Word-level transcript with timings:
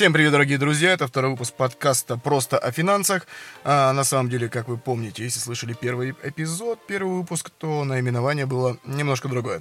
Всем 0.00 0.14
привет, 0.14 0.32
дорогие 0.32 0.56
друзья! 0.56 0.92
Это 0.92 1.06
второй 1.06 1.32
выпуск 1.32 1.52
подкаста 1.52 2.16
«Просто 2.16 2.56
о 2.56 2.72
финансах». 2.72 3.26
А, 3.64 3.92
на 3.92 4.02
самом 4.02 4.30
деле, 4.30 4.48
как 4.48 4.66
вы 4.66 4.78
помните, 4.78 5.24
если 5.24 5.40
слышали 5.40 5.74
первый 5.74 6.14
эпизод, 6.22 6.78
первый 6.86 7.18
выпуск, 7.18 7.50
то 7.50 7.84
наименование 7.84 8.46
было 8.46 8.78
немножко 8.86 9.28
другое. 9.28 9.60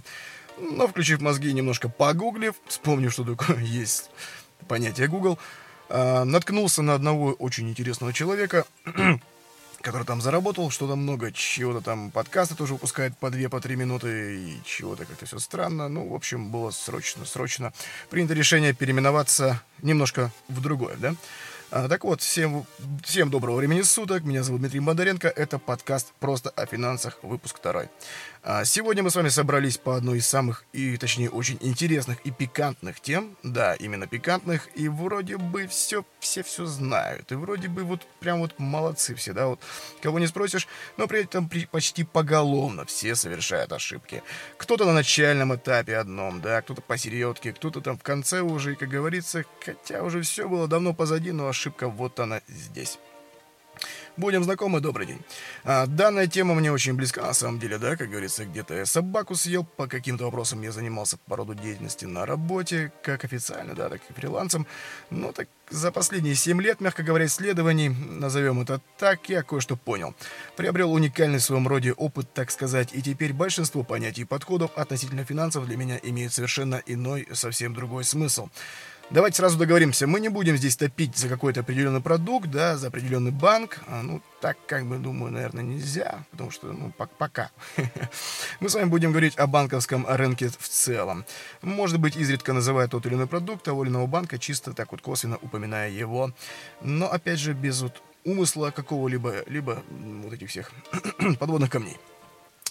Но, 0.57 0.87
включив 0.87 1.19
мозги, 1.19 1.51
немножко 1.51 1.89
погуглив, 1.89 2.55
вспомнив, 2.67 3.11
что 3.11 3.25
такое 3.25 3.57
есть 3.63 4.11
понятие 4.69 5.09
Google, 5.09 5.37
а, 5.89 6.23
наткнулся 6.23 6.83
на 6.83 6.93
одного 6.93 7.33
очень 7.33 7.69
интересного 7.69 8.13
человека, 8.13 8.65
который 9.91 10.05
там 10.05 10.21
заработал, 10.21 10.69
что-то 10.69 10.95
много 10.95 11.31
чего-то 11.31 11.81
там, 11.81 12.11
подкасты 12.11 12.53
тоже 12.53 12.73
выпускает 12.73 13.17
по 13.17 13.25
2-3 13.25 13.49
по 13.49 13.59
три 13.59 13.75
минуты 13.75 14.37
и 14.37 14.61
чего-то 14.63 15.05
как-то 15.05 15.25
все 15.25 15.39
странно. 15.39 15.89
Ну, 15.89 16.07
в 16.07 16.13
общем, 16.13 16.51
было 16.51 16.69
срочно-срочно 16.69 17.73
принято 18.11 18.35
решение 18.35 18.73
переименоваться 18.73 19.63
немножко 19.81 20.31
в 20.47 20.61
другое, 20.61 20.95
да? 20.97 21.15
А, 21.71 21.87
так 21.87 22.03
вот, 22.03 22.21
всем, 22.21 22.65
всем 23.03 23.31
доброго 23.31 23.57
времени 23.57 23.81
суток. 23.81 24.23
Меня 24.23 24.43
зовут 24.43 24.61
Дмитрий 24.61 24.79
Бондаренко. 24.79 25.27
Это 25.27 25.57
подкаст 25.57 26.11
«Просто 26.19 26.51
о 26.51 26.65
финансах», 26.67 27.17
выпуск 27.23 27.57
второй 27.57 27.89
сегодня 28.63 29.03
мы 29.03 29.09
с 29.09 29.15
вами 29.15 29.29
собрались 29.29 29.77
по 29.77 29.95
одной 29.95 30.19
из 30.19 30.27
самых, 30.27 30.63
и 30.73 30.97
точнее 30.97 31.29
очень 31.29 31.57
интересных 31.61 32.19
и 32.23 32.31
пикантных 32.31 32.99
тем. 32.99 33.37
Да, 33.43 33.75
именно 33.75 34.07
пикантных. 34.07 34.69
И 34.75 34.87
вроде 34.87 35.37
бы 35.37 35.67
все, 35.67 36.05
все 36.19 36.43
все 36.43 36.65
знают. 36.65 37.31
И 37.31 37.35
вроде 37.35 37.67
бы 37.67 37.83
вот 37.83 38.07
прям 38.19 38.39
вот 38.39 38.57
молодцы 38.57 39.15
все, 39.15 39.33
да, 39.33 39.47
вот 39.47 39.59
кого 40.01 40.19
не 40.19 40.27
спросишь, 40.27 40.67
но 40.97 41.07
при 41.07 41.23
этом 41.23 41.49
при, 41.49 41.65
почти 41.65 42.03
поголовно 42.03 42.85
все 42.85 43.15
совершают 43.15 43.73
ошибки. 43.73 44.23
Кто-то 44.57 44.85
на 44.85 44.93
начальном 44.93 45.55
этапе 45.55 45.97
одном, 45.97 46.41
да, 46.41 46.61
кто-то 46.61 46.81
посередке, 46.81 47.53
кто-то 47.53 47.81
там 47.81 47.97
в 47.97 48.03
конце 48.03 48.41
уже, 48.41 48.73
и, 48.73 48.75
как 48.75 48.89
говорится, 48.89 49.43
хотя 49.63 50.03
уже 50.03 50.21
все 50.21 50.47
было 50.47 50.67
давно 50.67 50.93
позади, 50.93 51.31
но 51.31 51.47
ошибка 51.47 51.87
вот 51.87 52.19
она 52.19 52.41
здесь. 52.47 52.99
Будем 54.19 54.43
знакомы, 54.43 54.81
добрый 54.81 55.07
день. 55.07 55.21
А, 55.63 55.85
данная 55.85 56.27
тема 56.27 56.53
мне 56.53 56.73
очень 56.73 56.93
близка, 56.93 57.21
на 57.21 57.33
самом 57.33 57.57
деле, 57.57 57.77
да, 57.77 57.95
как 57.95 58.09
говорится, 58.09 58.43
где-то 58.43 58.73
я 58.73 58.85
собаку 58.85 59.33
съел, 59.33 59.63
по 59.63 59.87
каким-то 59.87 60.25
вопросам 60.25 60.61
я 60.61 60.73
занимался 60.73 61.17
по 61.25 61.37
роду 61.37 61.55
деятельности 61.55 62.03
на 62.03 62.25
работе, 62.25 62.91
как 63.01 63.23
официально, 63.23 63.75
да, 63.75 63.87
так 63.87 64.01
и 64.09 64.13
фрилансом. 64.13 64.67
Но 65.09 65.31
так 65.31 65.47
за 65.69 65.93
последние 65.93 66.35
7 66.35 66.61
лет, 66.61 66.81
мягко 66.81 67.01
говоря, 67.01 67.27
исследований, 67.27 67.87
назовем 67.87 68.59
это 68.59 68.81
так, 68.97 69.29
я 69.29 69.41
кое-что 69.41 69.77
понял. 69.77 70.13
Приобрел 70.57 70.91
уникальный 70.91 71.39
в 71.39 71.43
своем 71.43 71.65
роде 71.65 71.93
опыт, 71.93 72.33
так 72.33 72.51
сказать, 72.51 72.89
и 72.91 73.01
теперь 73.01 73.31
большинство 73.31 73.83
понятий 73.83 74.23
и 74.23 74.25
подходов 74.25 74.71
относительно 74.75 75.23
финансов 75.23 75.65
для 75.65 75.77
меня 75.77 75.97
имеют 76.03 76.33
совершенно 76.33 76.81
иной, 76.85 77.25
совсем 77.31 77.73
другой 77.73 78.03
смысл. 78.03 78.49
Давайте 79.11 79.37
сразу 79.37 79.57
договоримся, 79.57 80.05
мы 80.05 80.19
не 80.19 80.29
будем 80.29 80.55
здесь 80.55 80.77
топить 80.77 81.17
за 81.17 81.29
какой-то 81.29 81.61
определенный 81.61 81.99
продукт, 81.99 82.51
да, 82.51 82.77
за 82.77 82.87
определенный 82.87 83.31
банк. 83.31 83.79
А, 83.87 84.03
ну, 84.03 84.21
так, 84.39 84.55
как 84.67 84.85
бы, 84.85 84.97
думаю, 84.97 85.31
наверное, 85.31 85.63
нельзя, 85.63 86.23
потому 86.29 86.51
что, 86.51 86.67
ну, 86.67 86.93
пока. 87.17 87.49
Мы 88.59 88.69
с 88.69 88.75
вами 88.75 88.85
будем 88.85 89.09
говорить 89.09 89.35
о 89.39 89.47
банковском 89.47 90.05
рынке 90.07 90.49
в 90.49 90.69
целом. 90.69 91.25
Может 91.63 91.99
быть, 91.99 92.17
изредка 92.17 92.53
называя 92.53 92.87
тот 92.87 93.07
или 93.07 93.15
иной 93.15 93.25
продукт 93.25 93.63
того 93.63 93.83
или 93.83 93.89
иного 93.89 94.05
банка, 94.05 94.37
чисто 94.37 94.73
так 94.73 94.91
вот 94.91 95.01
косвенно 95.01 95.37
упоминая 95.41 95.89
его. 95.89 96.31
Но, 96.81 97.11
опять 97.11 97.39
же, 97.39 97.53
без 97.53 97.81
вот 97.81 98.03
умысла 98.25 98.69
какого-либо, 98.69 99.43
либо 99.47 99.81
вот 100.23 100.33
этих 100.33 100.49
всех 100.49 100.71
подводных 101.39 101.71
камней. 101.71 101.97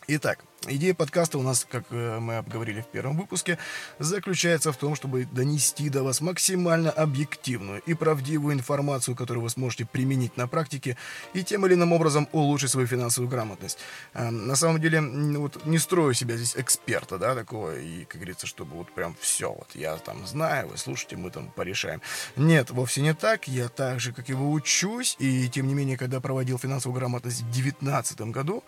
Итак, 0.07 0.39
идея 0.71 0.95
подкаста 0.95 1.39
у 1.39 1.43
нас, 1.43 1.67
как 1.69 1.85
э, 1.91 2.19
мы 2.19 2.37
обговорили 2.37 2.81
в 2.81 2.87
первом 2.87 3.17
выпуске, 3.17 3.59
заключается 3.99 4.73
в 4.73 4.77
том, 4.77 4.95
чтобы 4.95 5.25
донести 5.25 5.89
до 5.89 6.03
вас 6.03 6.21
максимально 6.21 6.91
объективную 6.91 7.81
и 7.87 7.95
правдивую 7.95 8.55
информацию, 8.55 9.17
которую 9.17 9.43
вы 9.43 9.51
сможете 9.51 9.87
применить 9.87 10.37
на 10.37 10.49
практике 10.49 10.97
и 11.35 11.43
тем 11.43 11.67
или 11.67 11.75
иным 11.75 11.93
образом 11.93 12.29
улучшить 12.33 12.71
свою 12.71 12.87
финансовую 12.87 13.31
грамотность. 13.31 13.79
А, 14.15 14.31
на 14.31 14.57
самом 14.57 14.81
деле, 14.81 15.01
вот 15.39 15.65
не 15.67 15.79
строю 15.79 16.15
себя 16.15 16.37
здесь 16.37 16.57
эксперта, 16.57 17.19
да, 17.19 17.35
такого, 17.35 17.79
и, 17.79 18.05
как 18.05 18.17
говорится, 18.17 18.47
чтобы 18.47 18.77
вот 18.77 18.93
прям 18.93 19.17
все, 19.21 19.53
вот 19.53 19.71
я 19.75 19.97
там 19.97 20.27
знаю, 20.27 20.69
вы 20.69 20.79
слушайте, 20.79 21.17
мы 21.17 21.31
там 21.31 21.51
порешаем. 21.51 22.01
Нет, 22.37 22.71
вовсе 22.71 23.03
не 23.03 23.15
так, 23.15 23.49
я 23.49 23.69
так 23.69 24.01
же, 24.01 24.13
как 24.13 24.31
и 24.31 24.35
вы, 24.35 24.51
учусь, 24.51 25.17
и 25.19 25.49
тем 25.49 25.67
не 25.67 25.75
менее, 25.75 25.97
когда 25.97 26.21
проводил 26.21 26.59
финансовую 26.59 26.99
грамотность 26.99 27.43
в 27.43 27.51
2019 27.51 28.21
году, 28.33 28.65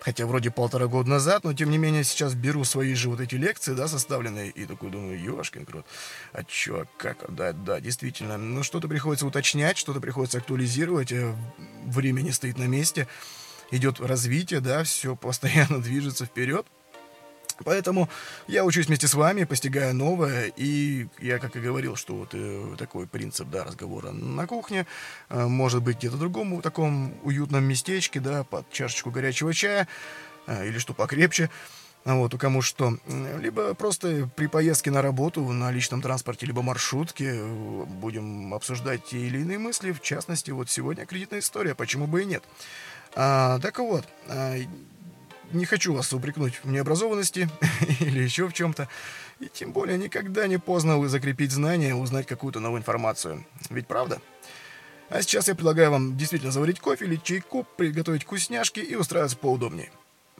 Хотя 0.00 0.26
вроде 0.26 0.50
полтора 0.50 0.86
года 0.86 1.10
назад, 1.10 1.44
но 1.44 1.52
тем 1.52 1.70
не 1.70 1.78
менее 1.78 2.04
сейчас 2.04 2.34
беру 2.34 2.64
свои 2.64 2.94
же 2.94 3.08
вот 3.10 3.20
эти 3.20 3.34
лекции, 3.34 3.74
да, 3.74 3.88
составленные, 3.88 4.50
и 4.50 4.64
такой 4.64 4.90
думаю, 4.90 5.20
ёшкин 5.20 5.66
крут, 5.66 5.86
а 6.32 6.44
чё, 6.44 6.86
как, 6.96 7.24
да, 7.34 7.52
да, 7.52 7.80
действительно, 7.80 8.38
ну 8.38 8.62
что-то 8.62 8.86
приходится 8.86 9.26
уточнять, 9.26 9.76
что-то 9.76 10.00
приходится 10.00 10.38
актуализировать, 10.38 11.10
э, 11.10 11.34
время 11.84 12.20
не 12.20 12.30
стоит 12.30 12.58
на 12.58 12.68
месте, 12.68 13.08
идет 13.72 14.00
развитие, 14.00 14.60
да, 14.60 14.84
все 14.84 15.16
постоянно 15.16 15.78
движется 15.82 16.26
вперед, 16.26 16.66
Поэтому 17.64 18.08
я 18.46 18.64
учусь 18.64 18.86
вместе 18.86 19.08
с 19.08 19.14
вами, 19.14 19.44
постигая 19.44 19.92
новое, 19.92 20.52
и 20.56 21.06
я, 21.20 21.38
как 21.38 21.56
и 21.56 21.60
говорил, 21.60 21.96
что 21.96 22.14
вот 22.14 22.30
э, 22.32 22.74
такой 22.78 23.06
принцип, 23.06 23.48
да, 23.48 23.64
разговора 23.64 24.10
на 24.10 24.46
кухне, 24.46 24.86
э, 25.28 25.46
может 25.46 25.82
быть 25.82 25.98
где-то 25.98 26.16
в 26.16 26.20
другом 26.20 26.60
таком 26.62 27.14
уютном 27.22 27.64
местечке, 27.64 28.20
да, 28.20 28.44
под 28.44 28.70
чашечку 28.70 29.10
горячего 29.10 29.52
чая, 29.52 29.88
э, 30.46 30.68
или 30.68 30.78
что 30.78 30.94
покрепче, 30.94 31.50
вот, 32.04 32.32
у 32.32 32.38
кому 32.38 32.62
что. 32.62 32.96
Либо 33.40 33.74
просто 33.74 34.30
при 34.34 34.46
поездке 34.46 34.90
на 34.90 35.02
работу 35.02 35.42
на 35.52 35.70
личном 35.70 36.00
транспорте, 36.00 36.46
либо 36.46 36.62
маршрутке 36.62 37.34
э, 37.34 37.84
будем 37.84 38.54
обсуждать 38.54 39.04
те 39.04 39.18
или 39.18 39.40
иные 39.40 39.58
мысли, 39.58 39.92
в 39.92 40.00
частности, 40.00 40.50
вот 40.50 40.70
сегодня 40.70 41.06
кредитная 41.06 41.40
история, 41.40 41.74
почему 41.74 42.06
бы 42.06 42.22
и 42.22 42.24
нет. 42.24 42.42
А, 43.14 43.58
так 43.60 43.78
вот, 43.78 44.06
а, 44.28 44.56
не 45.52 45.64
хочу 45.64 45.94
вас 45.94 46.12
упрекнуть 46.12 46.60
в 46.62 46.70
необразованности 46.70 47.48
или 48.00 48.20
еще 48.20 48.48
в 48.48 48.52
чем-то. 48.52 48.88
И 49.40 49.48
тем 49.48 49.72
более 49.72 49.98
никогда 49.98 50.46
не 50.46 50.58
поздно 50.58 50.98
вы 50.98 51.08
закрепить 51.08 51.52
знания, 51.52 51.94
узнать 51.94 52.26
какую-то 52.26 52.60
новую 52.60 52.80
информацию. 52.80 53.44
Ведь 53.70 53.86
правда? 53.86 54.20
А 55.10 55.22
сейчас 55.22 55.48
я 55.48 55.54
предлагаю 55.54 55.90
вам 55.90 56.16
действительно 56.16 56.52
заварить 56.52 56.80
кофе 56.80 57.06
или 57.06 57.16
чайку, 57.16 57.66
приготовить 57.76 58.24
вкусняшки 58.24 58.80
и 58.80 58.94
устраиваться 58.94 59.38
поудобнее. 59.38 59.90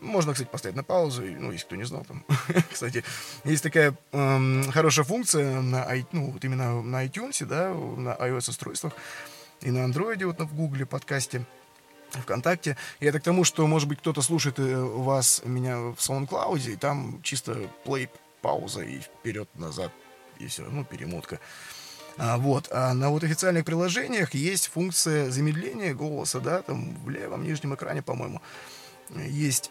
Можно, 0.01 0.33
кстати, 0.33 0.49
поставить 0.49 0.77
на 0.77 0.85
паузу, 0.85 1.23
ну, 1.23 1.51
если 1.51 1.67
кто 1.67 1.77
не 1.77 1.85
знал, 1.85 2.05
там, 2.05 2.25
кстати, 2.73 3.03
есть 3.45 3.65
такая 3.65 3.97
эм, 4.13 4.71
хорошая 4.71 5.05
функция 5.05 5.61
на, 5.61 5.89
ну, 6.13 6.31
вот 6.31 6.45
именно 6.45 6.83
на 6.83 7.05
iTunes, 7.05 7.45
да, 7.45 7.71
на 7.71 8.15
iOS-устройствах 8.15 8.93
и 9.63 9.73
на 9.73 9.79
Android, 9.79 10.25
вот 10.25 10.41
в 10.41 10.55
Google 10.55 10.87
подкасте– 10.87 11.45
ВКонтакте. 12.11 12.77
И 13.01 13.07
это 13.07 13.21
к 13.21 13.23
тому, 13.23 13.45
что, 13.45 13.67
может 13.67 13.89
быть, 13.89 13.99
кто-то 13.99 14.23
слушает 14.23 14.59
э, 14.59 14.77
вас, 14.77 15.43
меня 15.45 15.79
в 15.79 15.97
SoundCloud, 15.97 16.73
и 16.73 16.77
там 16.77 17.21
чисто 17.23 17.69
плей, 17.85 18.09
пауза 18.41 18.83
и 18.83 19.01
вперед-назад, 19.01 19.93
и 20.39 20.47
все, 20.47 20.63
ну, 20.63 20.85
перемотка. 20.85 21.41
А, 22.17 22.37
вот. 22.37 22.69
А 22.73 22.95
на 22.95 23.11
вот 23.11 23.25
официальных 23.25 23.65
приложениях 23.65 24.35
есть 24.35 24.69
функция 24.69 25.31
замедления 25.31 25.95
голоса, 25.95 26.41
да, 26.41 26.63
там 26.63 26.97
в 27.05 27.11
левом 27.11 27.45
нижнем 27.45 27.75
экране, 27.75 28.03
по-моему, 28.03 28.41
есть 29.15 29.71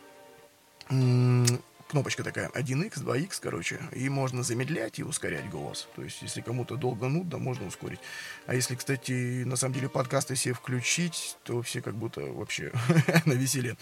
кнопочка 1.88 2.24
такая 2.24 2.50
1x, 2.50 3.04
2x, 3.04 3.40
короче, 3.42 3.80
и 3.94 4.10
можно 4.10 4.44
замедлять 4.44 5.00
и 5.00 5.04
ускорять 5.04 5.50
голос. 5.50 5.88
То 5.96 6.04
есть, 6.04 6.22
если 6.22 6.42
кому-то 6.42 6.76
долго 6.76 7.08
нудно, 7.08 7.38
можно 7.38 7.68
ускорить. 7.68 8.00
А 8.46 8.56
если, 8.56 8.76
кстати, 8.76 9.44
на 9.44 9.56
самом 9.56 9.76
деле 9.76 9.90
подкасты 9.90 10.36
все 10.36 10.54
включить, 10.54 11.38
то 11.44 11.62
все 11.62 11.82
как 11.82 11.96
будто 11.96 12.22
вообще 12.22 12.72
на 13.26 13.34
веселе. 13.34 13.78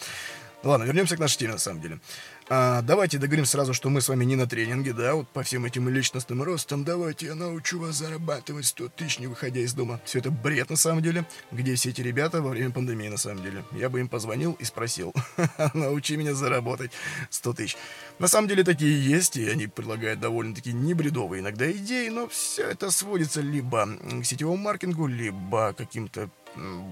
Ладно, 0.63 0.83
вернемся 0.83 1.15
к 1.15 1.19
нашей 1.19 1.37
теме, 1.37 1.53
на 1.53 1.59
самом 1.59 1.81
деле. 1.81 1.99
А, 2.47 2.83
давайте 2.83 3.17
договорим 3.17 3.45
сразу, 3.45 3.73
что 3.73 3.89
мы 3.89 4.01
с 4.01 4.09
вами 4.09 4.23
не 4.23 4.35
на 4.35 4.45
тренинге, 4.45 4.93
да, 4.93 5.15
вот 5.15 5.27
по 5.29 5.41
всем 5.41 5.65
этим 5.65 5.89
личностным 5.89 6.43
ростам. 6.43 6.83
Давайте 6.83 7.27
я 7.27 7.35
научу 7.35 7.79
вас 7.79 7.95
зарабатывать 7.95 8.67
100 8.67 8.89
тысяч, 8.89 9.17
не 9.17 9.25
выходя 9.25 9.61
из 9.61 9.73
дома. 9.73 9.99
Все 10.05 10.19
это 10.19 10.29
бред, 10.29 10.69
на 10.69 10.75
самом 10.75 11.01
деле. 11.01 11.25
Где 11.51 11.73
все 11.73 11.89
эти 11.89 12.01
ребята 12.01 12.43
во 12.43 12.51
время 12.51 12.69
пандемии, 12.71 13.07
на 13.07 13.17
самом 13.17 13.41
деле? 13.41 13.63
Я 13.71 13.89
бы 13.89 13.99
им 13.99 14.07
позвонил 14.07 14.53
и 14.59 14.63
спросил. 14.63 15.11
Научи 15.73 16.17
меня 16.17 16.35
заработать 16.35 16.91
100 17.31 17.53
тысяч. 17.53 17.77
На 18.19 18.27
самом 18.27 18.47
деле 18.47 18.63
такие 18.63 19.03
есть, 19.03 19.37
и 19.37 19.49
они 19.49 19.65
предлагают 19.65 20.19
довольно-таки 20.19 20.71
небредовые 20.71 21.41
иногда 21.41 21.71
идеи, 21.71 22.09
но 22.09 22.27
все 22.27 22.63
это 22.69 22.91
сводится 22.91 23.41
либо 23.41 23.87
к 24.21 24.23
сетевому 24.23 24.57
маркетингу, 24.57 25.07
либо 25.07 25.73
каким-то 25.73 26.29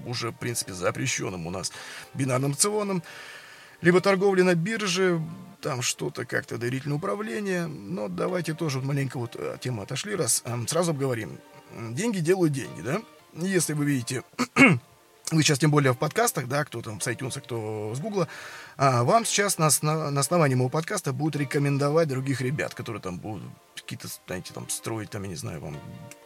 уже, 0.04 0.30
в 0.30 0.36
принципе, 0.36 0.72
запрещенным 0.72 1.46
у 1.46 1.50
нас 1.50 1.72
бинарным 2.12 2.52
опционам 2.52 3.02
либо 3.84 4.00
торговли 4.00 4.40
на 4.40 4.54
бирже, 4.54 5.20
там 5.60 5.82
что-то 5.82 6.24
как-то 6.24 6.56
доверительное 6.56 6.96
управление. 6.96 7.66
Но 7.66 8.08
давайте 8.08 8.54
тоже 8.54 8.78
вот 8.78 8.86
маленько 8.86 9.18
вот 9.18 9.36
от 9.36 9.60
темы 9.60 9.82
отошли, 9.82 10.16
раз 10.16 10.42
сразу 10.66 10.92
обговорим. 10.92 11.38
Деньги 11.90 12.20
делают 12.20 12.54
деньги, 12.54 12.80
да? 12.80 13.02
Если 13.34 13.74
вы 13.74 13.84
видите 13.84 14.22
вы 15.30 15.42
сейчас 15.42 15.58
тем 15.58 15.70
более 15.70 15.92
в 15.92 15.98
подкастах, 15.98 16.48
да, 16.48 16.64
кто 16.64 16.82
там 16.82 17.00
с 17.00 17.06
iTunes, 17.08 17.40
кто 17.40 17.94
с 17.94 18.00
Гугла, 18.00 18.28
а, 18.76 19.04
вам 19.04 19.24
сейчас 19.24 19.58
на, 19.58 19.70
на, 19.82 20.20
основании 20.20 20.54
моего 20.54 20.68
подкаста 20.68 21.12
будут 21.12 21.36
рекомендовать 21.36 22.08
других 22.08 22.40
ребят, 22.40 22.74
которые 22.74 23.00
там 23.00 23.18
будут 23.18 23.42
какие-то, 23.74 24.08
знаете, 24.26 24.52
там 24.52 24.68
строить, 24.68 25.10
там, 25.10 25.22
я 25.22 25.28
не 25.28 25.34
знаю, 25.34 25.60
вам 25.60 25.76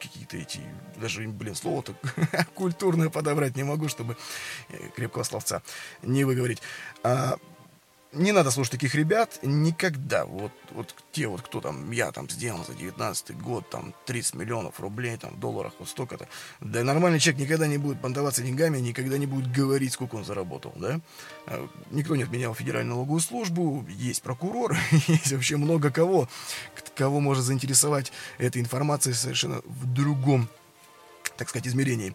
какие-то 0.01 0.37
эти, 0.37 0.61
даже, 0.97 1.27
блин, 1.29 1.55
слово-то 1.55 1.95
культурное 2.55 3.09
подобрать 3.09 3.57
не 3.57 3.63
могу, 3.63 3.89
чтобы 3.89 4.17
э, 4.69 4.77
крепкого 4.97 5.23
словца 5.23 5.63
не 6.03 6.25
выговорить. 6.25 6.61
А, 7.03 7.39
не 8.13 8.33
надо 8.33 8.51
слушать 8.51 8.73
таких 8.73 8.95
ребят 8.95 9.39
никогда. 9.43 10.25
Вот, 10.25 10.53
вот 10.73 10.95
те 11.13 11.27
вот, 11.27 11.43
кто 11.43 11.61
там, 11.61 11.91
я 11.91 12.11
там 12.11 12.29
сделал 12.31 12.65
за 12.65 12.75
19 12.75 13.37
год, 13.39 13.69
там, 13.69 13.95
30 14.07 14.35
миллионов 14.35 14.81
рублей, 14.81 15.17
там, 15.17 15.35
в 15.35 15.41
долларах, 15.41 15.75
вот 15.79 15.89
столько-то. 15.89 16.27
Да 16.61 16.83
нормальный 16.85 17.19
человек 17.19 17.43
никогда 17.43 17.67
не 17.67 17.77
будет 17.79 18.01
понтоваться 18.01 18.43
деньгами, 18.43 18.79
никогда 18.79 19.19
не 19.19 19.27
будет 19.27 19.53
говорить, 19.53 19.93
сколько 19.93 20.15
он 20.17 20.25
заработал, 20.25 20.73
да. 20.77 21.01
А, 21.47 21.69
никто 21.91 22.17
не 22.17 22.23
отменял 22.23 22.55
федеральную 22.55 22.95
налоговую 22.95 23.21
службу, 23.21 23.85
есть 23.89 24.23
прокурор, 24.23 24.77
есть 25.07 25.33
вообще 25.33 25.57
много 25.57 25.91
кого, 25.91 26.29
кого 26.95 27.21
может 27.21 27.45
заинтересовать 27.45 28.13
эта 28.39 28.59
информация 28.59 29.13
совершенно 29.13 29.61
в 29.65 29.87
другом, 29.93 30.49
так 31.37 31.49
сказать, 31.49 31.69
измерении. 31.69 32.15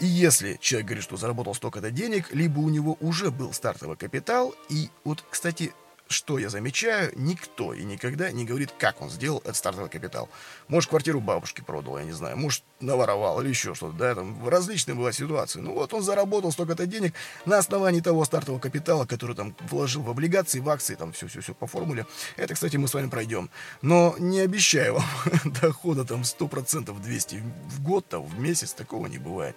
И 0.00 0.06
если 0.06 0.58
человек 0.60 0.86
говорит, 0.88 1.04
что 1.04 1.16
заработал 1.16 1.54
столько-то 1.54 1.90
денег, 1.90 2.32
либо 2.32 2.58
у 2.58 2.68
него 2.68 2.96
уже 3.00 3.30
был 3.30 3.52
стартовый 3.52 3.96
капитал, 3.96 4.54
и 4.68 4.88
вот, 5.04 5.24
кстати, 5.30 5.72
что 6.08 6.38
я 6.38 6.50
замечаю, 6.50 7.12
никто 7.16 7.72
и 7.72 7.82
никогда 7.82 8.30
не 8.30 8.44
говорит, 8.44 8.72
как 8.78 9.00
он 9.00 9.10
сделал 9.10 9.38
этот 9.38 9.56
стартовый 9.56 9.88
капитал. 9.88 10.28
Может, 10.68 10.90
квартиру 10.90 11.20
бабушки 11.20 11.62
продал, 11.62 11.98
я 11.98 12.04
не 12.04 12.12
знаю, 12.12 12.36
может, 12.36 12.62
наворовал 12.80 13.40
или 13.40 13.48
еще 13.48 13.74
что-то, 13.74 13.96
да, 13.96 14.14
там 14.14 14.46
различные 14.46 14.94
бывают 14.94 15.16
ситуации. 15.16 15.60
Ну 15.60 15.74
вот 15.74 15.92
он 15.94 16.02
заработал 16.02 16.52
столько-то 16.52 16.86
денег 16.86 17.14
на 17.46 17.58
основании 17.58 18.00
того 18.00 18.24
стартового 18.24 18.60
капитала, 18.60 19.06
который 19.06 19.34
там 19.34 19.56
вложил 19.70 20.02
в 20.02 20.10
облигации, 20.10 20.60
в 20.60 20.68
акции, 20.68 20.94
там 20.94 21.12
все-все-все 21.12 21.54
по 21.54 21.66
формуле. 21.66 22.06
Это, 22.36 22.54
кстати, 22.54 22.76
мы 22.76 22.88
с 22.88 22.94
вами 22.94 23.08
пройдем. 23.08 23.50
Но 23.82 24.14
не 24.18 24.40
обещаю 24.40 24.94
вам 24.94 25.04
дохода 25.62 26.04
там 26.04 26.22
100%, 26.22 27.00
200 27.00 27.42
в 27.70 27.82
год, 27.82 28.06
там, 28.08 28.22
в 28.22 28.38
месяц, 28.38 28.72
такого 28.72 29.06
не 29.06 29.18
бывает. 29.18 29.56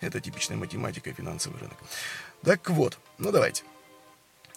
Это 0.00 0.20
типичная 0.20 0.56
математика 0.56 1.10
и 1.10 1.12
финансовый 1.12 1.58
рынок. 1.58 1.76
Так 2.44 2.70
вот, 2.70 2.98
ну 3.18 3.32
давайте. 3.32 3.64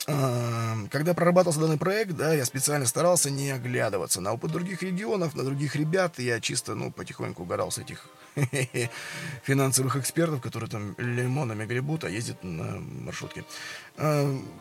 Когда 0.05 1.13
прорабатывался 1.13 1.59
данный 1.59 1.77
проект, 1.77 2.13
да, 2.13 2.33
я 2.33 2.43
специально 2.45 2.85
старался 2.85 3.29
не 3.29 3.51
оглядываться 3.51 4.19
на 4.19 4.33
опыт 4.33 4.51
других 4.51 4.81
регионов, 4.81 5.35
на 5.35 5.43
других 5.43 5.75
ребят. 5.75 6.17
Я 6.17 6.39
чисто, 6.39 6.73
ну, 6.73 6.91
потихоньку 6.91 7.43
угорал 7.43 7.71
с 7.71 7.77
этих 7.77 8.07
финансовых 9.43 9.97
экспертов, 9.97 10.41
которые 10.41 10.69
там 10.69 10.95
лимонами 10.97 11.65
гребут, 11.65 12.03
а 12.03 12.09
ездят 12.09 12.43
на 12.43 12.79
маршрутке. 12.79 13.45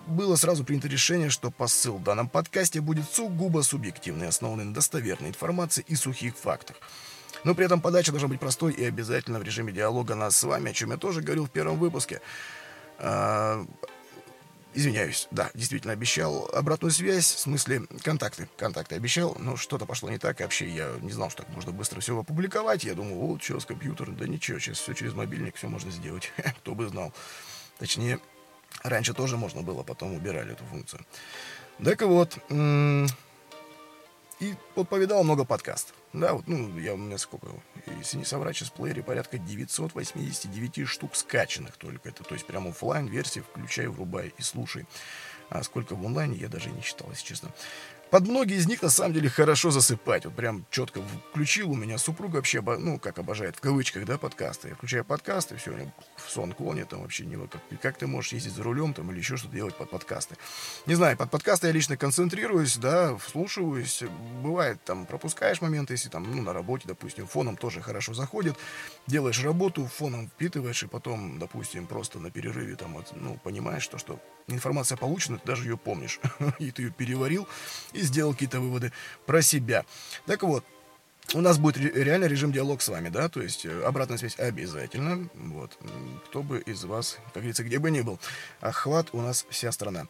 Было 0.07 0.37
сразу 0.37 0.65
принято 0.65 0.89
решение, 0.89 1.31
что 1.31 1.51
посыл 1.51 1.97
в 1.97 2.03
данном 2.03 2.29
подкасте 2.29 2.81
будет 2.81 3.11
сугубо 3.11 3.63
субъективный, 3.63 4.29
основанный 4.29 4.65
на 4.65 4.75
достоверной 4.75 5.31
информации 5.31 5.85
и 5.89 5.95
сухих 5.95 6.37
фактах. 6.37 6.77
Но 7.45 7.55
при 7.55 7.65
этом 7.65 7.81
подача 7.81 8.11
должна 8.11 8.29
быть 8.29 8.41
простой 8.41 8.73
и 8.73 8.85
обязательно 8.85 9.39
в 9.39 9.43
режиме 9.43 9.73
диалога 9.73 10.15
нас 10.15 10.37
с 10.37 10.43
вами, 10.43 10.71
о 10.71 10.75
чем 10.75 10.91
я 10.91 10.99
тоже 10.99 11.23
говорил 11.23 11.47
в 11.47 11.51
первом 11.51 11.79
выпуске. 11.79 12.21
Извиняюсь, 14.73 15.27
да, 15.33 15.51
действительно 15.55 15.93
обещал 15.93 16.49
обратную 16.55 16.93
связь, 16.93 17.25
в 17.25 17.39
смысле 17.41 17.83
контакты. 18.05 18.49
Контакты 18.57 18.95
обещал, 18.95 19.37
но 19.41 19.57
что-то 19.57 19.85
пошло 19.85 20.11
не 20.11 20.19
так. 20.19 20.41
И 20.41 20.45
вообще 20.45 20.69
я 20.69 20.95
не 21.01 21.11
знал, 21.11 21.29
что 21.29 21.43
так 21.43 21.53
можно 21.53 21.73
быстро 21.73 22.01
все 22.01 22.17
опубликовать. 22.17 22.85
Я 22.85 22.95
думал, 22.95 23.17
вот, 23.17 23.43
что 23.43 23.59
с 23.59 23.67
компьютера, 23.67 24.13
да 24.13 24.29
ничего, 24.29 24.61
сейчас 24.61 24.79
все 24.79 24.93
через 24.93 25.13
мобильник, 25.15 25.57
все 25.57 25.69
можно 25.69 25.91
сделать. 25.91 26.33
Кто 26.61 26.77
бы 26.77 26.87
знал. 26.89 27.13
Точнее, 27.79 28.21
раньше 28.85 29.13
тоже 29.13 29.37
можно 29.37 29.63
было, 29.63 29.83
потом 29.83 30.15
убирали 30.15 30.53
эту 30.53 30.65
функцию. 30.67 31.05
Так 31.83 32.03
вот, 32.03 32.39
и 34.41 34.55
вот 34.75 34.89
повидал 34.89 35.23
много 35.23 35.45
подкастов. 35.45 35.95
Да, 36.13 36.33
вот, 36.33 36.49
ну, 36.49 36.79
я 36.79 36.95
у 36.95 36.97
меня 36.97 37.19
сколько, 37.19 37.49
если 37.99 38.17
не 38.17 38.25
соврать, 38.25 38.57
сейчас 38.57 38.71
в 38.71 38.73
плеере 38.73 39.03
порядка 39.03 39.39
989 39.39 40.89
штук 40.89 41.15
скачанных 41.15 41.77
только. 41.77 42.09
Это, 42.09 42.25
то 42.25 42.35
есть, 42.35 42.47
прямо 42.47 42.71
офлайн 42.71 43.07
версии 43.07 43.41
включай, 43.41 43.87
врубай 43.87 44.33
и 44.37 44.43
слушай. 44.43 44.87
А 45.51 45.63
сколько 45.63 45.95
в 45.95 46.05
онлайне, 46.05 46.37
я 46.37 46.49
даже 46.49 46.71
не 46.71 46.83
читал, 46.83 47.09
если 47.11 47.27
честно. 47.27 47.51
Под 48.11 48.27
многие 48.27 48.57
из 48.57 48.67
них, 48.67 48.83
на 48.83 48.91
самом 48.91 49.15
деле, 49.15 49.29
хорошо 49.29 49.71
засыпать. 49.71 50.25
Вот 50.25 50.35
прям 50.35 50.67
четко 50.71 51.01
включил 51.31 51.71
у 51.71 51.77
меня 51.77 51.97
супруга 51.97 52.37
вообще, 52.37 52.61
ну, 52.61 52.99
как 52.99 53.21
обожает, 53.21 53.55
в 53.55 53.61
кавычках, 53.61 54.05
да, 54.05 54.19
подкасты. 54.19 54.71
Я 54.71 54.75
включаю 54.75 55.05
подкасты, 55.05 55.57
все, 55.57 55.71
в 56.17 56.29
сон 56.29 56.53
клонит, 56.53 56.89
там 56.89 57.03
вообще 57.03 57.25
не 57.25 57.37
как, 57.37 57.61
как 57.81 57.99
ты 57.99 58.09
можешь 58.09 58.33
ездить 58.33 58.55
за 58.55 58.65
рулем 58.65 58.95
там 58.95 59.13
или 59.13 59.19
еще 59.19 59.37
что-то 59.37 59.55
делать 59.55 59.77
под 59.77 59.91
подкасты. 59.91 60.37
Не 60.87 60.97
знаю, 60.97 61.17
под 61.17 61.31
подкасты 61.31 61.69
я 61.69 61.73
лично 61.73 61.97
концентрируюсь, 61.97 62.79
да, 62.79 63.17
вслушиваюсь. 63.17 64.03
Бывает, 64.43 64.83
там, 64.85 65.07
пропускаешь 65.07 65.61
моменты, 65.61 65.95
если 65.95 66.09
там, 66.09 66.29
ну, 66.35 66.43
на 66.43 66.53
работе, 66.53 66.89
допустим, 66.89 67.29
фоном 67.29 67.57
тоже 67.57 67.81
хорошо 67.81 68.13
заходит. 68.13 68.57
Делаешь 69.07 69.41
работу, 69.45 69.87
фоном 69.87 70.27
впитываешь, 70.27 70.83
и 70.83 70.89
потом, 70.89 71.39
допустим, 71.39 71.87
просто 71.87 72.19
на 72.19 72.33
перерыве 72.33 72.75
там, 72.75 72.95
вот, 72.95 73.13
ну, 73.15 73.39
понимаешь 73.45 73.87
то, 73.87 73.99
что 73.99 74.19
информация 74.53 74.97
получена, 74.97 75.39
ты 75.39 75.47
даже 75.47 75.65
ее 75.65 75.77
помнишь. 75.77 76.21
и 76.59 76.71
ты 76.71 76.83
ее 76.83 76.91
переварил, 76.91 77.49
и 77.93 78.01
сделал 78.01 78.33
какие-то 78.33 78.61
выводы 78.61 78.93
про 79.27 79.43
себя. 79.43 79.85
Так 80.27 80.43
вот, 80.43 80.65
у 81.35 81.41
нас 81.41 81.59
будет 81.59 81.77
реально 81.77 82.25
режим 82.25 82.53
диалог 82.53 82.83
с 82.83 82.89
вами, 82.89 83.09
да, 83.09 83.29
то 83.29 83.41
есть 83.41 83.65
э, 83.65 83.83
обратная 83.85 84.19
связь 84.19 84.39
обязательно, 84.39 85.29
вот, 85.35 85.79
кто 86.27 86.43
бы 86.43 86.61
из 86.61 86.85
вас, 86.85 87.19
как 87.27 87.43
говорится, 87.43 87.63
где 87.63 87.79
бы 87.79 87.91
ни 87.91 88.01
был, 88.01 88.19
охват 88.61 89.09
у 89.13 89.21
нас 89.21 89.47
вся 89.49 89.71
страна. 89.71 90.07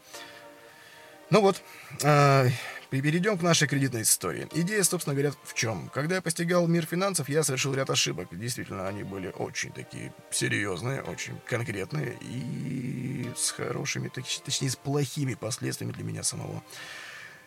Ну 1.31 1.41
вот, 1.41 1.63
э, 2.03 2.51
перейдем 2.91 3.39
к 3.39 3.43
нашей 3.43 3.69
кредитной 3.69 4.03
истории. 4.03 4.49
Идея, 4.53 4.83
собственно 4.83 5.15
говоря, 5.15 5.33
в 5.45 5.55
чем? 5.55 5.89
Когда 5.95 6.17
я 6.17 6.23
постигал 6.23 6.67
мир 6.67 6.87
финансов, 6.87 7.29
я 7.29 7.45
совершил 7.45 7.73
ряд 7.73 7.89
ошибок. 7.89 8.29
Действительно, 8.33 8.89
они 8.89 9.05
были 9.05 9.29
очень 9.29 9.71
такие 9.71 10.13
серьезные, 10.33 11.03
очень 11.03 11.39
конкретные 11.47 12.19
и 12.21 13.31
с 13.37 13.53
хорошими, 13.53 14.09
точнее, 14.09 14.71
с 14.71 14.77
плохими 14.77 15.35
последствиями 15.35 15.93
для 15.93 16.03
меня 16.03 16.25
самого. 16.25 16.65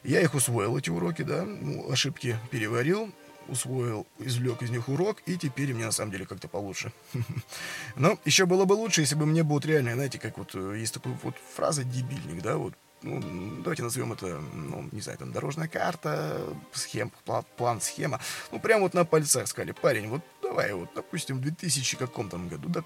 Я 0.04 0.22
их 0.22 0.34
усвоил, 0.34 0.78
эти 0.78 0.90
уроки, 0.90 1.24
да, 1.24 1.44
ну, 1.44 1.92
ошибки 1.92 2.38
переварил, 2.52 3.14
усвоил, 3.48 4.08
извлек 4.20 4.62
из 4.62 4.70
них 4.70 4.88
урок, 4.88 5.22
и 5.26 5.38
теперь 5.38 5.74
мне 5.74 5.86
на 5.86 5.92
самом 5.92 6.12
деле 6.12 6.26
как-то 6.26 6.48
получше. 6.48 6.94
Но 7.96 8.18
еще 8.24 8.46
было 8.46 8.64
бы 8.64 8.74
лучше, 8.74 9.02
если 9.02 9.16
бы 9.16 9.26
мне 9.26 9.44
будет 9.44 9.66
реально, 9.66 9.94
знаете, 9.94 10.20
как 10.20 10.38
вот 10.38 10.52
э, 10.56 10.78
есть 10.80 10.94
такая 10.94 11.18
вот 11.22 11.36
фраза 11.56 11.84
«дебильник», 11.84 12.42
да, 12.42 12.58
вот 12.58 12.74
ну, 13.04 13.22
давайте 13.62 13.84
назовем 13.84 14.14
это, 14.14 14.42
ну, 14.54 14.88
не 14.92 15.02
знаю, 15.02 15.20
там, 15.20 15.32
дорожная 15.32 15.68
карта, 15.68 16.42
схем, 16.72 17.12
план, 17.58 17.82
схема. 17.82 18.20
Ну, 18.52 18.60
прям 18.60 18.82
вот 18.82 18.94
на 18.94 19.06
пальцах 19.06 19.48
сказали, 19.48 19.74
парень, 19.74 20.10
вот 20.10 20.22
давай, 20.42 20.74
вот, 20.74 20.90
допустим, 20.96 21.38
в 21.38 21.42
2000 21.42 21.98
каком 21.98 22.30
там 22.30 22.48
году, 22.48 22.70
да, 22.70 22.84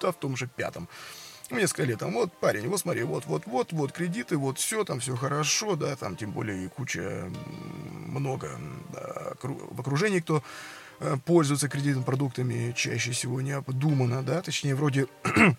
да 0.00 0.12
в 0.12 0.16
том 0.16 0.36
же 0.36 0.46
пятом. 0.46 0.88
Мне 1.50 1.66
сказали 1.66 1.94
там, 1.94 2.12
вот, 2.12 2.32
парень, 2.32 2.68
вот 2.68 2.80
смотри, 2.80 3.02
вот, 3.02 3.26
вот, 3.26 3.46
вот, 3.46 3.72
вот, 3.72 3.92
кредиты, 3.92 4.36
вот, 4.36 4.58
все, 4.58 4.84
там 4.84 5.00
все 5.00 5.16
хорошо, 5.16 5.74
да, 5.74 5.96
там, 5.96 6.16
тем 6.16 6.30
более 6.30 6.64
и 6.64 6.68
куча, 6.68 7.30
много 8.06 8.50
да, 8.92 9.32
в 9.42 9.80
окружении, 9.80 10.20
кто 10.20 10.44
э, 11.00 11.16
пользуется 11.24 11.68
кредитными 11.68 12.04
продуктами 12.04 12.72
чаще 12.76 13.10
всего 13.10 13.40
необдуманно, 13.40 14.22
да, 14.22 14.42
точнее, 14.42 14.76
вроде 14.76 15.08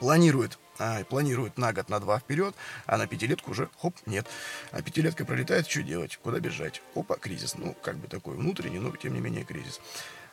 планирует 0.00 0.58
а, 0.82 1.04
планирует 1.04 1.58
на 1.58 1.72
год, 1.72 1.88
на 1.88 2.00
два 2.00 2.18
вперед, 2.18 2.54
а 2.86 2.96
на 2.96 3.06
пятилетку 3.06 3.52
уже, 3.52 3.68
хоп, 3.80 3.94
нет. 4.06 4.26
А 4.72 4.82
пятилетка 4.82 5.24
пролетает, 5.24 5.68
что 5.68 5.82
делать? 5.82 6.18
Куда 6.20 6.40
бежать? 6.40 6.82
Опа, 6.96 7.16
кризис. 7.16 7.54
Ну, 7.56 7.76
как 7.82 7.96
бы 7.96 8.08
такой 8.08 8.34
внутренний, 8.34 8.80
но 8.80 8.90
тем 8.96 9.14
не 9.14 9.20
менее 9.20 9.44
кризис. 9.44 9.80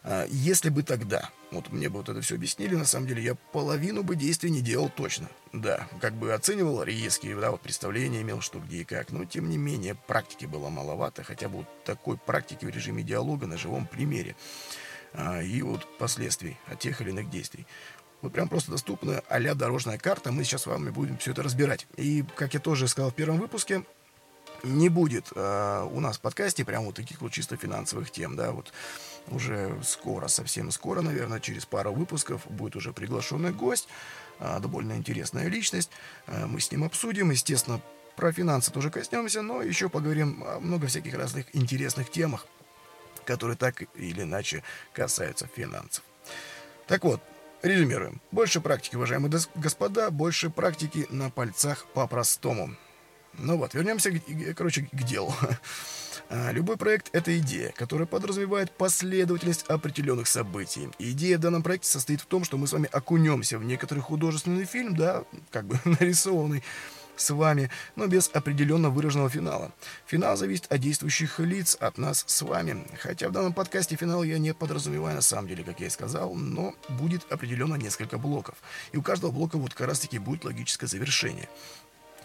А, 0.01 0.25
если 0.29 0.69
бы 0.69 0.81
тогда, 0.81 1.29
вот 1.51 1.71
мне 1.71 1.87
бы 1.87 1.97
вот 1.97 2.09
это 2.09 2.21
все 2.21 2.35
объяснили, 2.35 2.73
на 2.75 2.85
самом 2.85 3.05
деле, 3.05 3.21
я 3.21 3.35
половину 3.35 4.01
бы 4.01 4.15
действий 4.15 4.49
не 4.49 4.61
делал 4.61 4.89
точно. 4.89 5.29
Да, 5.53 5.87
как 6.01 6.13
бы 6.13 6.33
оценивал 6.33 6.81
риски, 6.83 7.31
да, 7.35 7.51
вот 7.51 7.61
представление 7.61 8.23
имел, 8.23 8.41
что 8.41 8.59
где 8.59 8.77
и 8.77 8.83
как, 8.85 9.11
но 9.11 9.25
тем 9.25 9.49
не 9.49 9.57
менее 9.57 9.93
практики 9.93 10.45
было 10.45 10.69
маловато, 10.69 11.23
хотя 11.23 11.47
бы 11.47 11.57
вот 11.57 11.83
такой 11.83 12.17
практики 12.17 12.65
в 12.65 12.69
режиме 12.69 13.03
диалога 13.03 13.45
на 13.45 13.57
живом 13.57 13.85
примере 13.85 14.35
а, 15.13 15.41
и 15.41 15.61
вот 15.61 15.85
последствий 15.97 16.57
от 16.67 16.79
тех 16.79 17.01
или 17.01 17.09
иных 17.09 17.29
действий 17.29 17.65
вот 18.21 18.33
прям 18.33 18.49
просто 18.49 18.71
доступна 18.71 19.23
а 19.29 19.39
дорожная 19.55 19.97
карта. 19.97 20.31
Мы 20.31 20.43
сейчас 20.43 20.63
с 20.63 20.67
вами 20.67 20.89
будем 20.89 21.17
все 21.17 21.31
это 21.31 21.43
разбирать. 21.43 21.87
И, 21.95 22.23
как 22.35 22.53
я 22.53 22.59
тоже 22.59 22.87
сказал 22.87 23.11
в 23.11 23.15
первом 23.15 23.39
выпуске, 23.39 23.83
не 24.63 24.89
будет 24.89 25.31
э, 25.35 25.87
у 25.91 25.99
нас 25.99 26.17
в 26.17 26.21
подкасте 26.21 26.65
прям 26.65 26.85
вот 26.85 26.95
таких 26.95 27.21
вот 27.21 27.31
чисто 27.31 27.55
финансовых 27.55 28.11
тем, 28.11 28.35
да, 28.35 28.51
вот 28.51 28.73
уже 29.27 29.77
скоро, 29.83 30.27
совсем 30.27 30.71
скоро, 30.71 31.01
наверное, 31.01 31.39
через 31.39 31.65
пару 31.65 31.93
выпусков 31.93 32.45
будет 32.49 32.75
уже 32.75 32.91
приглашенный 32.91 33.51
гость, 33.51 33.87
э, 34.39 34.59
довольно 34.59 34.93
интересная 34.93 35.47
личность, 35.47 35.91
э, 36.27 36.45
мы 36.45 36.59
с 36.59 36.71
ним 36.71 36.83
обсудим, 36.83 37.31
естественно, 37.31 37.81
про 38.15 38.33
финансы 38.33 38.71
тоже 38.71 38.91
коснемся, 38.91 39.41
но 39.41 39.61
еще 39.61 39.87
поговорим 39.87 40.43
о 40.43 40.59
много 40.59 40.87
всяких 40.87 41.15
разных 41.15 41.45
интересных 41.55 42.11
темах, 42.11 42.45
которые 43.23 43.55
так 43.55 43.83
или 43.95 44.23
иначе 44.23 44.63
касаются 44.91 45.47
финансов. 45.47 46.03
Так 46.87 47.05
вот, 47.05 47.21
резюмируем. 47.61 48.21
Больше 48.31 48.61
практики, 48.61 48.95
уважаемые 48.95 49.31
господа, 49.55 50.11
больше 50.11 50.49
практики 50.49 51.07
на 51.09 51.29
пальцах 51.29 51.85
по-простому. 51.93 52.75
Ну 53.37 53.57
вот, 53.57 53.73
вернемся, 53.73 54.11
короче, 54.55 54.87
к 54.91 55.03
делу. 55.03 55.33
А, 56.31 56.51
любой 56.51 56.77
проект— 56.77 57.09
это 57.11 57.35
идея, 57.39 57.71
которая 57.71 58.05
подразумевает 58.05 58.69
последовательность 58.69 59.63
определенных 59.63 60.27
событий. 60.27 60.89
Идея 60.99 61.39
в 61.39 61.41
данном 61.41 61.63
проекте 61.63 61.89
состоит 61.89 62.21
в 62.21 62.27
том, 62.27 62.43
что 62.43 62.55
мы 62.57 62.67
с 62.67 62.73
вами 62.73 62.87
окунемся 62.91 63.57
в 63.57 63.63
некоторый 63.63 64.01
художественный 64.01 64.65
фильм, 64.65 64.95
да, 64.95 65.23
как 65.49 65.65
бы 65.65 65.79
нарисованный, 65.85 66.63
с 67.19 67.29
вами, 67.31 67.69
но 67.95 68.07
без 68.07 68.29
определенно 68.33 68.89
выраженного 68.89 69.29
финала. 69.29 69.71
Финал 70.05 70.37
зависит 70.37 70.71
от 70.71 70.79
действующих 70.79 71.39
лиц, 71.39 71.77
от 71.79 71.97
нас 71.97 72.23
с 72.27 72.41
вами. 72.41 72.85
Хотя 73.01 73.29
в 73.29 73.31
данном 73.31 73.53
подкасте 73.53 73.95
финал 73.95 74.23
я 74.23 74.37
не 74.37 74.53
подразумеваю 74.53 75.15
на 75.15 75.21
самом 75.21 75.47
деле, 75.47 75.63
как 75.63 75.79
я 75.79 75.87
и 75.87 75.89
сказал, 75.89 76.33
но 76.35 76.73
будет 76.89 77.31
определенно 77.31 77.75
несколько 77.75 78.17
блоков. 78.17 78.55
И 78.91 78.97
у 78.97 79.01
каждого 79.01 79.31
блока 79.31 79.57
вот 79.57 79.73
как 79.73 79.87
раз 79.87 79.99
таки 79.99 80.19
будет 80.19 80.45
логическое 80.45 80.87
завершение. 80.87 81.49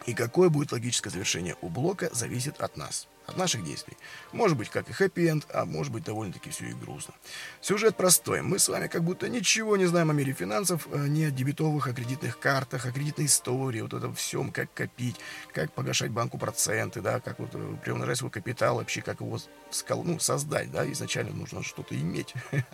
И 0.06 0.14
какое 0.14 0.48
будет 0.48 0.72
логическое 0.72 1.10
завершение 1.10 1.56
у 1.62 1.68
блока, 1.68 2.10
зависит 2.12 2.60
от 2.60 2.76
нас 2.76 3.08
от 3.26 3.36
наших 3.36 3.64
действий. 3.64 3.96
Может 4.32 4.56
быть, 4.56 4.68
как 4.68 4.88
и 4.88 4.92
хэппи-энд, 4.92 5.46
а 5.52 5.64
может 5.64 5.92
быть, 5.92 6.04
довольно-таки 6.04 6.50
все 6.50 6.66
и 6.66 6.72
грустно. 6.72 7.14
Сюжет 7.60 7.96
простой. 7.96 8.42
Мы 8.42 8.58
с 8.58 8.68
вами 8.68 8.88
как 8.88 9.02
будто 9.02 9.28
ничего 9.28 9.76
не 9.76 9.86
знаем 9.86 10.10
о 10.10 10.12
мире 10.12 10.32
финансов, 10.32 10.86
э, 10.90 11.06
ни 11.08 11.24
о 11.24 11.30
дебетовых, 11.30 11.86
о 11.86 11.92
кредитных 11.92 12.38
картах, 12.38 12.86
о 12.86 12.92
кредитной 12.92 13.26
истории, 13.26 13.80
вот 13.80 13.94
этом 13.94 14.14
всем, 14.14 14.52
как 14.52 14.72
копить, 14.74 15.16
как 15.52 15.72
погашать 15.72 16.10
банку 16.10 16.38
проценты, 16.38 17.00
да, 17.00 17.20
как 17.20 17.38
вот 17.38 17.50
э, 17.54 17.76
приумножать 17.82 18.18
свой 18.18 18.30
капитал, 18.30 18.76
вообще 18.76 19.00
как 19.00 19.20
его 19.20 19.38
ну, 20.04 20.18
создать, 20.18 20.70
да, 20.70 20.90
изначально 20.92 21.32
нужно 21.32 21.62
что-то 21.62 21.96
иметь, 21.96 22.34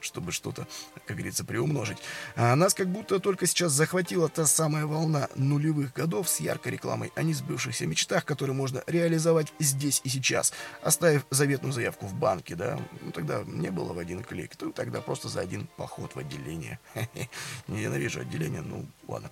чтобы 0.00 0.32
что-то, 0.32 0.66
как 1.06 1.16
говорится, 1.16 1.44
приумножить. 1.44 1.98
А 2.36 2.54
нас 2.54 2.74
как 2.74 2.88
будто 2.88 3.18
только 3.18 3.46
сейчас 3.46 3.72
захватила 3.72 4.28
та 4.28 4.46
самая 4.46 4.86
волна 4.86 5.28
нулевых 5.34 5.92
годов 5.92 6.28
с 6.28 6.40
яркой 6.40 6.72
рекламой 6.72 7.12
о 7.16 7.22
несбывшихся 7.22 7.86
мечтах, 7.86 8.24
которые 8.24 8.54
можно 8.54 8.82
реализовать 8.86 9.52
здесь 9.58 9.87
здесь 9.88 10.00
и 10.04 10.08
сейчас, 10.08 10.52
оставив 10.82 11.26
заветную 11.30 11.72
заявку 11.72 12.06
в 12.06 12.14
банке, 12.14 12.54
да, 12.54 12.78
ну, 13.02 13.10
тогда 13.12 13.42
не 13.46 13.70
было 13.70 13.92
в 13.92 13.98
один 13.98 14.22
клик, 14.22 14.56
то 14.56 14.70
тогда 14.70 15.00
просто 15.00 15.28
за 15.28 15.40
один 15.40 15.66
поход 15.76 16.14
в 16.14 16.18
отделение. 16.18 16.78
Ненавижу 17.68 18.20
отделение, 18.20 18.60
ну, 18.60 18.86
ладно. 19.08 19.30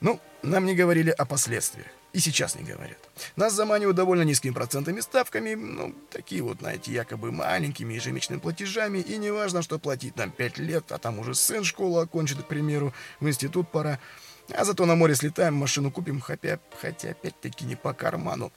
Ну, 0.00 0.20
нам 0.42 0.66
не 0.66 0.74
говорили 0.74 1.10
о 1.10 1.24
последствиях. 1.24 1.86
И 2.12 2.18
сейчас 2.18 2.56
не 2.56 2.62
говорят. 2.62 2.98
Нас 3.36 3.54
заманивают 3.54 3.96
довольно 3.96 4.22
низкими 4.22 4.52
процентами 4.52 5.00
ставками, 5.00 5.54
ну, 5.54 5.94
такие 6.10 6.42
вот, 6.42 6.58
знаете, 6.58 6.92
якобы 6.92 7.32
маленькими 7.32 7.94
ежемесячными 7.94 8.40
платежами, 8.40 8.98
и 8.98 9.16
не 9.16 9.30
важно, 9.32 9.62
что 9.62 9.78
платить 9.78 10.16
нам 10.16 10.30
5 10.30 10.58
лет, 10.58 10.92
а 10.92 10.98
там 10.98 11.18
уже 11.18 11.34
сын 11.34 11.64
школу 11.64 11.98
окончит, 11.98 12.42
к 12.42 12.48
примеру, 12.48 12.92
в 13.20 13.28
институт 13.28 13.70
пора. 13.70 13.98
А 14.54 14.64
зато 14.64 14.84
на 14.86 14.94
море 14.94 15.14
слетаем, 15.14 15.54
машину 15.54 15.90
купим, 15.90 16.20
хотя, 16.20 16.58
хотя 16.80 17.10
опять-таки 17.10 17.64
не 17.64 17.76
по 17.76 17.94
карману. 17.94 18.52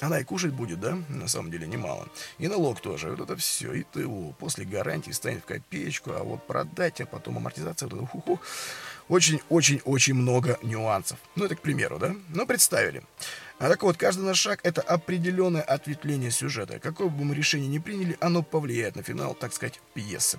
Она 0.00 0.20
и 0.20 0.24
кушать 0.24 0.52
будет, 0.52 0.80
да, 0.80 0.98
на 1.08 1.26
самом 1.26 1.50
деле 1.50 1.66
немало. 1.66 2.08
И 2.38 2.48
налог 2.48 2.80
тоже, 2.80 3.10
вот 3.10 3.20
это 3.20 3.36
все, 3.36 3.72
и 3.72 3.82
ТО. 3.82 4.34
После 4.38 4.64
гарантии 4.64 5.10
станет 5.10 5.42
в 5.42 5.46
копеечку, 5.46 6.10
а 6.12 6.22
вот 6.22 6.46
продать, 6.46 7.00
а 7.00 7.06
потом 7.06 7.38
амортизация, 7.38 7.88
вот 7.88 8.08
это. 8.12 8.38
Очень-очень-очень 9.08 10.14
много 10.14 10.58
нюансов. 10.62 11.18
Ну, 11.36 11.44
это 11.44 11.54
к 11.54 11.60
примеру, 11.60 11.98
да? 11.98 12.14
Ну, 12.28 12.46
представили. 12.46 13.02
А 13.58 13.68
так 13.68 13.82
вот, 13.84 13.96
каждый 13.96 14.24
наш 14.24 14.38
шаг— 14.38 14.60
это 14.64 14.82
определенное 14.82 15.62
ответвление 15.62 16.30
сюжета. 16.30 16.78
Какое 16.78 17.08
бы 17.08 17.24
мы 17.24 17.34
решение 17.34 17.68
ни 17.68 17.78
приняли, 17.78 18.18
оно 18.20 18.42
повлияет 18.42 18.96
на 18.96 19.02
финал, 19.02 19.34
так 19.34 19.54
сказать, 19.54 19.80
пьесы. 19.94 20.38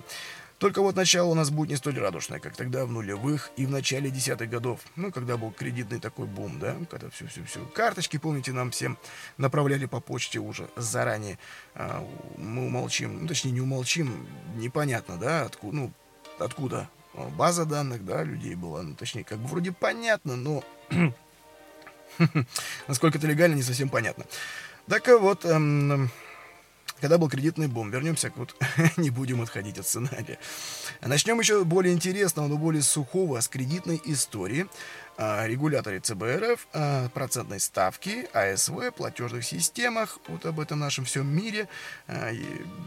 Только 0.58 0.82
вот 0.82 0.96
начало 0.96 1.28
у 1.28 1.34
нас 1.34 1.50
будет 1.50 1.70
не 1.70 1.76
столь 1.76 1.98
радужное, 1.98 2.40
как 2.40 2.56
тогда 2.56 2.84
в 2.84 2.90
нулевых 2.90 3.50
и 3.56 3.64
в 3.64 3.70
начале 3.70 4.10
десятых 4.10 4.50
годов. 4.50 4.80
Ну, 4.96 5.12
когда 5.12 5.36
был 5.36 5.52
кредитный 5.52 6.00
такой 6.00 6.26
бум, 6.26 6.58
да, 6.58 6.76
когда 6.90 7.08
все-все-все. 7.10 7.64
Карточки, 7.66 8.16
помните, 8.16 8.52
нам 8.52 8.72
всем 8.72 8.98
направляли 9.36 9.86
по 9.86 10.00
почте 10.00 10.40
уже 10.40 10.68
заранее. 10.74 11.38
А, 11.74 12.04
мы 12.36 12.66
умолчим, 12.66 13.22
ну, 13.22 13.28
точнее, 13.28 13.52
не 13.52 13.60
умолчим, 13.60 14.26
непонятно, 14.56 15.16
да, 15.16 15.42
откуда, 15.42 15.76
ну, 15.76 15.92
откуда 16.40 16.88
база 17.36 17.64
данных, 17.64 18.04
да, 18.04 18.24
людей 18.24 18.56
была, 18.56 18.82
ну, 18.82 18.96
точнее, 18.96 19.22
как 19.22 19.38
бы 19.38 19.46
вроде 19.46 19.70
понятно, 19.70 20.34
но 20.34 20.64
насколько 22.88 23.18
это 23.18 23.26
легально, 23.28 23.54
не 23.54 23.62
совсем 23.62 23.88
понятно. 23.88 24.24
Так 24.88 25.06
вот, 25.06 25.44
эм, 25.44 26.10
когда 27.00 27.18
был 27.18 27.28
кредитный 27.28 27.68
бум. 27.68 27.90
Вернемся, 27.90 28.32
вот 28.36 28.54
не 28.96 29.10
будем 29.10 29.42
отходить 29.42 29.78
от 29.78 29.86
сценария. 29.86 30.38
Начнем 31.00 31.38
еще 31.38 31.64
более 31.64 31.94
интересного, 31.94 32.48
но 32.48 32.56
более 32.56 32.82
сухого, 32.82 33.40
с 33.40 33.48
кредитной 33.48 34.00
истории. 34.04 34.66
А, 35.20 35.46
регуляторе 35.48 35.98
ЦБРФ, 35.98 36.68
а, 36.72 37.08
процентной 37.08 37.58
ставки, 37.58 38.28
АСВ, 38.32 38.94
платежных 38.96 39.44
системах, 39.44 40.20
вот 40.28 40.46
об 40.46 40.60
этом 40.60 40.78
нашем 40.78 41.04
всем 41.04 41.26
мире, 41.26 41.68
а, 42.06 42.30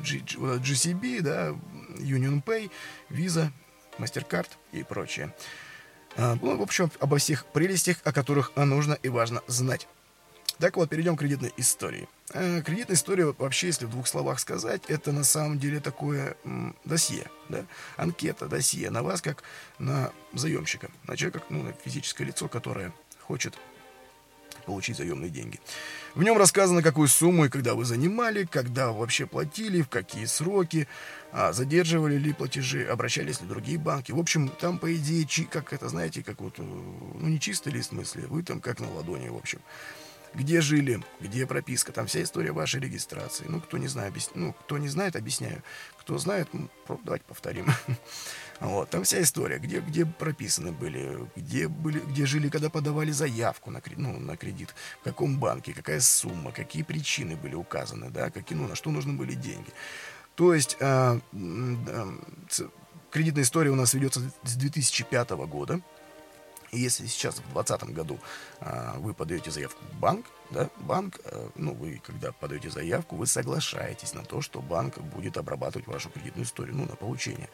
GCB, 0.03 1.19
да, 1.19 1.49
Union 1.99 2.41
Pay, 2.41 2.71
Visa, 3.09 3.49
MasterCard 3.97 4.47
и 4.71 4.83
прочее. 4.83 5.35
Ну, 6.17 6.57
в 6.57 6.61
общем, 6.61 6.91
обо 6.99 7.17
всех 7.17 7.45
прелестях, 7.45 7.97
о 8.03 8.11
которых 8.11 8.53
нужно 8.55 8.93
и 8.93 9.07
важно 9.07 9.41
знать. 9.47 9.87
Так 10.61 10.77
вот, 10.77 10.89
перейдем 10.89 11.15
к 11.15 11.19
кредитной 11.21 11.51
истории. 11.57 12.07
Э, 12.33 12.61
кредитная 12.61 12.95
история, 12.95 13.33
вообще, 13.39 13.67
если 13.67 13.85
в 13.85 13.89
двух 13.89 14.07
словах 14.07 14.39
сказать, 14.39 14.83
это 14.89 15.11
на 15.11 15.23
самом 15.23 15.57
деле 15.57 15.79
такое 15.79 16.35
м, 16.43 16.75
досье, 16.85 17.25
да? 17.49 17.65
анкета, 17.97 18.47
досье 18.47 18.91
на 18.91 19.01
вас, 19.01 19.23
как 19.23 19.41
на 19.79 20.11
заемщика, 20.33 20.91
на 21.07 21.17
человека, 21.17 21.41
ну, 21.49 21.63
на 21.63 21.73
физическое 21.73 22.25
лицо, 22.25 22.47
которое 22.47 22.93
хочет 23.21 23.57
получить 24.67 24.97
заемные 24.97 25.31
деньги. 25.31 25.59
В 26.13 26.21
нем 26.21 26.37
рассказано, 26.37 26.83
какую 26.83 27.07
сумму 27.07 27.45
и 27.45 27.49
когда 27.49 27.73
вы 27.73 27.83
занимали, 27.83 28.45
когда 28.45 28.91
вообще 28.91 29.25
платили, 29.25 29.81
в 29.81 29.89
какие 29.89 30.25
сроки, 30.25 30.87
а, 31.31 31.53
задерживали 31.53 32.17
ли 32.17 32.33
платежи, 32.33 32.85
обращались 32.85 33.41
ли 33.41 33.47
другие 33.47 33.79
банки. 33.79 34.11
В 34.11 34.19
общем, 34.19 34.47
там, 34.47 34.77
по 34.77 34.93
идее, 34.95 35.25
чи, 35.25 35.45
как 35.45 35.73
это, 35.73 35.89
знаете, 35.89 36.21
как 36.21 36.39
вот, 36.39 36.59
э, 36.59 36.61
ну, 36.61 37.27
не 37.27 37.39
чистый 37.39 37.73
лист 37.73 37.93
мысли, 37.93 38.27
вы 38.29 38.43
там 38.43 38.61
как 38.61 38.79
на 38.79 38.91
ладони, 38.91 39.27
в 39.29 39.37
общем 39.37 39.59
где 40.33 40.61
жили, 40.61 41.03
где 41.19 41.45
прописка, 41.45 41.91
там 41.91 42.07
вся 42.07 42.23
история 42.23 42.51
вашей 42.51 42.79
регистрации. 42.79 43.45
Ну, 43.47 43.59
кто 43.59 43.77
не 43.77 43.87
знает, 43.87 44.11
объяс... 44.11 44.31
ну, 44.33 44.53
кто 44.53 44.77
не 44.77 44.87
знает, 44.87 45.15
объясняю. 45.15 45.63
Кто 45.99 46.17
знает, 46.17 46.47
ну, 46.53 46.69
давайте 47.03 47.25
повторим. 47.25 47.67
Вот, 48.59 48.91
там 48.91 49.03
вся 49.03 49.19
история, 49.23 49.57
где, 49.57 49.79
где 49.79 50.05
прописаны 50.05 50.71
были, 50.71 51.27
где, 51.35 51.67
были, 51.67 51.97
где 51.97 52.27
жили, 52.27 52.47
когда 52.47 52.69
подавали 52.69 53.09
заявку 53.09 53.71
на, 53.71 53.81
ну, 53.95 54.19
на 54.19 54.37
кредит, 54.37 54.75
в 54.99 55.03
каком 55.03 55.39
банке, 55.39 55.73
какая 55.73 55.99
сумма, 55.99 56.51
какие 56.51 56.83
причины 56.83 57.35
были 57.35 57.55
указаны, 57.55 58.11
да, 58.11 58.29
какие, 58.29 58.55
ну, 58.55 58.67
на 58.67 58.75
что 58.75 58.91
нужны 58.91 59.13
были 59.13 59.33
деньги. 59.33 59.71
То 60.35 60.53
есть 60.53 60.77
э, 60.79 61.19
э, 61.33 62.11
кредитная 63.09 63.43
история 63.43 63.71
у 63.71 63.75
нас 63.75 63.95
ведется 63.95 64.21
с 64.43 64.55
2005 64.55 65.31
года. 65.31 65.81
И 66.71 66.79
если 66.79 67.05
сейчас 67.05 67.35
в 67.35 67.53
2020 67.53 67.83
году 67.93 68.19
а, 68.59 68.95
вы 68.99 69.13
подаете 69.13 69.51
заявку 69.51 69.83
в 69.91 69.99
банк, 69.99 70.25
да, 70.51 70.69
банк, 70.79 71.19
а, 71.25 71.49
ну, 71.55 71.73
вы, 71.73 72.01
когда 72.03 72.31
подаете 72.31 72.69
заявку, 72.69 73.17
вы 73.17 73.27
соглашаетесь 73.27 74.13
на 74.13 74.23
то, 74.23 74.41
что 74.41 74.61
банк 74.61 74.97
будет 74.99 75.37
обрабатывать 75.37 75.87
вашу 75.87 76.09
кредитную 76.09 76.45
историю, 76.45 76.75
ну, 76.75 76.85
на 76.85 76.95
получение 76.95 77.49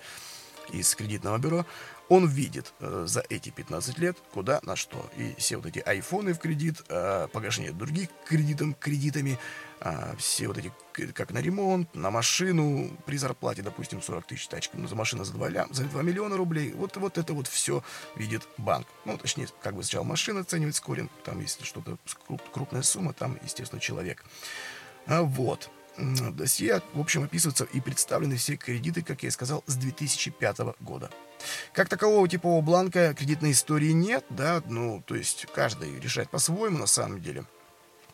из 0.71 0.93
кредитного 0.95 1.37
бюро, 1.37 1.65
он 2.09 2.27
видит 2.27 2.73
э, 2.79 3.05
за 3.07 3.23
эти 3.29 3.49
15 3.49 3.97
лет 3.99 4.17
куда, 4.33 4.59
на 4.63 4.75
что. 4.75 5.09
И 5.17 5.33
все 5.37 5.57
вот 5.57 5.65
эти 5.65 5.79
айфоны 5.79 6.33
в 6.33 6.39
кредит, 6.39 6.83
э, 6.89 7.27
погашение 7.31 7.71
других 7.71 8.09
кредитом, 8.25 8.73
кредитами, 8.73 9.39
э, 9.81 10.15
все 10.17 10.47
вот 10.47 10.57
эти, 10.57 10.71
как 11.11 11.31
на 11.31 11.39
ремонт, 11.39 11.93
на 11.95 12.11
машину, 12.11 12.91
при 13.05 13.17
зарплате, 13.17 13.61
допустим, 13.61 14.01
40 14.01 14.25
тысяч 14.27 14.47
тачки, 14.47 14.75
ну, 14.75 14.87
за 14.87 14.95
машину 14.95 15.23
за 15.23 15.33
2, 15.33 15.49
ля, 15.49 15.67
за 15.71 15.83
2 15.83 16.01
миллиона 16.01 16.37
рублей, 16.37 16.73
вот, 16.73 16.95
вот 16.97 17.17
это 17.17 17.33
вот 17.33 17.47
все 17.47 17.83
видит 18.15 18.47
банк. 18.57 18.87
Ну, 19.05 19.17
точнее, 19.17 19.47
как 19.61 19.75
бы 19.75 19.83
сначала 19.83 20.03
машина 20.03 20.41
оценивает 20.41 20.75
скоринг, 20.75 21.11
там, 21.23 21.39
если 21.41 21.63
что-то 21.63 21.97
круп, 22.27 22.41
крупная 22.51 22.81
сумма, 22.81 23.13
там, 23.13 23.37
естественно, 23.43 23.81
человек. 23.81 24.23
А 25.05 25.21
вот 25.21 25.69
досье, 25.97 26.81
в 26.93 26.99
общем, 26.99 27.23
описываются 27.23 27.65
и 27.65 27.79
представлены 27.79 28.37
все 28.37 28.55
кредиты, 28.55 29.01
как 29.01 29.23
я 29.23 29.29
и 29.29 29.31
сказал, 29.31 29.63
с 29.67 29.75
2005 29.75 30.59
года. 30.79 31.09
Как 31.73 31.89
такового 31.89 32.27
типового 32.27 32.61
бланка 32.61 33.13
кредитной 33.13 33.51
истории 33.51 33.91
нет, 33.91 34.25
да, 34.29 34.61
ну, 34.67 35.03
то 35.05 35.15
есть 35.15 35.47
каждый 35.53 35.99
решает 35.99 36.29
по-своему 36.29 36.77
на 36.77 36.87
самом 36.87 37.21
деле. 37.21 37.45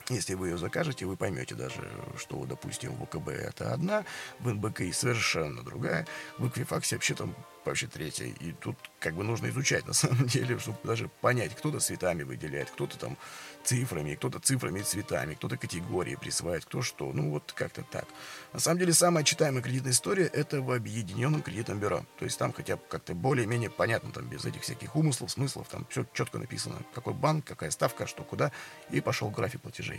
Если 0.10 0.34
вы 0.34 0.50
ее 0.50 0.58
закажете, 0.58 1.06
вы 1.06 1.16
поймете 1.16 1.56
даже, 1.56 1.90
что, 2.18 2.46
допустим, 2.46 2.94
в 2.96 3.04
ОКБ 3.04 3.30
это 3.30 3.74
одна, 3.74 4.04
в 4.40 4.54
НБКИ 4.54 4.92
совершенно 4.92 5.64
другая, 5.64 6.06
в 6.38 6.48
Эквифаксе 6.48 6.96
вообще 6.96 7.16
там 7.16 7.34
вообще 7.66 7.88
третья. 7.88 8.26
И 8.26 8.52
тут 8.54 8.78
как 9.00 9.16
бы 9.16 9.24
нужно 9.24 9.48
изучать 9.50 9.86
на 9.88 9.94
самом 9.94 10.28
деле, 10.28 10.60
чтобы 10.60 10.78
даже 10.84 11.10
понять, 11.22 11.56
кто-то 11.56 11.80
цветами 11.80 12.24
выделяет, 12.24 12.70
кто-то 12.72 12.98
там 12.98 13.18
цифрами, 13.64 14.16
кто-то 14.16 14.40
цифрами 14.40 14.80
и 14.80 14.84
цветами, 14.84 15.36
кто-то 15.36 15.58
категории 15.58 16.16
присваивает, 16.16 16.66
кто 16.66 16.82
что. 16.82 17.12
Ну 17.14 17.32
вот 17.32 17.54
как-то 17.54 17.84
так. 17.84 18.06
На 18.52 18.60
самом 18.60 18.80
деле 18.80 18.94
самая 18.94 19.24
читаемая 19.24 19.64
кредитная 19.64 19.94
история 19.94 20.26
это 20.26 20.62
в 20.62 20.72
объединенном 20.72 21.42
кредитном 21.42 21.80
бюро. 21.80 22.06
То 22.20 22.26
есть 22.26 22.38
там 22.38 22.52
хотя 22.54 22.76
бы 22.76 22.82
как-то 22.90 23.14
более-менее 23.14 23.70
понятно, 23.70 24.12
там 24.12 24.26
без 24.28 24.46
этих 24.46 24.62
всяких 24.62 24.96
умыслов, 24.96 25.32
смыслов, 25.32 25.68
там 25.70 25.86
все 25.90 26.06
четко 26.14 26.40
написано, 26.40 26.76
какой 26.94 27.14
банк, 27.14 27.46
какая 27.46 27.72
ставка, 27.72 28.08
что 28.08 28.24
куда, 28.24 28.52
и 28.90 29.02
пошел 29.02 29.30
график 29.30 29.62
платежей. 29.62 29.93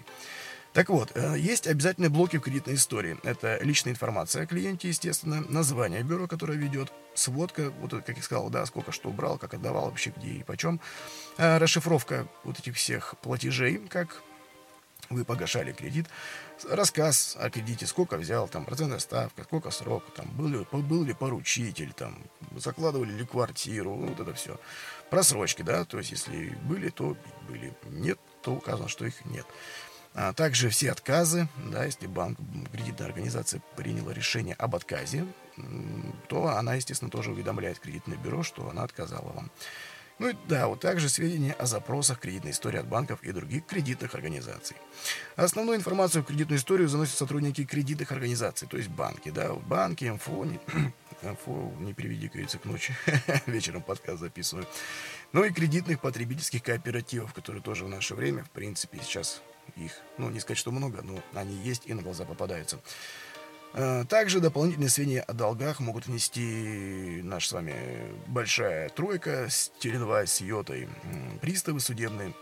Так 0.75 0.89
вот, 0.89 1.13
э, 1.15 1.37
есть 1.39 1.69
обязательные 1.69 2.11
блоки 2.11 2.39
в 2.39 2.41
кредитной 2.41 2.75
истории. 2.75 3.17
Это 3.23 3.59
личная 3.63 3.93
информация 3.93 4.43
о 4.43 4.47
клиенте, 4.47 4.89
естественно, 4.89 5.45
название 5.49 6.03
бюро, 6.03 6.27
которое 6.27 6.59
ведет, 6.59 6.93
сводка, 7.15 7.71
вот 7.81 7.93
как 8.05 8.17
я 8.17 8.23
сказал, 8.23 8.51
да, 8.51 8.67
сколько 8.67 8.91
что 8.91 9.09
убрал, 9.09 9.39
как 9.39 9.55
отдавал, 9.55 9.85
вообще 9.85 10.13
где 10.17 10.31
и 10.31 10.43
почем, 10.43 10.81
э, 11.39 11.59
расшифровка 11.59 12.27
вот 12.43 12.59
этих 12.59 12.75
всех 12.75 13.15
платежей, 13.23 13.79
как 13.89 14.21
вы 15.11 15.25
погашали 15.25 15.73
кредит, 15.73 16.07
рассказ 16.69 17.37
о 17.39 17.51
кредите, 17.51 17.87
сколько 17.87 18.17
взял, 18.17 18.49
там, 18.49 18.65
процентная 18.65 18.99
ставка, 18.99 19.45
сколько 19.45 19.71
срок, 19.71 20.03
там, 20.17 20.27
был 20.37 20.49
ли, 20.49 20.67
был 20.73 21.05
ли 21.05 21.15
поручитель, 21.15 21.93
там, 21.93 22.19
закладывали 22.57 23.13
ли 23.13 23.25
квартиру, 23.25 23.95
вот 23.95 24.21
это 24.21 24.35
все. 24.35 24.59
Просрочки, 25.11 25.63
да, 25.63 25.85
то 25.85 25.99
есть, 25.99 26.11
если 26.11 26.57
были, 26.65 26.89
то 26.89 27.17
были, 27.49 27.73
нет, 27.91 28.19
то 28.43 28.55
указано, 28.55 28.89
что 28.89 29.05
их 29.05 29.25
нет. 29.25 29.47
А 30.15 30.33
также 30.33 30.69
все 30.69 30.93
отказы, 30.93 31.49
да, 31.57 31.85
если 31.85 32.07
банк, 32.07 32.39
кредитная 32.73 33.09
организация 33.09 33.61
приняла 33.77 34.13
решение 34.13 34.55
об 34.55 34.77
отказе, 34.77 35.27
то 36.29 36.47
она, 36.47 36.75
естественно, 36.75 37.11
тоже 37.11 37.33
уведомляет 37.33 37.81
кредитное 37.81 38.17
бюро, 38.17 38.45
что 38.45 38.69
она 38.71 38.85
отказала 38.85 39.33
вам. 39.33 39.51
Ну 40.21 40.29
и 40.29 40.37
да, 40.47 40.69
вот 40.69 40.79
также 40.79 41.09
сведения 41.09 41.53
о 41.55 41.67
запросах 41.67 42.21
кредитной 42.21 42.53
истории 42.53 42.79
от 42.79 42.87
банков 42.87 43.25
и 43.25 43.33
других 43.33 43.67
кредитных 43.67 44.15
организаций. 44.15 44.77
Основную 45.35 45.77
информацию 45.77 46.23
в 46.23 46.27
кредитную 46.27 46.61
историю 46.61 46.89
заносят 46.89 47.17
сотрудники 47.17 47.65
кредитных 47.65 48.13
организаций, 48.13 48.69
то 48.69 48.77
есть 48.77 48.91
банки, 48.91 49.31
да, 49.31 49.53
банки, 49.55 50.05
МФО, 50.05 50.45
не, 50.45 50.61
МФО, 51.29 51.73
не 51.81 51.95
приведи, 51.95 52.29
говорится, 52.29 52.59
к 52.59 52.65
ночи, 52.65 52.95
вечером 53.47 53.83
подкаст 53.83 54.21
записываю. 54.21 54.69
Ну 55.33 55.43
и 55.43 55.51
кредитных 55.51 56.01
потребительских 56.01 56.63
кооперативов, 56.63 57.35
которые 57.35 57.61
тоже 57.61 57.85
в 57.85 57.89
наше 57.89 58.15
время, 58.15 58.45
в 58.45 58.51
принципе, 58.51 59.01
сейчас 59.03 59.43
их, 59.77 59.93
ну, 60.19 60.31
не 60.31 60.41
сказать, 60.41 60.59
что 60.59 60.71
много, 60.71 61.03
но 61.03 61.23
они 61.35 61.55
есть 61.57 61.83
и 61.87 61.95
на 61.95 62.03
глаза 62.03 62.25
попадаются. 62.25 62.79
Э, 63.75 64.05
также 64.09 64.41
дополнительные 64.41 64.89
сведения 64.89 65.23
о 65.23 65.33
долгах 65.33 65.81
могут 65.81 66.07
внести 66.07 67.21
наша 67.25 67.49
с 67.49 67.53
вами 67.53 67.75
большая 68.29 68.89
тройка 68.89 69.49
с 69.51 69.73
Теленвай, 69.81 70.27
с 70.29 70.41
Йотой, 70.41 70.89
приставы 71.41 71.81
судебные 71.81 72.33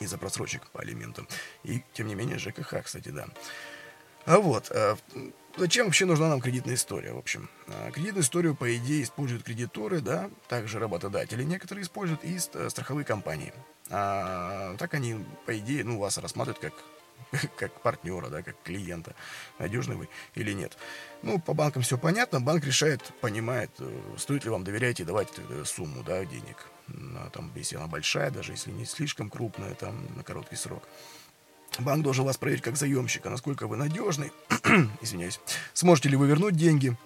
из-за 0.00 0.18
просрочек 0.18 0.66
по 0.72 0.80
алиментам. 0.80 1.28
И, 1.62 1.82
тем 1.94 2.08
не 2.08 2.14
менее, 2.16 2.38
ЖКХ, 2.38 2.82
кстати, 2.82 3.10
да. 3.10 3.26
А 4.24 4.40
вот, 4.40 4.72
э, 4.72 4.96
зачем 5.56 5.86
вообще 5.86 6.04
нужна 6.04 6.28
нам 6.28 6.40
кредитная 6.40 6.74
история, 6.74 7.12
в 7.12 7.18
общем? 7.18 7.48
Э, 7.68 7.92
кредитную 7.92 8.24
историю, 8.24 8.56
по 8.56 8.76
идее, 8.76 9.04
используют 9.04 9.44
кредиторы, 9.44 10.00
да, 10.00 10.30
также 10.48 10.80
работодатели 10.80 11.44
некоторые 11.44 11.84
используют 11.84 12.24
и 12.24 12.36
страховые 12.40 13.04
компании. 13.04 13.52
А, 13.90 14.76
так 14.78 14.94
они, 14.94 15.24
по 15.44 15.56
идее, 15.58 15.84
ну, 15.84 15.98
вас 15.98 16.18
рассматривают 16.18 16.58
как 16.58 16.74
как 17.56 17.80
партнера, 17.80 18.28
да, 18.28 18.42
как 18.42 18.56
клиента, 18.62 19.14
надежный 19.58 19.96
вы 19.96 20.08
или 20.34 20.52
нет. 20.52 20.76
Ну, 21.22 21.40
по 21.40 21.54
банкам 21.54 21.82
все 21.82 21.98
понятно, 21.98 22.40
банк 22.40 22.64
решает, 22.64 23.02
понимает, 23.20 23.70
э, 23.78 24.00
стоит 24.18 24.44
ли 24.44 24.50
вам 24.50 24.64
доверять 24.64 25.00
и 25.00 25.04
давать 25.04 25.28
э, 25.36 25.62
сумму, 25.64 26.02
да, 26.02 26.24
денег. 26.24 26.66
Там, 27.32 27.50
если 27.56 27.76
она 27.76 27.88
большая, 27.88 28.30
даже 28.30 28.52
если 28.52 28.70
не 28.70 28.84
слишком 28.84 29.28
крупная, 29.28 29.74
там, 29.74 30.06
на 30.14 30.22
короткий 30.22 30.54
срок. 30.54 30.84
Банк 31.80 32.04
должен 32.04 32.24
вас 32.24 32.36
проверить 32.36 32.62
как 32.62 32.76
заемщика, 32.76 33.28
насколько 33.28 33.66
вы 33.66 33.76
надежный, 33.76 34.30
извиняюсь, 35.00 35.40
сможете 35.74 36.08
ли 36.08 36.16
вы 36.16 36.28
вернуть 36.28 36.54
деньги, 36.54 36.96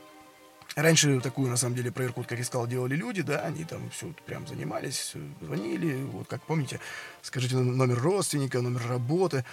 Раньше 0.76 1.20
такую, 1.20 1.50
на 1.50 1.56
самом 1.56 1.74
деле, 1.74 1.90
проверку, 1.90 2.22
как 2.22 2.38
я 2.38 2.44
сказал, 2.44 2.66
делали 2.66 2.94
люди, 2.94 3.22
да, 3.22 3.40
они 3.40 3.64
там 3.64 3.90
все 3.90 4.12
прям 4.24 4.46
занимались, 4.46 5.14
звонили, 5.40 5.94
вот 6.04 6.28
как 6.28 6.42
помните, 6.42 6.78
скажите 7.22 7.56
номер 7.56 7.98
родственника, 7.98 8.60
номер 8.60 8.86
работы, 8.88 9.44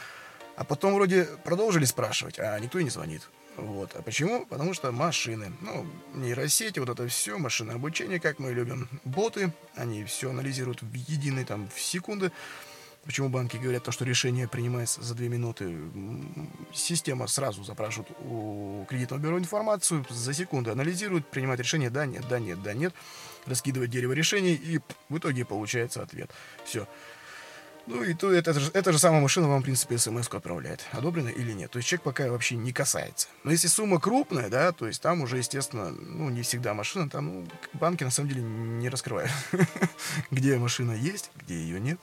а 0.55 0.63
потом 0.63 0.93
вроде 0.93 1.25
продолжили 1.43 1.85
спрашивать, 1.85 2.37
а 2.39 2.57
никто 2.59 2.77
и 2.77 2.83
не 2.83 2.91
звонит. 2.91 3.27
Вот. 3.57 3.95
А 3.95 4.03
почему? 4.03 4.45
Потому 4.45 4.75
что 4.75 4.91
машины. 4.91 5.51
Ну, 5.61 5.87
нейросети, 6.13 6.77
вот 6.77 6.89
это 6.89 7.07
все, 7.07 7.37
машинное 7.39 7.75
обучение, 7.75 8.19
как 8.19 8.37
мы 8.37 8.53
любим. 8.53 8.87
Боты, 9.03 9.51
они 9.75 10.03
все 10.05 10.29
анализируют 10.29 10.83
в 10.83 10.93
единой 10.93 11.43
там 11.43 11.67
в 11.73 11.81
секунды. 11.81 12.31
Почему 13.07 13.29
банки 13.29 13.55
говорят 13.55 13.85
то, 13.85 13.93
что 13.93 14.03
решение 14.03 14.49
принимается 14.49 15.01
за 15.01 15.15
две 15.15 15.29
минуты? 15.29 15.77
Система 16.73 17.27
сразу 17.27 17.63
запрашивает 17.63 18.11
у 18.19 18.85
кредитного 18.89 19.21
бюро 19.21 19.39
информацию, 19.39 20.05
за 20.09 20.33
секунду 20.33 20.71
анализирует, 20.73 21.25
принимает 21.25 21.61
решение, 21.61 21.89
да, 21.89 22.05
нет, 22.05 22.25
да, 22.27 22.37
нет, 22.37 22.61
да, 22.61 22.73
нет, 22.73 22.93
раскидывает 23.45 23.89
дерево 23.91 24.11
решений, 24.11 24.55
и 24.55 24.81
в 25.07 25.17
итоге 25.17 25.45
получается 25.45 26.01
ответ. 26.01 26.31
Все. 26.65 26.85
Ну 27.85 28.03
и 28.03 28.13
то 28.13 28.29
это, 28.29 28.53
эта 28.73 28.91
же 28.91 28.99
самая 28.99 29.21
машина 29.21 29.47
вам, 29.47 29.61
в 29.61 29.63
принципе, 29.63 29.97
смс 29.97 30.27
отправляет, 30.27 30.85
одобрено 30.91 31.29
или 31.29 31.53
нет. 31.53 31.71
То 31.71 31.77
есть 31.77 31.87
человек 31.87 32.03
пока 32.03 32.29
вообще 32.29 32.57
не 32.57 32.73
касается. 32.73 33.29
Но 33.45 33.51
если 33.51 33.69
сумма 33.69 34.01
крупная, 34.01 34.49
да, 34.49 34.73
то 34.73 34.85
есть 34.85 35.01
там 35.01 35.21
уже, 35.21 35.37
естественно, 35.37 35.91
ну, 35.91 36.29
не 36.29 36.41
всегда 36.41 36.73
машина, 36.73 37.09
там 37.09 37.25
ну, 37.25 37.47
банки 37.71 38.03
на 38.03 38.11
самом 38.11 38.27
деле 38.27 38.41
не 38.41 38.89
раскрывают, 38.89 39.31
где 40.31 40.57
машина 40.57 40.91
есть, 40.91 41.31
где 41.37 41.55
ее 41.55 41.79
нет. 41.79 41.97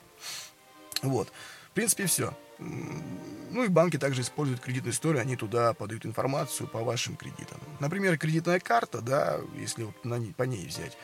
Вот. 1.01 1.31
В 1.69 1.71
принципе, 1.71 2.05
все. 2.05 2.33
Ну 2.57 3.63
и 3.63 3.67
банки 3.67 3.97
также 3.97 4.21
используют 4.21 4.61
кредитную 4.61 4.93
историю, 4.93 5.21
они 5.21 5.35
туда 5.35 5.73
подают 5.73 6.05
информацию 6.05 6.67
по 6.67 6.79
вашим 6.79 7.15
кредитам. 7.15 7.59
Например, 7.79 8.17
кредитная 8.17 8.59
карта, 8.59 9.01
да, 9.01 9.39
если 9.57 9.83
вот 9.83 10.05
на 10.05 10.17
ней, 10.17 10.33
по 10.33 10.43
ней 10.43 10.65
взять, 10.65 10.97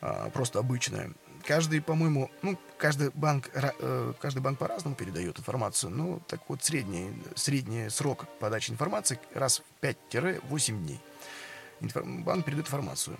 а, 0.00 0.30
просто 0.30 0.58
обычная. 0.58 1.12
Каждый, 1.44 1.80
по-моему, 1.80 2.30
ну, 2.42 2.58
каждый 2.76 3.10
банк, 3.10 3.50
э, 3.54 4.12
каждый 4.20 4.40
банк 4.40 4.58
по-разному 4.58 4.96
передает 4.96 5.38
информацию, 5.38 5.90
но 5.90 6.20
так 6.26 6.40
вот 6.48 6.64
средний, 6.64 7.12
средний 7.36 7.88
срок 7.88 8.26
подачи 8.40 8.72
информации 8.72 9.20
раз 9.32 9.60
в 9.60 9.84
5-8 9.84 10.76
дней. 10.84 11.00
Инфор- 11.80 12.04
банк 12.24 12.44
передает 12.44 12.66
информацию 12.66 13.16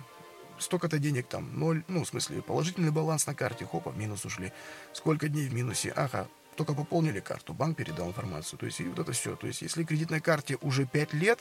столько-то 0.59 0.99
денег 0.99 1.27
там, 1.27 1.57
ноль, 1.59 1.83
ну, 1.87 2.03
в 2.03 2.07
смысле, 2.07 2.41
положительный 2.41 2.91
баланс 2.91 3.27
на 3.27 3.35
карте, 3.35 3.65
хопа, 3.65 3.89
минус 3.89 4.25
ушли. 4.25 4.51
Сколько 4.93 5.29
дней 5.29 5.47
в 5.47 5.53
минусе? 5.53 5.91
Ага, 5.91 6.27
только 6.57 6.73
пополнили 6.73 7.19
карту, 7.19 7.53
банк 7.53 7.77
передал 7.77 8.07
информацию. 8.07 8.59
То 8.59 8.65
есть, 8.65 8.81
и 8.81 8.83
вот 8.85 8.99
это 8.99 9.11
все. 9.11 9.35
То 9.35 9.47
есть, 9.47 9.61
если 9.61 9.83
кредитной 9.83 10.19
карте 10.19 10.57
уже 10.61 10.85
5 10.85 11.13
лет, 11.13 11.39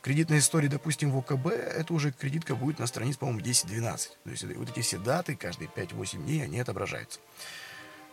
кредитная 0.00 0.38
история, 0.38 0.68
допустим, 0.68 1.10
в 1.10 1.18
ОКБ, 1.18 1.46
это 1.46 1.92
уже 1.92 2.12
кредитка 2.12 2.56
будет 2.56 2.78
на 2.78 2.86
странице, 2.86 3.18
по-моему, 3.18 3.40
10-12. 3.40 4.08
То 4.24 4.30
есть, 4.30 4.44
вот 4.44 4.70
эти 4.70 4.80
все 4.80 4.98
даты, 4.98 5.36
каждые 5.36 5.68
5-8 5.68 6.24
дней, 6.24 6.42
они 6.42 6.58
отображаются. 6.58 7.20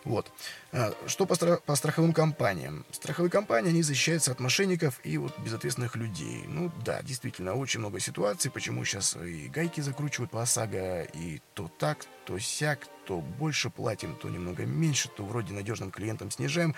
Вот. 0.03 0.31
А, 0.71 0.93
что 1.07 1.25
по, 1.25 1.33
стра- 1.33 1.61
по 1.63 1.75
страховым 1.75 2.13
компаниям? 2.13 2.85
Страховые 2.91 3.29
компании, 3.29 3.69
они 3.69 3.83
защищаются 3.83 4.31
от 4.31 4.39
мошенников 4.39 4.99
и 5.03 5.17
вот 5.17 5.37
безответственных 5.39 5.95
людей. 5.95 6.43
Ну 6.47 6.71
да, 6.83 7.01
действительно, 7.03 7.53
очень 7.53 7.79
много 7.79 7.99
ситуаций, 7.99 8.49
почему 8.49 8.83
сейчас 8.83 9.15
и 9.15 9.47
гайки 9.47 9.81
закручивают 9.81 10.31
по 10.31 10.41
ОСАГО, 10.41 11.03
и 11.13 11.41
то 11.53 11.69
так, 11.77 12.05
то 12.25 12.39
сяк, 12.39 12.87
то 13.05 13.19
больше 13.19 13.69
платим, 13.69 14.15
то 14.15 14.29
немного 14.29 14.65
меньше, 14.65 15.09
то 15.09 15.23
вроде 15.23 15.53
надежным 15.53 15.91
клиентам 15.91 16.31
снижаем, 16.31 16.75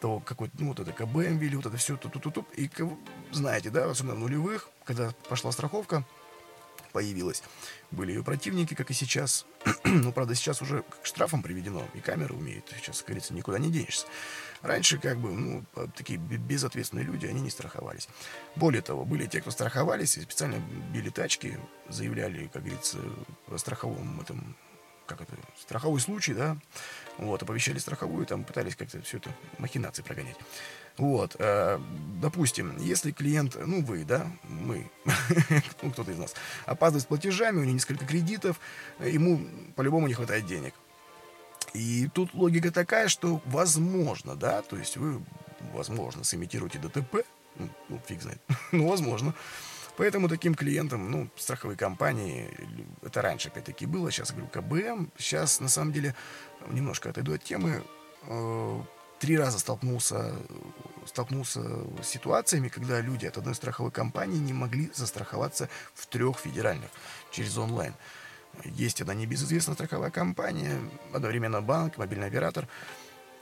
то 0.00 0.20
какой-то, 0.20 0.54
ну 0.58 0.68
вот 0.68 0.80
это 0.80 0.92
КБ 0.92 1.14
ввели, 1.14 1.56
вот 1.56 1.66
это 1.66 1.76
все, 1.76 1.96
тут-тут-тут. 1.96 2.46
И 2.56 2.68
знаете, 3.30 3.70
да, 3.70 3.88
особенно 3.88 4.16
в 4.16 4.18
нулевых, 4.18 4.68
когда 4.84 5.12
пошла 5.28 5.52
страховка, 5.52 6.04
появилась. 6.92 7.42
Были 7.90 8.12
ее 8.12 8.22
противники, 8.22 8.74
как 8.74 8.90
и 8.90 8.94
сейчас. 8.94 9.46
Но, 9.84 10.12
правда, 10.12 10.34
сейчас 10.34 10.62
уже 10.62 10.82
к 10.82 11.04
штрафам 11.04 11.42
приведено, 11.42 11.86
и 11.94 12.00
камеры 12.00 12.34
умеют. 12.34 12.72
Сейчас, 12.76 12.98
как 12.98 13.08
говорится, 13.08 13.34
никуда 13.34 13.58
не 13.58 13.70
денешься. 13.70 14.06
Раньше, 14.62 14.98
как 14.98 15.18
бы, 15.18 15.30
ну, 15.30 15.64
такие 15.96 16.18
безответственные 16.18 17.04
люди, 17.04 17.26
они 17.26 17.40
не 17.40 17.50
страховались. 17.50 18.08
Более 18.54 18.82
того, 18.82 19.04
были 19.04 19.26
те, 19.26 19.40
кто 19.40 19.50
страховались, 19.50 20.16
и 20.16 20.22
специально 20.22 20.62
били 20.92 21.10
тачки, 21.10 21.58
заявляли, 21.88 22.46
как 22.46 22.62
говорится, 22.62 22.98
о 23.48 23.58
страховом 23.58 24.20
этом 24.20 24.56
как 25.06 25.20
это, 25.20 25.32
страховой 25.60 26.00
случай, 26.00 26.32
да, 26.32 26.56
вот, 27.18 27.42
оповещали 27.42 27.78
страховую, 27.78 28.24
там 28.24 28.44
пытались 28.44 28.76
как-то 28.76 29.02
все 29.02 29.18
это 29.18 29.30
махинации 29.58 30.02
прогонять. 30.02 30.36
Вот, 30.98 31.36
э, 31.38 31.80
допустим, 32.20 32.76
если 32.78 33.12
клиент, 33.12 33.56
ну 33.58 33.82
вы, 33.82 34.04
да, 34.04 34.26
мы, 34.44 34.90
ну 35.82 35.90
кто-то 35.90 36.10
из 36.10 36.18
нас, 36.18 36.34
опаздывает 36.66 37.04
с 37.04 37.06
платежами, 37.06 37.58
у 37.58 37.64
него 37.64 37.72
несколько 37.72 38.04
кредитов, 38.04 38.60
ему 39.00 39.40
по-любому 39.74 40.06
не 40.06 40.14
хватает 40.14 40.46
денег. 40.46 40.74
И 41.72 42.08
тут 42.12 42.34
логика 42.34 42.70
такая, 42.70 43.08
что 43.08 43.40
возможно, 43.46 44.36
да, 44.36 44.60
то 44.62 44.76
есть 44.76 44.98
вы, 44.98 45.22
возможно, 45.72 46.24
сымитируете 46.24 46.78
ДТП, 46.78 47.24
ну, 47.56 47.68
ну 47.88 48.00
фиг 48.06 48.20
знает, 48.20 48.40
ну, 48.72 48.88
возможно, 48.88 49.34
Поэтому 49.96 50.28
таким 50.28 50.54
клиентам, 50.54 51.10
ну, 51.10 51.28
страховые 51.36 51.76
компании, 51.76 52.48
это 53.02 53.20
раньше 53.20 53.48
опять-таки 53.48 53.84
было, 53.84 54.10
сейчас 54.10 54.32
говорю 54.32 54.48
КБМ, 54.48 55.10
сейчас 55.18 55.60
на 55.60 55.68
самом 55.68 55.92
деле 55.92 56.14
немножко 56.70 57.10
отойду 57.10 57.34
от 57.34 57.44
темы, 57.44 57.82
э, 58.22 58.80
три 59.22 59.38
раза 59.38 59.60
столкнулся, 59.60 60.34
столкнулся 61.06 61.60
с 62.02 62.08
ситуациями, 62.08 62.66
когда 62.66 63.00
люди 63.00 63.24
от 63.24 63.38
одной 63.38 63.54
страховой 63.54 63.92
компании 63.92 64.38
не 64.38 64.52
могли 64.52 64.90
застраховаться 64.92 65.68
в 65.94 66.08
трех 66.08 66.40
федеральных 66.40 66.90
через 67.30 67.56
онлайн. 67.56 67.94
Есть 68.64 69.00
одна 69.00 69.14
небезызвестная 69.14 69.76
страховая 69.76 70.10
компания, 70.10 70.76
одновременно 71.12 71.62
банк, 71.62 71.98
мобильный 71.98 72.26
оператор. 72.26 72.66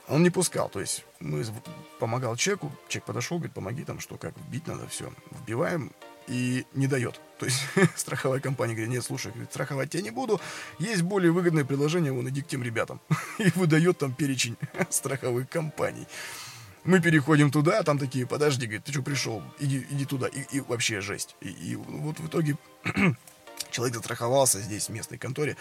Он 0.07 0.21
не 0.21 0.29
пускал, 0.29 0.69
то 0.69 0.79
есть 0.79 1.03
мы 1.19 1.43
помогал 1.99 2.35
человеку, 2.35 2.71
человек 2.87 3.05
подошел, 3.07 3.39
говорит, 3.39 3.55
помоги 3.55 3.83
там, 3.83 3.99
что, 3.99 4.17
как, 4.17 4.37
вбить 4.37 4.67
надо, 4.67 4.87
все. 4.87 5.11
Вбиваем, 5.31 5.91
и 6.27 6.65
не 6.73 6.87
дает. 6.87 7.19
То 7.39 7.45
есть 7.45 7.59
страховая 7.95 8.39
компания 8.39 8.73
говорит, 8.73 8.91
нет, 8.91 9.03
слушай, 9.03 9.31
страховать 9.49 9.89
тебя 9.89 10.03
не 10.03 10.11
буду, 10.11 10.39
есть 10.79 11.01
более 11.01 11.31
выгодное 11.31 11.65
предложение, 11.65 12.11
вон, 12.11 12.29
иди 12.29 12.41
к 12.41 12.47
тем 12.47 12.63
ребятам. 12.63 13.01
и 13.39 13.51
выдает 13.55 13.97
там 13.97 14.13
перечень 14.13 14.57
страховых 14.89 15.49
компаний. 15.49 16.07
Мы 16.83 16.99
переходим 16.99 17.51
туда, 17.51 17.79
а 17.79 17.83
там 17.83 17.99
такие, 17.99 18.25
подожди, 18.25 18.65
говорит, 18.65 18.85
ты 18.85 18.91
что 18.91 19.03
пришел, 19.03 19.43
иди, 19.59 19.85
иди 19.91 20.05
туда, 20.05 20.27
и, 20.27 20.41
и 20.51 20.61
вообще 20.61 20.99
жесть. 21.01 21.35
И, 21.41 21.49
и 21.49 21.75
вот 21.75 22.19
в 22.19 22.27
итоге 22.27 22.57
человек 23.71 23.95
застраховался 23.95 24.59
здесь, 24.59 24.87
в 24.87 24.89
местной 24.89 25.19
конторе, 25.19 25.57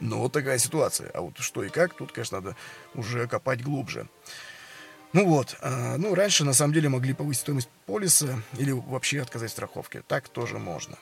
но 0.00 0.18
вот 0.18 0.32
такая 0.32 0.58
ситуация. 0.58 1.10
А 1.10 1.20
вот 1.20 1.38
что 1.38 1.62
и 1.62 1.68
как, 1.68 1.94
тут, 1.94 2.12
конечно, 2.12 2.40
надо 2.40 2.56
уже 2.94 3.26
копать 3.28 3.62
глубже. 3.62 4.08
Ну 5.16 5.24
вот, 5.24 5.56
э, 5.62 5.96
ну 5.96 6.14
раньше 6.14 6.44
на 6.44 6.52
самом 6.52 6.74
деле 6.74 6.90
могли 6.90 7.14
повысить 7.14 7.40
стоимость 7.40 7.70
полиса 7.86 8.38
или 8.58 8.70
вообще 8.72 9.22
отказать 9.22 9.50
страховке. 9.50 10.02
Так 10.06 10.28
тоже 10.28 10.58
можно. 10.58 10.98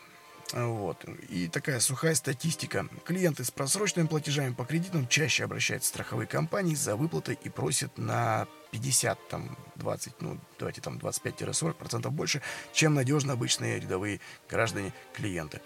Вот. 0.53 1.05
И 1.31 1.49
такая 1.49 1.81
сухая 1.81 2.15
статистика. 2.15 2.87
Клиенты 3.05 3.43
с 3.43 3.51
просроченными 3.51 4.07
платежами 4.07 4.55
по 4.55 4.65
кредитам 4.65 5.09
чаще 5.09 5.43
обращаются 5.43 5.89
в 5.89 5.95
страховые 5.95 6.29
компании 6.29 6.77
за 6.77 6.95
выплатой 6.95 7.37
и 7.43 7.49
просят 7.49 7.99
на 7.99 8.47
50, 8.71 9.19
там, 9.29 9.59
20, 9.75 10.23
ну, 10.23 10.39
давайте 10.61 10.81
там 10.81 10.99
25-40% 10.99 12.09
больше, 12.11 12.41
чем 12.73 12.95
надежно 12.95 13.33
обычные 13.33 13.81
рядовые 13.81 14.21
граждане-клиенты. 14.49 15.61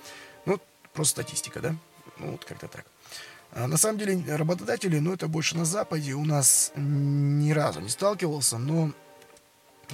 Ну, 0.47 0.59
просто 0.95 1.21
статистика, 1.21 1.61
да? 1.61 1.77
Ну, 2.19 2.31
вот 2.31 2.47
как-то 2.47 2.67
так. 2.67 2.87
А 3.53 3.67
на 3.67 3.77
самом 3.77 3.99
деле 3.99 4.37
работодатели, 4.37 4.99
ну 4.99 5.15
это 5.15 5.27
больше 5.29 5.57
на 5.57 5.65
Западе, 5.65 6.15
у 6.15 6.25
нас 6.25 6.73
ни 6.77 7.51
разу 7.53 7.81
не 7.81 7.89
сталкивался, 7.89 8.59
но 8.59 8.93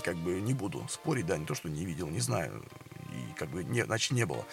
как 0.03 0.17
бы 0.17 0.41
не 0.41 0.55
буду 0.55 0.87
спорить, 0.89 1.27
да, 1.27 1.37
не 1.37 1.47
то, 1.47 1.55
что 1.55 1.69
не 1.69 1.85
видел, 1.85 2.09
не 2.09 2.21
знаю, 2.21 2.65
и 3.13 3.39
как 3.39 3.49
бы 3.49 3.63
не, 3.63 3.85
значит 3.85 4.13
не 4.13 4.27
было. 4.27 4.45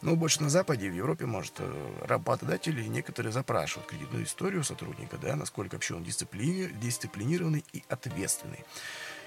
Но 0.00 0.16
больше 0.16 0.42
на 0.42 0.50
Западе, 0.50 0.90
в 0.90 0.94
Европе, 0.94 1.26
может, 1.26 1.54
э, 1.58 2.04
работодатели 2.04 2.84
некоторые 2.84 3.32
запрашивают 3.32 3.88
кредитную 3.88 4.24
историю 4.24 4.62
сотрудника, 4.64 5.18
да, 5.18 5.34
насколько 5.34 5.74
вообще 5.74 5.94
он 5.94 6.04
дисциплини, 6.04 6.68
дисциплинированный 6.80 7.64
и 7.72 7.82
ответственный. 7.88 8.64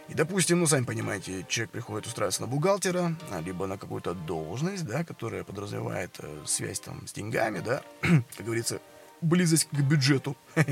И, 0.08 0.14
допустим, 0.14 0.60
ну, 0.60 0.68
сами 0.68 0.84
понимаете, 0.84 1.46
человек 1.48 1.72
приходит 1.72 2.08
устраиваться 2.08 2.42
на 2.42 2.48
бухгалтера, 2.48 3.16
либо 3.46 3.68
на 3.68 3.78
какую-то 3.78 4.14
должность, 4.14 4.86
да, 4.86 5.04
которая 5.04 5.44
подразумевает 5.44 6.16
э, 6.20 6.44
связь 6.46 6.80
там 6.80 7.06
с 7.08 7.14
деньгами, 7.14 7.60
да, 7.60 7.82
как 8.02 8.46
говорится, 8.46 8.82
близость 9.22 9.68
к 9.72 9.80
бюджету. 9.80 10.36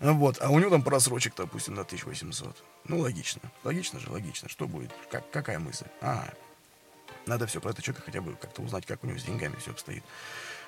вот. 0.00 0.38
А 0.40 0.50
у 0.50 0.58
него 0.58 0.70
там 0.70 0.82
просрочек, 0.82 1.34
допустим, 1.36 1.74
на 1.74 1.82
1800. 1.82 2.62
Ну, 2.88 2.98
логично. 2.98 3.40
Логично 3.64 4.00
же, 4.00 4.10
логично. 4.10 4.48
Что 4.48 4.66
будет? 4.66 4.90
Как, 5.10 5.30
какая 5.30 5.58
мысль? 5.58 5.86
А, 6.00 6.32
надо 7.26 7.46
все 7.46 7.60
про 7.60 7.70
этого 7.70 7.82
человека 7.82 8.04
хотя 8.06 8.20
бы 8.20 8.34
как-то 8.34 8.62
узнать, 8.62 8.86
как 8.86 9.04
у 9.04 9.06
него 9.06 9.18
с 9.18 9.24
деньгами 9.24 9.56
все 9.56 9.70
обстоит. 9.70 10.04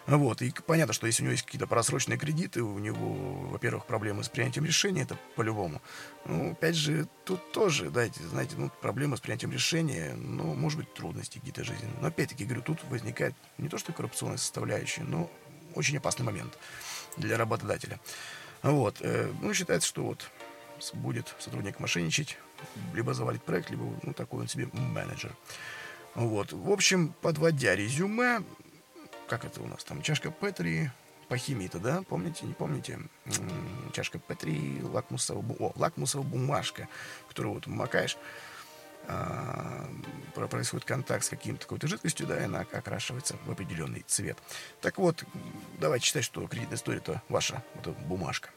Вот, 0.07 0.43
и 0.43 0.53
понятно, 0.67 0.93
что 0.93 1.07
если 1.07 1.23
у 1.23 1.25
него 1.25 1.33
есть 1.33 1.45
какие-то 1.45 1.67
просроченные 1.67 2.19
кредиты, 2.19 2.63
у 2.63 2.79
него, 2.79 3.49
во-первых, 3.49 3.87
проблемы 3.87 4.23
с 4.23 4.29
принятием 4.29 4.67
решения, 4.67 5.03
это 5.03 5.17
по-любому. 5.35 5.81
Ну, 6.27 6.53
опять 6.53 6.77
же, 6.77 7.09
тут 7.25 7.53
тоже, 7.53 7.89
дайте, 7.89 8.23
знаете, 8.23 8.57
ну, 8.59 8.71
проблемы 8.83 9.17
с 9.17 9.21
принятием 9.21 9.51
решения, 9.51 10.13
ну, 10.15 10.55
может 10.55 10.79
быть, 10.79 10.93
трудности 10.93 11.39
какие-то 11.39 11.65
жизненные. 11.65 11.97
Но 12.03 12.09
опять-таки, 12.09 12.45
говорю, 12.45 12.61
тут 12.61 12.85
возникает 12.91 13.35
не 13.57 13.71
то, 13.71 13.79
что 13.79 13.95
коррупционная 13.95 14.37
составляющая, 14.37 15.05
но 15.05 15.31
очень 15.75 15.97
опасный 15.97 16.27
момент 16.27 16.59
для 17.17 17.37
работодателя. 17.37 18.01
Вот. 18.63 18.97
Э, 19.01 19.33
ну, 19.41 19.53
считается, 19.55 19.89
что 19.89 20.05
вот 20.05 20.31
будет 20.95 21.35
сотрудник 21.39 21.81
мошенничать, 21.81 22.39
либо 22.95 23.15
завалить 23.15 23.43
проект, 23.43 23.71
либо, 23.71 23.85
ну, 24.03 24.13
такой 24.13 24.43
он 24.43 24.49
себе 24.49 24.69
менеджер. 24.73 25.35
Вот. 26.15 26.53
В 26.53 26.71
общем, 26.71 27.15
подводя 27.21 27.75
резюме, 27.75 28.43
как 29.29 29.45
это 29.45 29.63
у 29.63 29.67
нас 29.67 29.85
там, 29.85 30.03
чашка 30.03 30.31
Петри, 30.31 30.91
по 31.29 31.37
химии-то, 31.37 31.79
да, 31.79 32.03
помните, 32.03 32.47
не 32.47 32.53
помните? 32.53 33.01
Чашка 33.93 34.19
Петри, 34.19 34.83
лакмусовая, 34.83 35.45
о, 35.59 35.73
лакмусовая 35.75 36.27
бумажка, 36.27 36.89
которую 37.29 37.55
вот 37.55 37.67
макаешь, 37.67 38.17
происходит 40.55 40.87
контакт 40.87 41.25
с 41.25 41.29
каким-то 41.29 41.63
какой-то 41.63 41.89
жидкостью, 41.89 42.27
да, 42.27 42.41
и 42.41 42.45
она 42.45 42.61
окрашивается 42.61 43.37
в 43.45 43.51
определенный 43.51 44.05
цвет. 44.07 44.39
Так 44.81 44.99
вот, 44.99 45.25
давайте 45.81 46.07
считать, 46.07 46.25
что 46.25 46.47
кредитная 46.47 46.77
история 46.77 46.99
это 46.99 47.23
ваша 47.29 47.63
это 47.75 47.91
бумажка. 47.91 48.51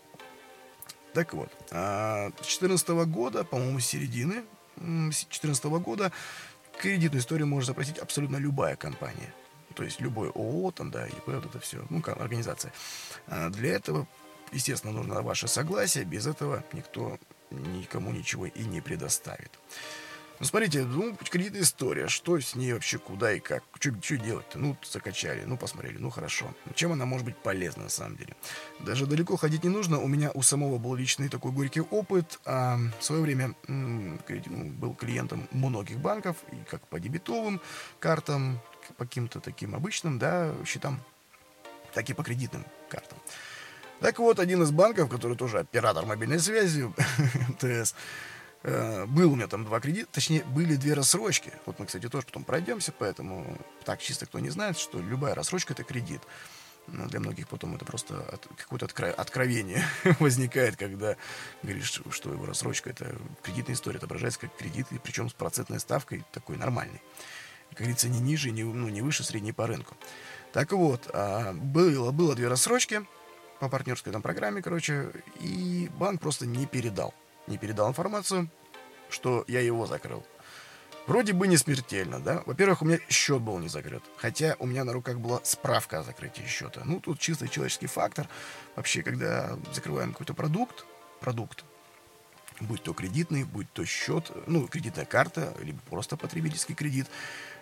Так 1.13 1.33
вот, 1.33 1.51
а, 1.71 2.29
с 2.29 2.57
2014 2.59 3.05
года, 3.05 3.43
по-моему, 3.43 3.79
с 3.79 3.85
середины 3.85 4.43
2014 4.75 5.79
года 5.79 6.11
кредитную 6.79 7.21
историю 7.21 7.47
может 7.47 7.67
запросить 7.67 7.97
абсолютно 7.97 8.37
любая 8.37 8.75
компания. 8.75 9.33
То 9.75 9.83
есть 9.83 9.99
любой 9.99 10.29
ООО, 10.29 10.71
там, 10.71 10.91
да, 10.91 11.07
ИП, 11.07 11.27
вот 11.27 11.45
это 11.45 11.59
все, 11.59 11.85
ну, 11.89 12.01
организация. 12.05 12.71
А 13.27 13.49
для 13.49 13.73
этого, 13.73 14.07
естественно, 14.51 14.93
нужно 14.93 15.21
ваше 15.21 15.47
согласие. 15.47 16.03
Без 16.03 16.25
этого 16.27 16.63
никто 16.73 17.17
никому 17.49 18.11
ничего 18.11 18.45
и 18.47 18.63
не 18.63 18.81
предоставит. 18.81 19.51
Ну, 20.39 20.45
смотрите, 20.45 20.83
ну, 20.83 21.15
кредитная 21.15 21.61
история, 21.61 22.07
что 22.07 22.39
с 22.39 22.53
ней 22.53 22.73
вообще, 22.73 22.99
куда 22.99 23.33
и 23.33 23.39
как, 23.39 23.63
что 23.79 24.17
делать-то? 24.17 24.59
Ну, 24.59 24.77
закачали, 24.83 25.43
ну, 25.45 25.57
посмотрели, 25.57 25.97
ну, 25.97 26.11
хорошо. 26.11 26.53
Чем 26.75 26.91
она 26.91 27.05
может 27.05 27.25
быть 27.25 27.35
полезна, 27.37 27.83
на 27.83 27.89
самом 27.89 28.17
деле? 28.17 28.35
Даже 28.79 29.07
далеко 29.07 29.35
ходить 29.35 29.63
не 29.63 29.69
нужно, 29.69 29.99
у 29.99 30.07
меня 30.07 30.29
у 30.35 30.43
самого 30.43 30.77
был 30.77 30.93
личный 30.93 31.29
такой 31.29 31.51
горький 31.51 31.81
опыт. 31.81 32.39
А, 32.45 32.77
в 32.99 33.03
свое 33.03 33.23
время 33.23 33.55
м, 33.67 34.19
ну, 34.45 34.65
был 34.65 34.93
клиентом 34.93 35.47
многих 35.51 35.97
банков, 35.97 36.37
и 36.51 36.57
как 36.69 36.87
по 36.87 36.99
дебетовым 36.99 37.59
картам, 37.99 38.59
по 38.97 39.05
каким-то 39.05 39.39
таким 39.39 39.73
обычным, 39.73 40.19
да, 40.19 40.53
счетам, 40.65 41.01
так 41.95 42.07
и 42.11 42.13
по 42.13 42.23
кредитным 42.23 42.63
картам. 42.89 43.17
Так 44.01 44.19
вот, 44.19 44.39
один 44.39 44.61
из 44.61 44.69
банков, 44.69 45.09
который 45.09 45.35
тоже 45.35 45.57
оператор 45.57 46.05
мобильной 46.05 46.39
связи, 46.39 46.83
МТС, 47.49 47.95
Э, 48.67 49.05
был 49.05 49.31
у 49.31 49.35
меня 49.35 49.47
там 49.47 49.63
два 49.63 49.79
кредита, 49.79 50.09
точнее, 50.11 50.43
были 50.43 50.75
две 50.75 50.93
рассрочки. 50.93 51.53
Вот 51.65 51.79
мы, 51.79 51.85
кстати, 51.85 52.09
тоже 52.09 52.25
потом 52.25 52.43
пройдемся, 52.43 52.91
поэтому 52.91 53.57
так 53.85 54.01
чисто 54.01 54.25
кто 54.25 54.39
не 54.39 54.49
знает, 54.49 54.77
что 54.77 54.99
любая 54.99 55.35
рассрочка 55.35 55.71
это 55.71 55.83
кредит. 55.83 56.21
Но 56.87 57.05
для 57.05 57.21
многих 57.21 57.47
потом 57.47 57.75
это 57.75 57.85
просто 57.85 58.19
от, 58.23 58.45
какое-то 58.57 58.85
откро- 58.87 59.13
откровение 59.13 59.85
возникает, 60.19 60.75
когда 60.75 61.15
говоришь, 61.63 62.01
что 62.11 62.33
его 62.33 62.45
рассрочка 62.45 62.89
это 62.89 63.15
кредитная 63.41 63.73
история, 63.73 63.99
отображается 63.99 64.41
как 64.41 64.55
кредит, 64.57 64.87
и 64.91 64.97
причем 64.97 65.29
с 65.29 65.33
процентной 65.33 65.79
ставкой 65.79 66.25
такой 66.33 66.57
нормальной. 66.57 67.01
Как 67.69 67.79
говорится, 67.79 68.09
не 68.09 68.19
ниже, 68.19 68.51
не, 68.51 68.63
ну, 68.63 68.89
не 68.89 69.01
выше 69.01 69.23
средней 69.23 69.53
по 69.53 69.65
рынку. 69.65 69.95
Так 70.51 70.73
вот, 70.73 71.09
а, 71.13 71.53
было, 71.53 72.11
было 72.11 72.35
две 72.35 72.49
рассрочки 72.49 73.05
по 73.61 73.69
партнерской 73.69 74.11
там 74.11 74.21
программе, 74.21 74.61
короче, 74.61 75.11
и 75.39 75.89
банк 75.97 76.19
просто 76.19 76.45
не 76.45 76.65
передал 76.65 77.13
не 77.47 77.57
передал 77.57 77.89
информацию, 77.89 78.49
что 79.09 79.43
я 79.47 79.61
его 79.61 79.85
закрыл. 79.85 80.23
Вроде 81.07 81.31
бы 81.31 81.47
не 81.47 81.55
смертельно, 81.55 82.19
да? 82.19 82.43
Во-первых, 82.45 82.81
у 82.81 82.85
меня 82.85 82.99
счет 83.09 83.41
был 83.41 83.57
не 83.59 83.69
закрыт. 83.69 84.03
Хотя 84.17 84.57
у 84.59 84.65
меня 84.65 84.83
на 84.83 84.91
руках 84.91 85.19
была 85.19 85.39
справка 85.43 85.99
о 85.99 86.03
закрытии 86.03 86.43
счета. 86.45 86.81
Ну, 86.83 86.99
тут 86.99 87.19
чисто 87.19 87.47
человеческий 87.47 87.87
фактор. 87.87 88.27
Вообще, 88.75 89.03
когда 89.03 89.57
закрываем 89.73 90.11
какой-то 90.11 90.33
продукт, 90.33 90.85
продукт, 91.21 91.63
будь 92.59 92.83
то 92.83 92.93
кредитный, 92.93 93.45
будь 93.45 93.71
то 93.71 93.85
счет, 93.85 94.31
ну, 94.47 94.67
кредитная 94.67 95.05
карта, 95.05 95.53
либо 95.61 95.79
просто 95.89 96.17
потребительский 96.17 96.73
кредит, 96.73 97.07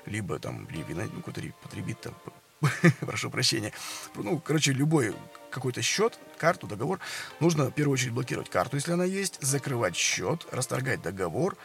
либо 0.07 0.39
там, 0.39 0.67
либо, 0.69 0.93
ну, 0.93 1.21
какой-то 1.21 1.41
потребитель, 1.61 2.13
прошу 3.01 3.29
прощения, 3.29 3.71
ну, 4.15 4.39
короче, 4.39 4.71
любой 4.71 5.15
какой-то 5.49 5.81
счет, 5.81 6.19
карту, 6.37 6.67
договор, 6.67 6.99
нужно 7.39 7.65
в 7.65 7.71
первую 7.71 7.93
очередь 7.93 8.13
блокировать 8.13 8.49
карту, 8.49 8.75
если 8.75 8.91
она 8.91 9.05
есть, 9.05 9.41
закрывать 9.41 9.95
счет, 9.95 10.45
расторгать 10.51 11.01
договор 11.01 11.57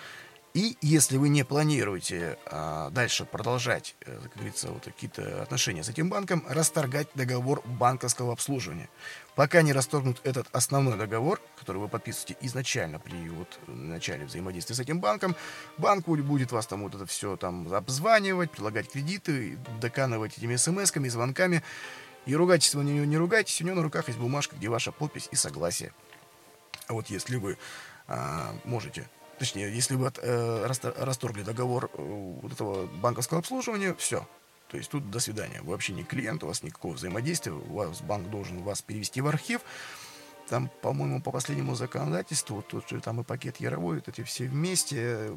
И 0.52 0.76
если 0.80 1.16
вы 1.16 1.28
не 1.28 1.44
планируете 1.44 2.36
а, 2.46 2.90
дальше 2.90 3.24
продолжать, 3.24 3.94
э, 4.00 4.18
как 4.20 4.34
говорится, 4.34 4.70
вот 4.72 4.84
какие-то 4.84 5.42
отношения 5.42 5.84
с 5.84 5.88
этим 5.88 6.08
банком, 6.08 6.44
расторгать 6.48 7.06
договор 7.14 7.62
банковского 7.64 8.32
обслуживания. 8.32 8.88
Пока 9.34 9.62
не 9.62 9.72
расторгнут 9.72 10.20
этот 10.24 10.48
основной 10.52 10.96
договор, 10.96 11.40
который 11.58 11.78
вы 11.78 11.88
подписываете 11.88 12.36
изначально 12.40 12.98
при 12.98 13.28
вот 13.28 13.58
начале 13.66 14.26
взаимодействия 14.26 14.74
с 14.74 14.80
этим 14.80 15.00
банком, 15.00 15.36
банк 15.78 16.06
будет 16.06 16.52
вас 16.52 16.66
там 16.66 16.82
вот 16.82 16.94
это 16.94 17.06
все 17.06 17.36
там 17.36 17.72
обзванивать, 17.72 18.50
предлагать 18.50 18.90
кредиты, 18.90 19.58
доканывать 19.80 20.36
этими 20.36 20.56
смс-ками, 20.56 21.08
звонками. 21.08 21.62
И 22.26 22.34
ругайтесь 22.34 22.74
вы 22.74 22.84
не, 22.84 22.92
не 23.06 23.16
ругайтесь, 23.16 23.60
у 23.62 23.64
него 23.64 23.76
на 23.76 23.82
руках 23.82 24.08
есть 24.08 24.18
бумажка, 24.18 24.56
где 24.56 24.68
ваша 24.68 24.92
подпись 24.92 25.28
и 25.30 25.36
согласие. 25.36 25.92
А 26.86 26.92
вот 26.92 27.08
если 27.08 27.36
вы 27.36 27.56
а, 28.08 28.54
можете 28.64 29.08
точнее, 29.40 29.74
если 29.74 29.94
вы 29.94 30.12
э, 30.14 30.66
расторгли 30.66 31.42
договор 31.42 31.90
э, 31.94 32.36
вот 32.42 32.52
этого 32.52 32.86
банковского 32.86 33.40
обслуживания, 33.40 33.94
все. 33.94 34.28
То 34.70 34.76
есть 34.76 34.88
тут 34.88 35.10
до 35.10 35.18
свидания. 35.18 35.60
Вы 35.62 35.72
вообще 35.72 35.92
не 35.92 36.04
клиент, 36.04 36.44
у 36.44 36.46
вас 36.46 36.62
никакого 36.62 36.94
взаимодействия, 36.94 37.52
у 37.52 37.74
вас 37.74 38.00
банк 38.02 38.30
должен 38.30 38.62
вас 38.62 38.82
перевести 38.82 39.20
в 39.20 39.26
архив. 39.26 39.62
Там, 40.48 40.70
по-моему, 40.80 41.20
по 41.20 41.30
последнему 41.30 41.74
законодательству, 41.74 42.62
тут 42.62 42.88
же 42.88 43.00
там 43.00 43.20
и 43.20 43.24
пакет 43.24 43.58
Яровой, 43.58 43.96
вот 43.96 44.08
эти 44.08 44.22
все 44.22 44.46
вместе, 44.46 45.36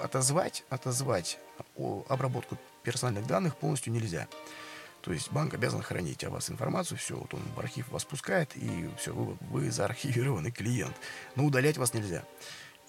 отозвать, 0.00 0.64
отозвать 0.68 1.38
обработку 2.08 2.58
персональных 2.82 3.26
данных 3.26 3.56
полностью 3.56 3.92
нельзя. 3.92 4.28
То 5.00 5.12
есть 5.12 5.32
банк 5.32 5.54
обязан 5.54 5.82
хранить 5.82 6.22
о 6.22 6.30
вас 6.30 6.48
информацию, 6.48 6.96
все, 6.98 7.16
вот 7.16 7.34
он 7.34 7.40
в 7.56 7.58
архив 7.58 7.88
вас 7.90 8.04
пускает, 8.04 8.56
и 8.56 8.88
все, 8.98 9.12
вы, 9.12 9.36
вы 9.50 9.70
заархивированный 9.70 10.52
клиент. 10.52 10.94
Но 11.34 11.44
удалять 11.44 11.76
вас 11.76 11.92
нельзя. 11.92 12.24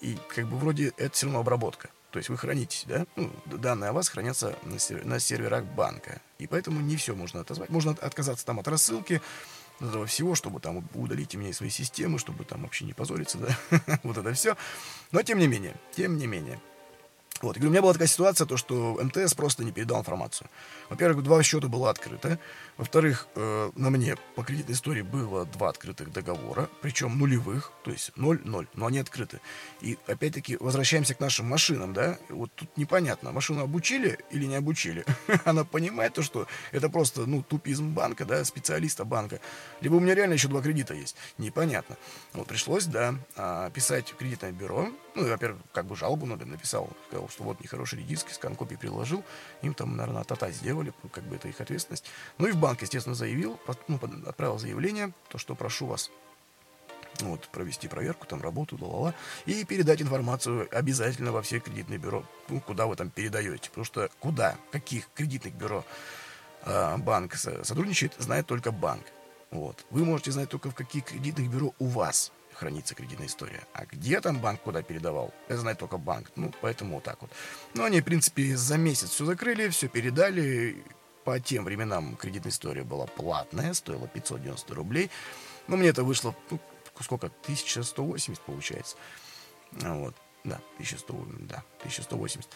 И 0.00 0.16
как 0.28 0.46
бы 0.46 0.56
вроде 0.56 0.92
это 0.96 1.10
все 1.10 1.26
равно 1.26 1.40
обработка. 1.40 1.90
То 2.14 2.18
есть 2.18 2.28
вы 2.28 2.36
хранитесь, 2.36 2.84
да? 2.86 3.06
Ну, 3.16 3.28
данные 3.46 3.90
о 3.90 3.92
вас 3.92 4.08
хранятся 4.08 4.56
на, 4.62 4.78
сер- 4.78 5.04
на 5.04 5.18
серверах 5.18 5.64
банка. 5.64 6.22
И 6.38 6.46
поэтому 6.46 6.80
не 6.80 6.94
все 6.94 7.16
можно 7.16 7.40
отозвать. 7.40 7.70
Можно 7.70 7.90
отказаться 7.90 8.46
там 8.46 8.60
от 8.60 8.68
рассылки, 8.68 9.20
этого 9.80 10.06
всего, 10.06 10.36
чтобы 10.36 10.60
там 10.60 10.88
удалить 10.94 11.34
меня 11.34 11.50
из 11.50 11.56
своей 11.56 11.72
системы, 11.72 12.20
чтобы 12.20 12.44
там 12.44 12.62
вообще 12.62 12.84
не 12.84 12.92
позориться, 12.92 13.38
да? 13.38 13.98
вот 14.04 14.16
это 14.16 14.32
все. 14.32 14.56
Но 15.10 15.22
тем 15.22 15.40
не 15.40 15.48
менее, 15.48 15.74
тем 15.96 16.16
не 16.16 16.28
менее. 16.28 16.60
Вот. 17.42 17.56
И 17.56 17.66
у 17.66 17.68
меня 17.68 17.82
была 17.82 17.94
такая 17.94 18.06
ситуация, 18.06 18.46
то, 18.46 18.56
что 18.56 19.00
МТС 19.02 19.34
просто 19.34 19.64
не 19.64 19.72
передал 19.72 19.98
информацию. 19.98 20.48
Во-первых, 20.90 21.24
два 21.24 21.42
счета 21.42 21.66
было 21.66 21.90
открыто. 21.90 22.38
Во-вторых, 22.76 23.28
э, 23.36 23.70
на 23.76 23.90
мне 23.90 24.16
по 24.34 24.42
кредитной 24.42 24.74
истории 24.74 25.02
было 25.02 25.46
два 25.46 25.68
открытых 25.68 26.12
договора, 26.12 26.68
причем 26.82 27.16
нулевых, 27.18 27.72
то 27.84 27.92
есть 27.92 28.10
0-0, 28.16 28.68
но 28.74 28.86
они 28.86 28.98
открыты. 28.98 29.40
И 29.80 29.96
опять-таки 30.06 30.56
возвращаемся 30.58 31.14
к 31.14 31.20
нашим 31.20 31.46
машинам, 31.46 31.92
да, 31.92 32.18
вот 32.28 32.50
тут 32.54 32.76
непонятно, 32.76 33.30
машину 33.30 33.62
обучили 33.62 34.18
или 34.30 34.46
не 34.46 34.56
обучили. 34.56 35.04
Она 35.44 35.64
понимает 35.64 36.14
то, 36.14 36.22
что 36.22 36.48
это 36.72 36.88
просто, 36.88 37.26
ну, 37.26 37.42
тупизм 37.42 37.94
банка, 37.94 38.24
да, 38.24 38.44
специалиста 38.44 39.04
банка. 39.04 39.40
Либо 39.80 39.94
у 39.94 40.00
меня 40.00 40.14
реально 40.14 40.32
еще 40.32 40.48
два 40.48 40.60
кредита 40.60 40.94
есть, 40.94 41.16
непонятно. 41.38 41.96
Вот 42.32 42.48
пришлось, 42.48 42.86
да, 42.86 43.14
а, 43.36 43.70
писать 43.70 44.10
в 44.10 44.16
кредитное 44.16 44.50
бюро, 44.50 44.88
ну, 45.14 45.28
во-первых, 45.28 45.62
как 45.72 45.86
бы 45.86 45.94
жалобу 45.94 46.26
надо 46.26 46.44
написал, 46.44 46.90
сказал, 47.06 47.28
что 47.28 47.44
вот 47.44 47.60
нехороший 47.60 48.00
редиск, 48.00 48.30
скан 48.30 48.56
копии 48.56 48.74
приложил, 48.74 49.22
им 49.62 49.72
там, 49.74 49.96
наверное, 49.96 50.24
тата 50.24 50.50
сделали, 50.50 50.92
как 51.12 51.24
бы 51.24 51.36
это 51.36 51.46
их 51.48 51.60
ответственность. 51.60 52.04
Ну 52.38 52.48
и 52.48 52.52
в 52.52 52.56
банк, 52.64 52.80
естественно, 52.80 53.14
заявил, 53.14 53.60
ну, 53.88 54.00
отправил 54.26 54.58
заявление, 54.58 55.12
то, 55.28 55.36
что 55.36 55.54
прошу 55.54 55.84
вас 55.84 56.10
вот, 57.20 57.46
провести 57.48 57.88
проверку, 57.88 58.26
там, 58.26 58.40
работу, 58.40 58.78
ла-ла-ла, 58.80 59.14
и 59.44 59.64
передать 59.64 60.00
информацию 60.00 60.66
обязательно 60.72 61.30
во 61.30 61.42
все 61.42 61.60
кредитные 61.60 61.98
бюро, 61.98 62.24
ну, 62.48 62.62
куда 62.62 62.86
вы 62.86 62.96
там 62.96 63.10
передаете. 63.10 63.68
Потому 63.68 63.84
что 63.84 64.08
куда, 64.18 64.56
каких 64.72 65.10
кредитных 65.14 65.52
бюро 65.52 65.84
э, 66.62 66.96
банк 66.96 67.34
сотрудничает, 67.34 68.14
знает 68.18 68.46
только 68.46 68.72
банк. 68.72 69.04
Вот. 69.50 69.84
Вы 69.90 70.06
можете 70.06 70.32
знать 70.32 70.48
только 70.48 70.70
в 70.70 70.74
каких 70.74 71.04
кредитных 71.04 71.50
бюро 71.50 71.74
у 71.78 71.84
вас 71.84 72.32
хранится 72.54 72.94
кредитная 72.94 73.26
история. 73.26 73.60
А 73.74 73.84
где 73.84 74.22
там 74.22 74.38
банк 74.38 74.62
куда 74.62 74.80
передавал, 74.80 75.34
это 75.48 75.58
знает 75.58 75.78
только 75.78 75.98
банк. 75.98 76.30
Ну, 76.34 76.50
поэтому 76.62 76.94
вот 76.94 77.04
так 77.04 77.20
вот. 77.20 77.30
Ну, 77.74 77.84
они, 77.84 78.00
в 78.00 78.04
принципе, 78.04 78.56
за 78.56 78.78
месяц 78.78 79.10
все 79.10 79.26
закрыли, 79.26 79.68
все 79.68 79.88
передали 79.88 80.82
по 81.24 81.40
тем 81.40 81.64
временам 81.64 82.16
кредитная 82.16 82.52
история 82.52 82.84
была 82.84 83.06
платная, 83.06 83.74
стоила 83.74 84.06
590 84.06 84.74
рублей. 84.74 85.10
Но 85.66 85.76
мне 85.76 85.88
это 85.88 86.04
вышло, 86.04 86.34
ну, 86.50 86.60
сколько, 87.00 87.26
1180 87.26 88.40
получается. 88.40 88.96
Вот, 89.72 90.14
да, 90.44 90.60
1100, 90.76 91.26
да, 91.40 91.64
1180. 91.80 92.48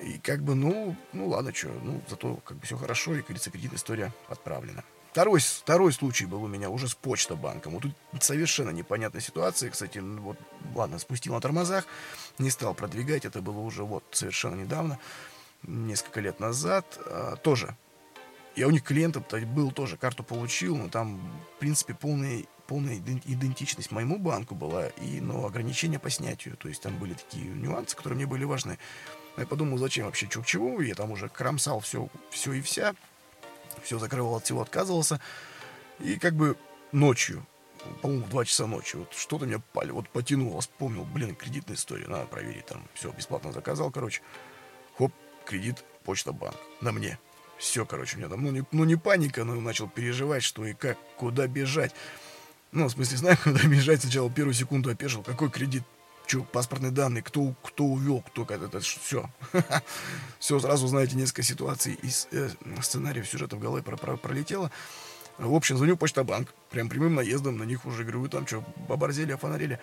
И 0.00 0.18
как 0.18 0.42
бы, 0.42 0.54
ну, 0.54 0.94
ну 1.12 1.28
ладно, 1.28 1.54
что, 1.54 1.68
ну, 1.68 2.02
зато 2.08 2.36
как 2.36 2.58
бы 2.58 2.66
все 2.66 2.76
хорошо, 2.76 3.14
и, 3.14 3.18
как 3.18 3.28
говорится, 3.28 3.50
кредитная 3.50 3.78
история 3.78 4.12
отправлена. 4.28 4.84
Второй, 5.12 5.40
второй 5.40 5.94
случай 5.94 6.26
был 6.26 6.44
у 6.44 6.46
меня 6.46 6.68
уже 6.68 6.88
с 6.88 6.94
Почта-банком. 6.94 7.72
Вот 7.72 7.84
тут 7.84 7.94
совершенно 8.20 8.68
непонятная 8.68 9.22
ситуация. 9.22 9.70
Кстати, 9.70 9.96
ну, 9.96 10.20
вот, 10.20 10.36
ладно, 10.74 10.98
спустил 10.98 11.32
на 11.32 11.40
тормозах, 11.40 11.86
не 12.38 12.50
стал 12.50 12.74
продвигать. 12.74 13.24
Это 13.24 13.40
было 13.40 13.60
уже 13.60 13.82
вот 13.82 14.04
совершенно 14.10 14.56
недавно, 14.56 14.98
несколько 15.62 16.20
лет 16.20 16.38
назад. 16.38 16.98
А, 17.06 17.36
тоже 17.36 17.74
я 18.56 18.66
у 18.66 18.70
них 18.70 18.82
клиентом 18.82 19.24
был 19.54 19.70
тоже, 19.70 19.98
карту 19.98 20.24
получил, 20.24 20.76
но 20.76 20.88
там, 20.88 21.20
в 21.56 21.60
принципе, 21.60 21.94
полная, 21.94 22.44
полная 22.66 22.96
идентичность 22.96 23.90
моему 23.90 24.18
банку 24.18 24.54
была, 24.54 24.88
и, 24.88 25.20
но 25.20 25.44
ограничения 25.44 25.98
по 25.98 26.08
снятию. 26.08 26.56
То 26.56 26.68
есть 26.68 26.82
там 26.82 26.96
были 26.96 27.12
такие 27.12 27.44
нюансы, 27.44 27.94
которые 27.94 28.16
мне 28.16 28.26
были 28.26 28.44
важны. 28.44 28.78
Я 29.36 29.46
подумал, 29.46 29.76
зачем 29.76 30.06
вообще 30.06 30.26
чук 30.26 30.46
чего, 30.46 30.80
я 30.80 30.94
там 30.94 31.10
уже 31.10 31.28
кромсал 31.28 31.80
все, 31.80 32.08
все 32.30 32.54
и 32.54 32.62
вся, 32.62 32.94
все 33.82 33.98
закрывал 33.98 34.36
от 34.36 34.44
всего, 34.44 34.62
отказывался. 34.62 35.20
И 35.98 36.18
как 36.18 36.34
бы 36.34 36.56
ночью, 36.92 37.46
по-моему, 38.00 38.24
в 38.24 38.30
2 38.30 38.44
часа 38.46 38.66
ночи, 38.66 38.96
вот 38.96 39.12
что-то 39.12 39.44
меня 39.44 39.60
пали, 39.74 39.90
вот 39.90 40.08
потянуло, 40.08 40.62
вспомнил, 40.62 41.04
блин, 41.04 41.34
кредитная 41.34 41.76
история, 41.76 42.08
надо 42.08 42.24
проверить, 42.24 42.64
там, 42.64 42.82
все, 42.94 43.12
бесплатно 43.12 43.52
заказал, 43.52 43.90
короче. 43.90 44.22
Хоп, 44.96 45.12
кредит, 45.44 45.84
почта, 46.04 46.32
банк, 46.32 46.56
на 46.80 46.92
мне. 46.92 47.18
Все, 47.58 47.86
короче, 47.86 48.16
у 48.16 48.18
меня 48.18 48.28
там, 48.28 48.42
ну 48.42 48.50
не, 48.50 48.64
ну 48.72 48.84
не 48.84 48.96
паника, 48.96 49.44
но 49.44 49.54
начал 49.60 49.88
переживать, 49.88 50.42
что 50.42 50.64
и 50.64 50.74
как, 50.74 50.98
куда 51.16 51.46
бежать. 51.46 51.94
Ну, 52.72 52.86
в 52.86 52.90
смысле, 52.90 53.16
знаю, 53.18 53.38
куда 53.42 53.62
бежать. 53.66 54.02
Сначала 54.02 54.30
первую 54.30 54.54
секунду 54.54 54.90
опешил, 54.90 55.22
какой 55.22 55.50
кредит, 55.50 55.82
что, 56.26 56.42
паспортные 56.42 56.92
данные, 56.92 57.22
кто, 57.22 57.54
кто 57.62 57.84
увел, 57.84 58.22
кто 58.22 58.44
как 58.44 58.62
это, 58.62 58.80
все. 58.80 59.30
все, 60.38 60.58
сразу, 60.60 60.86
знаете, 60.86 61.16
несколько 61.16 61.42
ситуаций 61.42 61.94
из 62.02 62.28
э, 62.32 62.50
сценариев 62.82 63.28
сюжета 63.28 63.56
в 63.56 63.60
голове 63.60 63.82
про, 63.82 63.96
про, 63.96 64.16
пролетело. 64.16 64.70
В 65.38 65.54
общем, 65.54 65.76
звоню 65.76 65.96
почтобанк, 65.96 66.52
прям 66.70 66.88
прямым 66.88 67.14
наездом 67.14 67.58
на 67.58 67.64
них 67.64 67.84
уже, 67.86 68.02
говорю, 68.02 68.22
вы 68.22 68.28
там 68.28 68.46
что, 68.46 68.64
оборзели, 68.88 69.32
офонарили? 69.32 69.78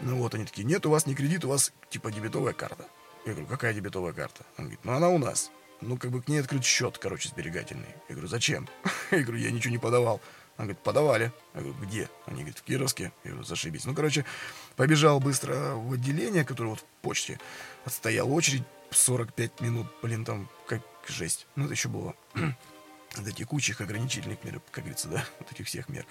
Ну 0.00 0.16
вот, 0.16 0.34
они 0.34 0.44
такие, 0.44 0.64
нет, 0.64 0.86
у 0.86 0.90
вас 0.90 1.06
не 1.06 1.14
кредит, 1.14 1.44
у 1.44 1.48
вас 1.48 1.72
типа 1.90 2.12
дебетовая 2.12 2.52
карта. 2.52 2.86
Я 3.26 3.32
говорю, 3.32 3.48
какая 3.48 3.74
дебетовая 3.74 4.12
карта? 4.12 4.44
Он 4.56 4.64
говорит, 4.64 4.80
ну 4.84 4.92
она 4.92 5.08
у 5.08 5.18
нас 5.18 5.50
ну, 5.80 5.96
как 5.96 6.10
бы 6.10 6.22
к 6.22 6.28
ней 6.28 6.40
открыть 6.40 6.64
счет, 6.64 6.98
короче, 6.98 7.28
сберегательный. 7.28 7.88
Я 8.08 8.14
говорю, 8.14 8.28
зачем? 8.28 8.68
Я 9.10 9.20
говорю, 9.20 9.38
я 9.38 9.50
ничего 9.50 9.70
не 9.70 9.78
подавал. 9.78 10.20
Он 10.56 10.64
говорит, 10.64 10.82
подавали. 10.82 11.32
Я 11.54 11.60
говорю, 11.60 11.78
где? 11.80 12.10
Они 12.26 12.38
говорят, 12.38 12.58
в 12.58 12.62
Кировске. 12.62 13.12
Я 13.22 13.30
говорю, 13.30 13.46
зашибись. 13.46 13.84
Ну, 13.84 13.94
короче, 13.94 14.24
побежал 14.74 15.20
быстро 15.20 15.74
в 15.74 15.92
отделение, 15.92 16.44
которое 16.44 16.70
вот 16.70 16.80
в 16.80 16.84
почте. 17.02 17.38
Отстоял 17.84 18.32
очередь 18.32 18.64
45 18.90 19.60
минут, 19.60 19.86
блин, 20.02 20.24
там 20.24 20.48
как 20.66 20.82
жесть. 21.06 21.46
Ну, 21.54 21.64
это 21.64 21.74
еще 21.74 21.88
было 21.88 22.14
до 23.16 23.32
текучих 23.32 23.80
ограничительных 23.80 24.42
мер, 24.42 24.60
как 24.72 24.84
говорится, 24.84 25.08
да, 25.08 25.24
вот 25.38 25.52
этих 25.52 25.66
всех 25.66 25.88
мер. 25.88 26.04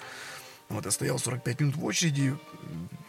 Вот, 0.70 0.86
я 0.86 0.92
стоял 0.92 1.18
45 1.18 1.62
минут 1.62 1.76
в 1.76 1.86
очереди. 1.86 2.38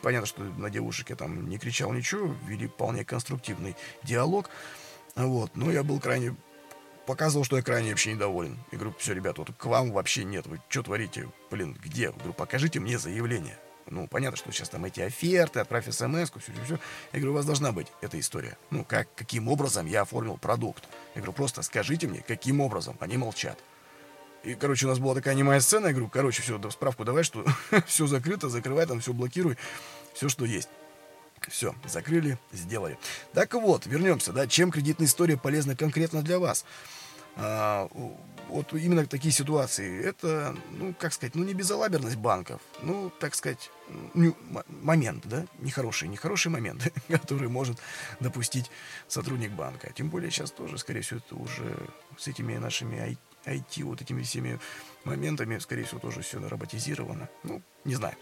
Понятно, 0.03 0.27
что 0.27 0.43
на 0.43 0.71
девушек 0.71 1.11
я 1.11 1.17
там 1.17 1.49
не 1.49 1.59
кричал 1.59 1.93
ничего, 1.93 2.35
вели 2.47 2.69
вполне 2.69 3.05
конструктивный 3.05 3.77
диалог. 4.03 4.51
Вот, 5.17 5.57
но 5.57 5.71
я 5.71 5.83
был 5.83 5.99
крайне 5.99 6.37
показывал, 7.09 7.45
что 7.45 7.57
я 7.57 7.63
крайне 7.63 7.91
вообще 7.91 8.13
недоволен. 8.13 8.59
И 8.71 8.77
говорю, 8.77 8.95
все, 8.99 9.15
ребята, 9.15 9.41
вот 9.41 9.51
к 9.57 9.65
вам 9.65 9.93
вообще 9.93 10.25
нет. 10.25 10.47
Вы 10.47 10.61
что 10.69 10.83
творите? 10.83 11.27
Блин, 11.51 11.75
где? 11.83 12.03
Я 12.03 12.13
говорю, 12.13 12.35
покажите 12.35 12.81
мне 12.81 12.99
заявление. 12.99 13.59
Ну, 13.87 14.07
понятно, 14.07 14.37
что 14.37 14.53
сейчас 14.53 14.69
там 14.69 14.85
эти 14.85 15.01
оферты, 15.01 15.61
отправь 15.61 15.87
смс 15.87 16.31
все, 16.31 16.53
все, 16.53 16.65
все. 16.67 16.79
Я 17.15 17.21
говорю, 17.21 17.33
у 17.33 17.35
вас 17.35 17.47
должна 17.47 17.73
быть 17.73 17.87
эта 18.03 18.21
история. 18.21 18.59
Ну, 18.71 18.85
как, 18.85 19.09
каким 19.15 19.49
образом 19.49 19.87
я 19.87 20.03
оформил 20.03 20.37
продукт? 20.37 20.85
Я 21.15 21.23
говорю, 21.23 21.33
просто 21.33 21.63
скажите 21.63 22.07
мне, 22.07 22.21
каким 22.21 22.61
образом. 22.61 22.95
Они 23.01 23.17
молчат. 23.17 23.59
И, 24.45 24.55
короче, 24.55 24.85
у 24.85 24.91
нас 24.91 24.99
была 24.99 25.15
такая 25.15 25.35
немая 25.35 25.61
сцена. 25.61 25.87
Я 25.87 25.93
говорю, 25.93 26.11
короче, 26.11 26.43
все, 26.43 26.61
справку 26.71 27.07
давай, 27.07 27.25
что 27.25 27.43
все 27.87 28.07
закрыто, 28.07 28.51
закрывай 28.51 28.85
там, 28.85 29.01
все 29.01 29.15
блокируй, 29.15 29.57
все, 30.13 30.29
что 30.29 30.45
есть. 30.45 30.69
Все, 31.49 31.75
закрыли, 31.87 32.39
сделали. 32.53 32.99
Так 33.33 33.55
вот, 33.55 33.87
вернемся, 33.87 34.35
да, 34.35 34.47
чем 34.47 34.71
кредитная 34.71 35.07
история 35.07 35.39
полезна 35.39 35.75
конкретно 35.75 36.21
для 36.21 36.39
вас? 36.39 36.67
А, 37.37 37.89
вот 38.49 38.73
именно 38.73 39.07
такие 39.07 39.33
ситуации, 39.33 40.03
это, 40.05 40.57
ну, 40.71 40.95
как 40.99 41.13
сказать, 41.13 41.35
ну, 41.35 41.45
не 41.45 41.55
безалаберность 41.55 42.17
банков, 42.17 42.61
ну, 42.83 43.11
так 43.21 43.35
сказать, 43.35 43.71
ну, 44.15 44.35
момент, 44.69 45.27
да, 45.27 45.47
нехороший, 45.59 46.09
нехороший 46.09 46.51
момент, 46.51 46.93
который 47.09 47.49
может 47.49 47.79
допустить 48.21 48.71
сотрудник 49.07 49.53
банка. 49.53 49.93
Тем 49.93 50.09
более 50.09 50.31
сейчас 50.31 50.51
тоже, 50.51 50.79
скорее 50.79 51.03
всего, 51.03 51.21
это 51.25 51.37
уже 51.37 51.77
с 52.17 52.27
этими 52.29 52.57
нашими 52.57 52.99
IT, 53.45 53.83
вот 53.85 54.03
этими 54.03 54.23
всеми 54.23 54.61
моментами, 55.05 55.59
скорее 55.59 55.85
всего, 55.85 56.01
тоже 56.01 56.23
все 56.23 56.39
роботизировано. 56.39 57.29
Ну, 57.43 57.63
не 57.85 57.95
знаю. 57.95 58.15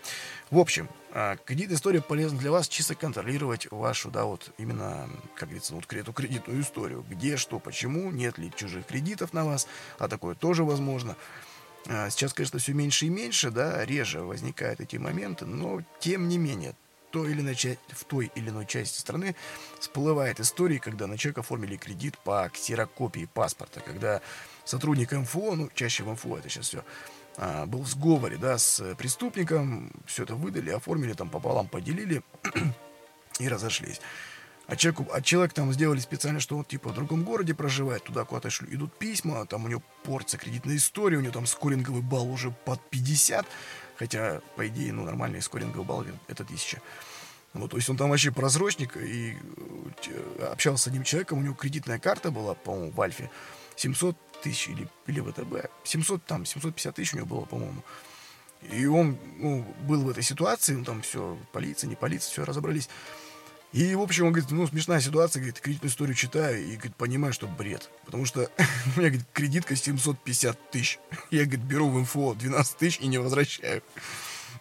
В 0.50 0.58
общем, 0.58 0.88
а, 1.12 1.36
кредитная 1.36 1.76
история 1.76 2.00
полезна 2.00 2.38
для 2.38 2.50
вас 2.50 2.68
чисто 2.68 2.94
контролировать 2.94 3.70
вашу, 3.70 4.10
да, 4.10 4.24
вот 4.24 4.52
именно, 4.58 5.08
как 5.34 5.48
говорится, 5.48 5.74
вот 5.74 5.92
эту 5.92 6.12
кредитную 6.12 6.60
историю. 6.60 7.04
Где, 7.08 7.36
что, 7.36 7.58
почему, 7.58 8.10
нет 8.10 8.38
ли 8.38 8.52
чужих 8.54 8.86
кредитов 8.86 9.32
на 9.32 9.44
вас, 9.44 9.66
а 9.98 10.08
такое 10.08 10.34
тоже 10.34 10.64
возможно. 10.64 11.16
А, 11.88 12.10
сейчас, 12.10 12.32
конечно, 12.32 12.58
все 12.58 12.72
меньше 12.72 13.06
и 13.06 13.10
меньше, 13.10 13.50
да, 13.50 13.84
реже 13.84 14.20
возникают 14.20 14.80
эти 14.80 14.96
моменты, 14.96 15.46
но 15.46 15.82
тем 16.00 16.28
не 16.28 16.38
менее, 16.38 16.74
той 17.16 17.30
или 17.30 17.40
иной, 17.40 17.78
в 17.88 18.04
той 18.04 18.30
или 18.34 18.50
иной 18.50 18.66
части 18.66 18.98
страны 19.00 19.34
всплывает 19.80 20.38
история, 20.38 20.78
когда 20.78 21.06
на 21.06 21.16
человека 21.16 21.40
оформили 21.40 21.76
кредит 21.76 22.18
по 22.18 22.50
ксерокопии 22.52 23.26
паспорта, 23.32 23.80
когда 23.80 24.20
сотрудник 24.66 25.12
МФО, 25.12 25.54
ну, 25.56 25.70
чаще 25.74 26.02
в 26.02 26.10
МФО 26.10 26.36
это 26.36 26.50
сейчас 26.50 26.68
все, 26.68 26.84
а, 27.38 27.64
был 27.64 27.80
в 27.80 27.88
сговоре, 27.88 28.36
да, 28.36 28.58
с 28.58 28.94
преступником, 28.96 29.92
все 30.04 30.24
это 30.24 30.34
выдали, 30.34 30.68
оформили, 30.68 31.14
там 31.14 31.30
пополам 31.30 31.68
поделили 31.68 32.22
и 33.38 33.48
разошлись. 33.48 34.02
А 34.66 34.76
человеку, 34.76 35.06
а 35.10 35.22
человек 35.22 35.54
там 35.54 35.72
сделали 35.72 36.00
специально, 36.00 36.38
что 36.38 36.58
он 36.58 36.64
типа 36.66 36.90
в 36.90 36.94
другом 36.94 37.24
городе 37.24 37.54
проживает, 37.54 38.04
туда 38.04 38.24
куда-то 38.24 38.50
шлю, 38.50 38.68
идут 38.74 38.92
письма, 38.98 39.46
там 39.46 39.64
у 39.64 39.68
него 39.68 39.82
порция 40.02 40.38
кредитной 40.38 40.76
истории, 40.76 41.16
у 41.16 41.20
него 41.22 41.32
там 41.32 41.46
скоринговый 41.46 42.02
балл 42.02 42.30
уже 42.30 42.50
под 42.50 42.78
50, 42.90 43.46
хотя, 43.96 44.40
по 44.56 44.66
идее, 44.66 44.92
ну, 44.92 45.04
нормальный 45.04 45.42
скоринговый 45.42 45.86
балл 45.86 46.04
это 46.28 46.42
1000. 46.42 46.80
Вот, 47.54 47.70
то 47.70 47.76
есть 47.76 47.88
он 47.88 47.96
там 47.96 48.10
вообще 48.10 48.30
прозрачник 48.30 48.96
и 48.96 49.36
э, 50.08 50.46
общался 50.52 50.84
с 50.84 50.86
одним 50.88 51.04
человеком, 51.04 51.38
у 51.38 51.42
него 51.42 51.54
кредитная 51.54 51.98
карта 51.98 52.30
была, 52.30 52.54
по-моему, 52.54 52.90
в 52.90 53.00
Альфе, 53.00 53.30
700 53.76 54.16
тысяч 54.42 54.68
или, 54.68 54.88
или 55.06 55.20
ВТБ. 55.20 55.70
700, 55.84 56.24
там, 56.24 56.44
750 56.44 56.94
тысяч 56.94 57.14
у 57.14 57.16
него 57.16 57.26
было, 57.26 57.44
по-моему. 57.46 57.82
И 58.70 58.86
он 58.86 59.18
ну, 59.38 59.64
был 59.82 60.02
в 60.02 60.10
этой 60.10 60.22
ситуации, 60.22 60.74
ну, 60.74 60.84
там 60.84 61.02
все, 61.02 61.38
полиция, 61.52 61.88
не 61.88 61.96
полиция, 61.96 62.30
все 62.30 62.44
разобрались. 62.44 62.88
И, 63.76 63.94
в 63.94 64.00
общем, 64.00 64.24
он 64.24 64.32
говорит, 64.32 64.50
ну, 64.50 64.66
смешная 64.66 65.00
ситуация, 65.00 65.40
говорит, 65.40 65.60
кредитную 65.60 65.90
историю 65.90 66.14
читаю 66.14 66.64
и, 66.64 66.76
говорит, 66.76 66.96
понимаю, 66.96 67.34
что 67.34 67.46
бред. 67.46 67.90
Потому 68.06 68.24
что 68.24 68.40
у 68.96 68.98
меня, 68.98 69.10
говорит, 69.10 69.26
кредитка 69.34 69.76
750 69.76 70.70
тысяч. 70.70 70.98
Я, 71.30 71.44
говорит, 71.44 71.60
беру 71.60 71.90
в 71.90 72.00
инфо 72.00 72.32
12 72.32 72.76
тысяч 72.78 73.00
и 73.00 73.06
не 73.06 73.18
возвращаю. 73.18 73.82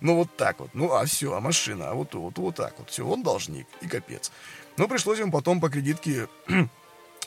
Ну, 0.01 0.17
вот 0.17 0.36
так 0.36 0.60
вот. 0.60 0.71
Ну, 0.73 0.91
а 0.91 1.06
все, 1.06 1.34
а 1.34 1.39
машина, 1.39 1.91
а 1.91 1.93
вот, 1.93 2.13
вот, 2.13 2.38
вот 2.38 2.56
так 2.58 2.78
вот. 2.78 2.89
Все, 2.89 3.08
он 3.08 3.23
должник 3.23 3.67
и 3.80 3.88
капец. 3.88 4.34
Но 4.75 4.89
пришлось 4.89 5.19
ему 5.19 5.32
потом 5.32 5.62
по 5.62 5.69
кредитке 5.69 6.28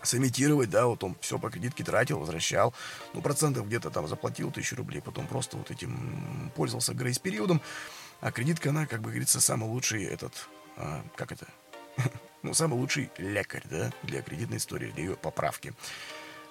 сымитировать, 0.02 0.68
да, 0.68 0.88
вот 0.88 1.02
он 1.02 1.16
все 1.22 1.38
по 1.38 1.48
кредитке 1.48 1.84
тратил, 1.84 2.18
возвращал, 2.18 2.74
ну, 3.14 3.22
процентов 3.22 3.66
где-то 3.66 3.88
там 3.88 4.06
заплатил 4.06 4.50
тысячу 4.52 4.76
рублей, 4.76 5.00
потом 5.00 5.26
просто 5.26 5.56
вот 5.56 5.70
этим 5.70 6.52
пользовался 6.54 6.92
грейс-периодом, 6.92 7.62
а 8.20 8.30
кредитка, 8.30 8.68
она, 8.68 8.84
как 8.84 9.00
бы 9.00 9.08
говорится, 9.08 9.40
самый 9.40 9.70
лучший 9.70 10.04
этот, 10.04 10.50
а, 10.76 11.02
как 11.16 11.32
это, 11.32 11.46
ну, 12.42 12.54
самый 12.54 12.74
лучший 12.74 13.10
лекарь, 13.18 13.64
да, 13.70 13.92
для 14.02 14.22
кредитной 14.22 14.58
истории, 14.58 14.90
для 14.90 15.04
ее 15.04 15.16
поправки. 15.16 15.72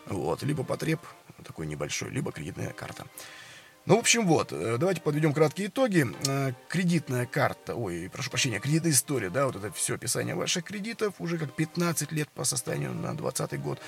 Вот, 0.06 0.44
либо 0.44 0.64
потреб 0.64 1.02
такой 1.44 1.68
небольшой, 1.68 2.10
либо 2.10 2.32
кредитная 2.32 2.74
карта. 2.74 3.06
Ну, 3.86 3.96
в 3.96 4.00
общем, 4.00 4.28
вот, 4.28 4.52
э, 4.52 4.78
давайте 4.78 5.00
подведем 5.00 5.34
краткие 5.34 5.68
итоги. 5.68 6.06
Э, 6.28 6.52
кредитная 6.68 7.26
карта, 7.26 7.74
ой, 7.74 8.10
прошу 8.12 8.30
прощения, 8.30 8.60
кредитная 8.60 8.92
история, 8.92 9.30
да, 9.30 9.46
вот 9.46 9.56
это 9.56 9.72
все 9.72 9.96
описание 9.96 10.36
ваших 10.36 10.66
кредитов, 10.66 11.16
уже 11.20 11.38
как 11.38 11.54
15 11.54 12.12
лет 12.12 12.28
по 12.30 12.44
состоянию 12.44 12.94
на 12.94 13.16
2020 13.16 13.62
год. 13.62 13.80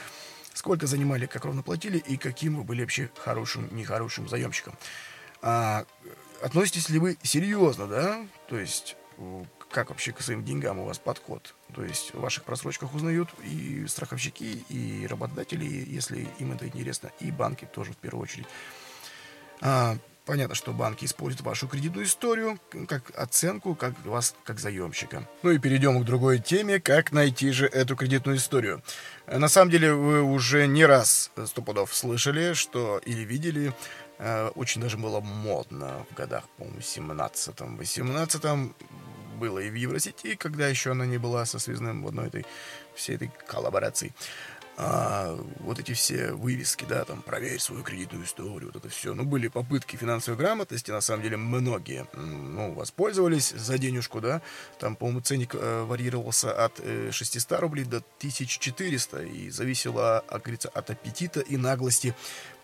Сколько 0.54 0.88
занимали, 0.88 1.26
как 1.26 1.44
ровно 1.44 1.64
платили 1.64 1.98
и 1.98 2.16
каким 2.16 2.58
вы 2.58 2.64
были 2.64 2.82
вообще 2.82 3.10
хорошим, 3.18 3.68
нехорошим 3.76 4.30
заемщиком. 4.30 4.78
А, 5.42 5.86
относитесь 6.42 6.90
ли 6.90 7.00
вы 7.00 7.18
серьезно, 7.24 7.88
да, 7.88 8.26
то 8.48 8.58
есть 8.58 8.96
как 9.72 9.90
вообще 9.90 10.12
к 10.12 10.22
своим 10.22 10.44
деньгам 10.44 10.80
у 10.80 10.86
вас 10.86 10.98
подход. 10.98 11.56
То 11.74 11.84
есть 11.84 12.14
в 12.14 12.20
ваших 12.20 12.44
просрочках 12.44 12.94
узнают 12.94 13.30
и 13.44 13.86
страховщики, 13.88 14.64
и 14.70 15.06
работодатели, 15.08 15.66
если 15.66 16.28
им 16.40 16.52
это 16.52 16.68
интересно, 16.68 17.12
и 17.20 17.32
банки 17.32 17.66
тоже 17.66 17.94
в 17.94 17.98
первую 17.98 18.24
очередь. 18.24 18.48
А, 19.62 19.98
понятно, 20.26 20.56
что 20.56 20.74
банки 20.74 21.06
используют 21.06 21.42
вашу 21.42 21.68
кредитную 21.68 22.06
историю 22.06 22.60
как 22.88 23.12
оценку, 23.16 23.76
как 23.76 23.94
вас 24.06 24.36
как 24.44 24.60
заемщика. 24.60 25.28
Ну 25.44 25.52
и 25.52 25.60
перейдем 25.60 26.02
к 26.02 26.06
другой 26.06 26.40
теме, 26.40 26.80
как 26.80 27.12
найти 27.12 27.52
же 27.52 27.66
эту 27.66 27.96
кредитную 27.96 28.38
историю. 28.38 28.84
На 29.28 29.50
самом 29.50 29.72
деле 29.72 29.94
вы 29.94 30.22
уже 30.22 30.68
не 30.68 30.86
раз 30.86 31.32
сто 31.46 31.62
пудов 31.62 31.94
слышали, 31.96 32.54
что 32.54 33.00
или 33.06 33.22
видели, 33.22 33.74
э, 34.20 34.50
очень 34.56 34.82
даже 34.82 34.98
было 34.98 35.20
модно 35.20 36.06
в 36.10 36.14
годах, 36.16 36.44
по-моему, 36.58 36.80
17-м, 36.80 37.80
18-м, 37.80 38.76
было 39.40 39.60
и 39.60 39.70
в 39.70 39.76
Евросети, 39.76 40.36
когда 40.36 40.68
еще 40.68 40.92
она 40.92 41.06
не 41.06 41.18
была 41.18 41.46
со 41.46 41.60
связным 41.60 42.04
в 42.04 42.08
одной 42.08 42.28
этой 42.28 42.46
всей 42.94 43.16
этой 43.16 43.32
коллаборации 43.48 44.14
а, 44.82 45.38
вот 45.60 45.78
эти 45.78 45.92
все 45.92 46.32
вывески, 46.32 46.86
да, 46.88 47.04
там, 47.04 47.22
проверь 47.22 47.60
свою 47.60 47.84
кредитную 47.84 48.24
историю, 48.24 48.72
вот 48.72 48.78
это 48.78 48.88
все. 48.88 49.14
Ну, 49.14 49.26
были 49.26 49.50
попытки 49.50 49.98
финансовой 49.98 50.38
грамотности, 50.38 50.90
на 50.90 51.02
самом 51.02 51.22
деле, 51.22 51.36
многие, 51.36 52.08
ну, 52.14 52.72
воспользовались 52.72 53.50
за 53.50 53.78
денежку, 53.78 54.22
да, 54.22 54.42
там, 54.80 54.96
по-моему, 54.96 55.20
ценник 55.20 55.54
э, 55.54 55.84
варьировался 55.84 56.54
от 56.54 56.80
э, 56.80 57.10
600 57.12 57.60
рублей 57.60 57.84
до 57.84 57.98
1400, 57.98 59.24
и 59.24 59.50
зависело, 59.50 60.24
как 60.30 60.44
говорится, 60.44 60.70
от 60.70 60.90
аппетита 60.90 61.42
и 61.42 61.58
наглости 61.58 62.16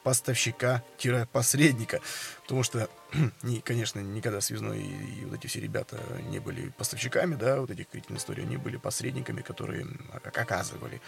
поставщика-посредника. 0.05 1.99
Потому 2.43 2.61
что, 2.61 2.87
не, 3.41 3.59
конечно, 3.59 3.99
никогда 3.99 4.39
связной 4.39 4.79
и, 4.79 5.21
и 5.21 5.25
вот 5.25 5.39
эти 5.39 5.47
все 5.47 5.59
ребята 5.59 5.97
не 6.29 6.37
были 6.37 6.69
поставщиками, 6.69 7.33
да, 7.33 7.59
вот 7.59 7.71
этих 7.71 7.89
кредитных 7.89 8.19
историй, 8.19 8.43
они 8.43 8.57
были 8.57 8.77
посредниками, 8.77 9.41
которые 9.41 9.87
оказывали 10.23 11.01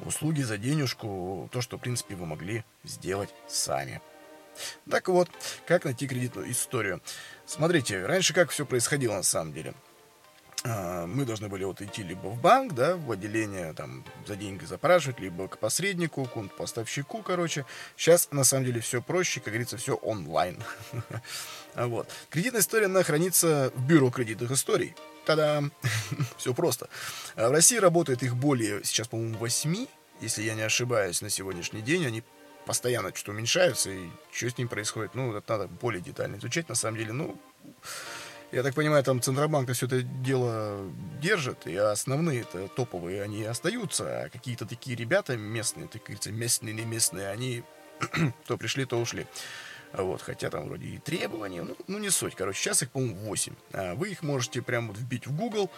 услуги 0.00 0.42
за 0.42 0.58
денежку, 0.58 1.48
то, 1.52 1.60
что, 1.60 1.78
в 1.78 1.80
принципе, 1.80 2.16
вы 2.16 2.26
могли 2.26 2.64
сделать 2.82 3.30
сами. 3.48 4.02
Так 4.90 5.06
вот, 5.08 5.30
как 5.64 5.84
найти 5.84 6.08
кредитную 6.08 6.50
историю? 6.50 7.00
Смотрите, 7.46 8.04
раньше 8.04 8.34
как 8.34 8.50
все 8.50 8.66
происходило 8.66 9.14
на 9.14 9.22
самом 9.22 9.52
деле– 9.52 9.74
мы 10.62 11.24
должны 11.24 11.48
были 11.48 11.64
вот 11.64 11.80
идти 11.80 12.02
либо 12.02 12.28
в 12.28 12.38
банк, 12.38 12.74
да, 12.74 12.96
в 12.96 13.10
отделение, 13.10 13.72
там, 13.72 14.04
за 14.26 14.36
деньги 14.36 14.64
запрашивать, 14.64 15.18
либо 15.18 15.48
к 15.48 15.58
посреднику, 15.58 16.26
к 16.26 16.56
поставщику, 16.56 17.22
короче. 17.22 17.64
Сейчас, 17.96 18.28
на 18.30 18.44
самом 18.44 18.66
деле, 18.66 18.80
все 18.80 19.00
проще, 19.00 19.40
как 19.40 19.52
говорится, 19.54 19.76
все 19.76 19.94
онлайн. 19.94 20.62
Вот. 21.76 22.08
Кредитная 22.30 22.62
история, 22.62 22.86
она 22.86 23.04
хранится 23.04 23.72
в 23.76 23.86
бюро 23.86 24.10
кредитных 24.10 24.50
историй. 24.50 24.96
Тогда 25.24 25.62
все 26.36 26.52
просто. 26.52 26.88
А 27.36 27.48
в 27.48 27.52
России 27.52 27.76
работает 27.76 28.24
их 28.24 28.34
более, 28.34 28.82
сейчас, 28.82 29.06
по-моему, 29.06 29.38
8, 29.38 29.86
если 30.20 30.42
я 30.42 30.54
не 30.54 30.62
ошибаюсь, 30.62 31.22
на 31.22 31.30
сегодняшний 31.30 31.80
день. 31.80 32.04
Они 32.04 32.24
постоянно 32.66 33.14
что-то 33.14 33.32
уменьшаются, 33.32 33.90
и 33.90 34.08
что 34.32 34.50
с 34.50 34.58
ним 34.58 34.68
происходит, 34.68 35.14
ну, 35.14 35.34
это 35.34 35.58
надо 35.58 35.68
более 35.68 36.02
детально 36.02 36.36
изучать, 36.36 36.68
на 36.68 36.74
самом 36.74 36.98
деле, 36.98 37.12
ну, 37.12 37.40
я 38.52 38.62
так 38.62 38.74
понимаю, 38.74 39.04
там 39.04 39.20
Центробанк 39.20 39.70
все 39.72 39.86
это 39.86 40.02
дело 40.02 40.80
держит, 41.20 41.66
и 41.66 41.76
основные 41.76 42.42
это 42.42 42.68
топовые, 42.68 43.22
они 43.22 43.44
остаются, 43.44 44.24
а 44.24 44.28
какие-то 44.28 44.66
такие 44.66 44.96
ребята 44.96 45.36
местные, 45.36 45.86
так 45.86 46.02
говорится, 46.02 46.32
местные, 46.32 46.74
не 46.74 46.84
местные, 46.84 47.28
они 47.28 47.62
то 48.46 48.56
пришли, 48.56 48.84
то 48.84 49.00
ушли. 49.00 49.26
Вот, 49.92 50.22
хотя 50.22 50.50
там 50.50 50.68
вроде 50.68 50.86
и 50.86 50.98
требования, 50.98 51.62
ну, 51.62 51.76
ну 51.88 51.98
не 51.98 52.10
суть. 52.10 52.36
Короче, 52.36 52.60
сейчас 52.60 52.82
их, 52.82 52.90
по-моему, 52.90 53.16
8. 53.26 53.54
А 53.72 53.94
вы 53.96 54.10
их 54.10 54.22
можете 54.22 54.62
прямо 54.62 54.88
вот 54.88 54.98
вбить 54.98 55.26
в 55.26 55.36
Google, 55.36 55.68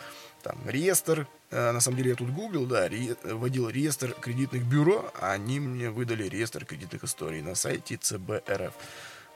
там, 0.43 0.59
реестр. 0.69 1.27
А, 1.51 1.73
на 1.73 1.81
самом 1.81 1.97
деле 1.97 2.11
я 2.11 2.17
тут 2.17 2.29
гуглил, 2.31 2.67
да, 2.67 2.89
ре, 2.89 3.17
вводил 3.23 3.71
реестр 3.71 4.13
кредитных 4.13 4.65
бюро, 4.65 5.11
а 5.19 5.33
они 5.33 5.61
мне 5.61 5.91
выдали 5.91 6.29
реестр 6.29 6.67
кредитных 6.67 7.05
историй 7.05 7.41
на 7.41 7.55
сайте 7.55 7.97
ЦБРФ. 7.97 8.75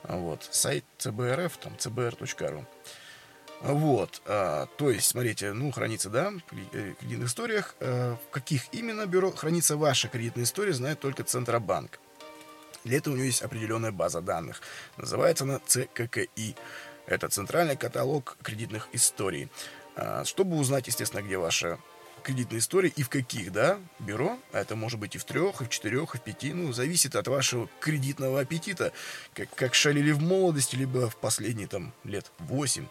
Вот, 0.03 0.47
сайт 0.51 0.85
ЦБРФ, 0.99 1.57
там, 1.57 1.73
cbr.ru. 1.73 2.65
Вот, 3.61 4.21
а, 4.25 4.67
то 4.77 4.91
есть, 4.91 5.07
смотрите, 5.07 5.51
ну, 5.51 5.71
хранится, 5.71 6.09
да, 6.09 6.31
в 6.31 6.75
э, 6.75 6.93
кредитных 6.99 7.27
историях. 7.27 7.75
А, 7.79 8.15
в 8.15 8.29
каких 8.29 8.63
именно 8.71 9.05
бюро 9.07 9.31
хранится 9.31 9.77
ваша 9.77 10.09
кредитная 10.09 10.43
история, 10.43 10.73
знает 10.73 10.99
только 10.99 11.23
Центробанк. 11.23 11.99
Для 12.83 12.97
этого 12.97 13.15
у 13.15 13.17
него 13.17 13.25
есть 13.25 13.41
определенная 13.41 13.91
база 13.91 14.21
данных. 14.21 14.61
Называется 14.97 15.43
она 15.43 15.59
ЦККИ. 15.65 16.55
Это 17.07 17.29
Центральный 17.29 17.75
каталог 17.75 18.37
кредитных 18.43 18.89
историй. 18.93 19.49
А, 19.95 20.23
чтобы 20.23 20.57
узнать, 20.57 20.87
естественно, 20.87 21.21
где 21.21 21.37
ваша 21.37 21.79
кредитной 22.21 22.59
истории 22.59 22.93
и 22.95 23.03
в 23.03 23.09
каких, 23.09 23.51
да, 23.51 23.79
бюро. 23.99 24.37
А 24.51 24.59
это 24.59 24.75
может 24.75 24.99
быть 24.99 25.15
и 25.15 25.17
в 25.17 25.23
трех, 25.23 25.61
и 25.61 25.65
в 25.65 25.69
четырех, 25.69 26.13
и 26.13 26.17
в 26.17 26.21
пяти. 26.21 26.53
Ну, 26.53 26.73
зависит 26.73 27.15
от 27.15 27.27
вашего 27.27 27.69
кредитного 27.79 28.41
аппетита. 28.41 28.91
Как, 29.33 29.49
как 29.55 29.73
шалили 29.73 30.11
в 30.11 30.21
молодости, 30.21 30.75
либо 30.75 31.09
в 31.09 31.15
последние 31.15 31.67
там 31.67 31.93
лет 32.03 32.31
восемь. 32.39 32.85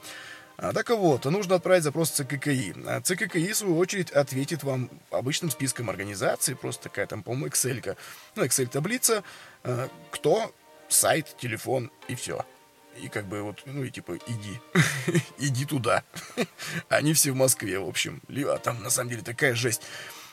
А, 0.59 0.73
так 0.73 0.89
вот, 0.91 1.25
нужно 1.27 1.57
отправить 1.57 1.85
запрос 1.85 2.11
ЦККИ. 2.11 2.75
А 2.87 3.01
ЦККИ, 3.01 3.53
в 3.53 3.57
свою 3.57 3.77
очередь, 3.77 4.11
ответит 4.11 4.63
вам 4.63 4.91
обычным 5.11 5.51
списком 5.51 5.91
организаций, 5.91 6.57
просто 6.57 6.85
такая 6.85 7.07
там, 7.07 7.23
по-моему, 7.23 7.49
Excel, 7.49 7.81
-ка. 7.81 7.97
ну, 8.35 8.45
Excel-таблица, 8.45 9.23
а, 9.65 9.89
кто, 10.11 10.53
сайт, 10.89 11.37
телефон 11.39 11.91
и 12.09 12.15
все. 12.15 12.45
И 13.03 13.09
как 13.09 13.27
бы 13.27 13.43
вот, 13.43 13.63
ну 13.67 13.85
и 13.85 13.91
типа, 13.91 14.19
иди, 14.27 14.61
иди 15.39 15.67
туда. 15.67 16.03
Они 16.89 17.13
все 17.13 17.33
в 17.33 17.37
Москве, 17.37 17.79
в 17.79 17.89
общем. 17.89 18.23
А 18.47 18.59
там 18.59 18.83
на 18.83 18.91
самом 18.91 19.11
деле 19.11 19.23
такая 19.23 19.55
жесть. 19.55 19.83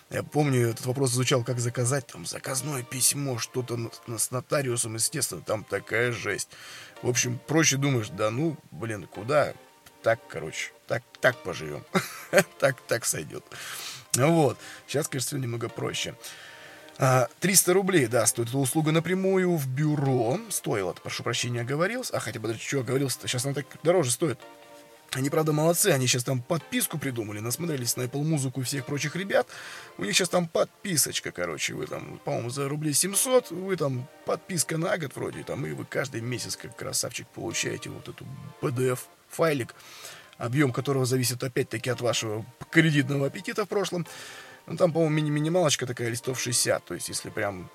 Я 0.10 0.24
помню, 0.24 0.70
этот 0.70 0.86
вопрос 0.86 1.14
изучал, 1.14 1.44
как 1.44 1.60
заказать 1.60 2.08
там 2.08 2.26
заказное 2.26 2.84
письмо, 2.84 3.40
что-то 3.40 3.78
с 4.18 4.32
нотариусом, 4.32 4.96
естественно, 4.96 5.42
там 5.42 5.64
такая 5.64 6.12
жесть. 6.12 6.50
В 7.02 7.10
общем, 7.10 7.40
проще 7.48 7.78
думаешь, 7.78 8.10
да 8.10 8.30
ну, 8.30 8.56
блин, 8.72 9.08
куда? 9.08 9.54
Так, 10.04 10.20
короче, 10.28 10.72
так, 10.88 11.02
так 11.22 11.38
поживем. 11.38 11.84
так, 12.60 12.80
так 12.82 13.06
сойдет. 13.06 13.44
Вот. 14.16 14.58
Сейчас, 14.86 15.08
конечно, 15.08 15.28
все 15.28 15.38
немного 15.38 15.70
проще. 15.70 16.14
300 16.98 17.72
а, 17.72 17.74
рублей, 17.74 18.06
да, 18.06 18.26
стоит 18.28 18.50
эта 18.50 18.58
услуга 18.58 18.92
напрямую 18.92 19.56
в 19.56 19.68
бюро. 19.68 20.40
Стоило, 20.50 20.94
прошу 20.94 21.24
прощения, 21.24 21.62
оговорился. 21.62 22.16
А 22.16 22.20
хотя, 22.20 22.40
подожди, 22.40 22.62
что 22.64 22.82
оговорился-то? 22.82 23.28
Сейчас 23.28 23.46
она 23.46 23.56
так 23.56 23.66
дороже 23.82 24.12
стоит. 24.12 24.40
Они, 25.12 25.30
правда, 25.30 25.54
молодцы, 25.54 25.88
они 25.88 26.08
сейчас 26.08 26.24
там 26.24 26.42
подписку 26.42 26.98
придумали, 26.98 27.40
насмотрелись 27.40 27.96
на 27.98 28.04
Apple 28.04 28.24
музыку 28.24 28.62
и 28.62 28.64
всех 28.64 28.86
прочих 28.86 29.16
ребят. 29.16 29.48
У 29.98 30.04
них 30.04 30.16
сейчас 30.16 30.30
там 30.30 30.48
подписочка, 30.48 31.32
короче, 31.32 31.76
вы 31.76 31.86
там, 31.86 32.20
по-моему, 32.26 32.50
за 32.50 32.68
рублей 32.68 32.94
700, 32.94 33.52
вы 33.52 33.76
там 33.76 34.08
подписка 34.26 34.78
на 34.78 34.98
год 34.98 35.16
вроде, 35.16 35.44
там, 35.44 35.68
и 35.68 35.72
вы 35.72 35.86
каждый 35.86 36.22
месяц, 36.22 36.56
как 36.56 36.76
красавчик, 36.76 37.28
получаете 37.28 37.92
вот 37.92 38.10
эту 38.10 38.26
PDF-файлик, 39.34 39.76
объем 40.38 40.72
которого 40.72 41.06
зависит 41.06 41.44
опять-таки 41.44 41.90
от 41.90 42.02
вашего 42.02 42.46
кредитного 42.72 43.28
аппетита 43.28 43.66
в 43.66 43.70
прошлом. 43.70 44.06
Ну, 44.66 44.78
там, 44.78 44.94
по-моему, 44.94 45.16
мини 45.16 45.30
минималочка 45.30 45.86
такая, 45.86 46.10
листов 46.10 46.40
60, 46.40 46.86
то 46.86 46.94
есть, 46.94 47.10
если 47.10 47.30
прям 47.30 47.70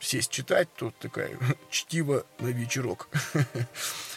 сесть 0.00 0.30
читать, 0.30 0.68
то 0.76 0.92
такая 1.00 1.38
чтиво 1.70 2.24
на 2.38 2.48
вечерок. 2.48 3.08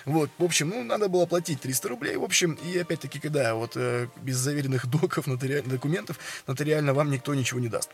Вот, 0.06 0.30
в 0.38 0.44
общем, 0.44 0.70
ну, 0.70 0.84
надо 0.84 1.08
было 1.10 1.26
платить 1.26 1.62
300 1.62 1.90
рублей, 1.90 2.16
в 2.16 2.24
общем, 2.24 2.54
и 2.54 2.78
опять-таки, 2.78 3.20
когда 3.20 3.56
вот 3.56 3.72
э, 3.76 4.08
без 4.22 4.36
заверенных 4.36 4.86
доков, 5.02 5.26
нотари... 5.26 5.62
документов, 5.62 6.20
нотариально 6.46 6.94
вам 6.94 7.10
никто 7.10 7.34
ничего 7.34 7.60
не 7.60 7.70
даст. 7.70 7.90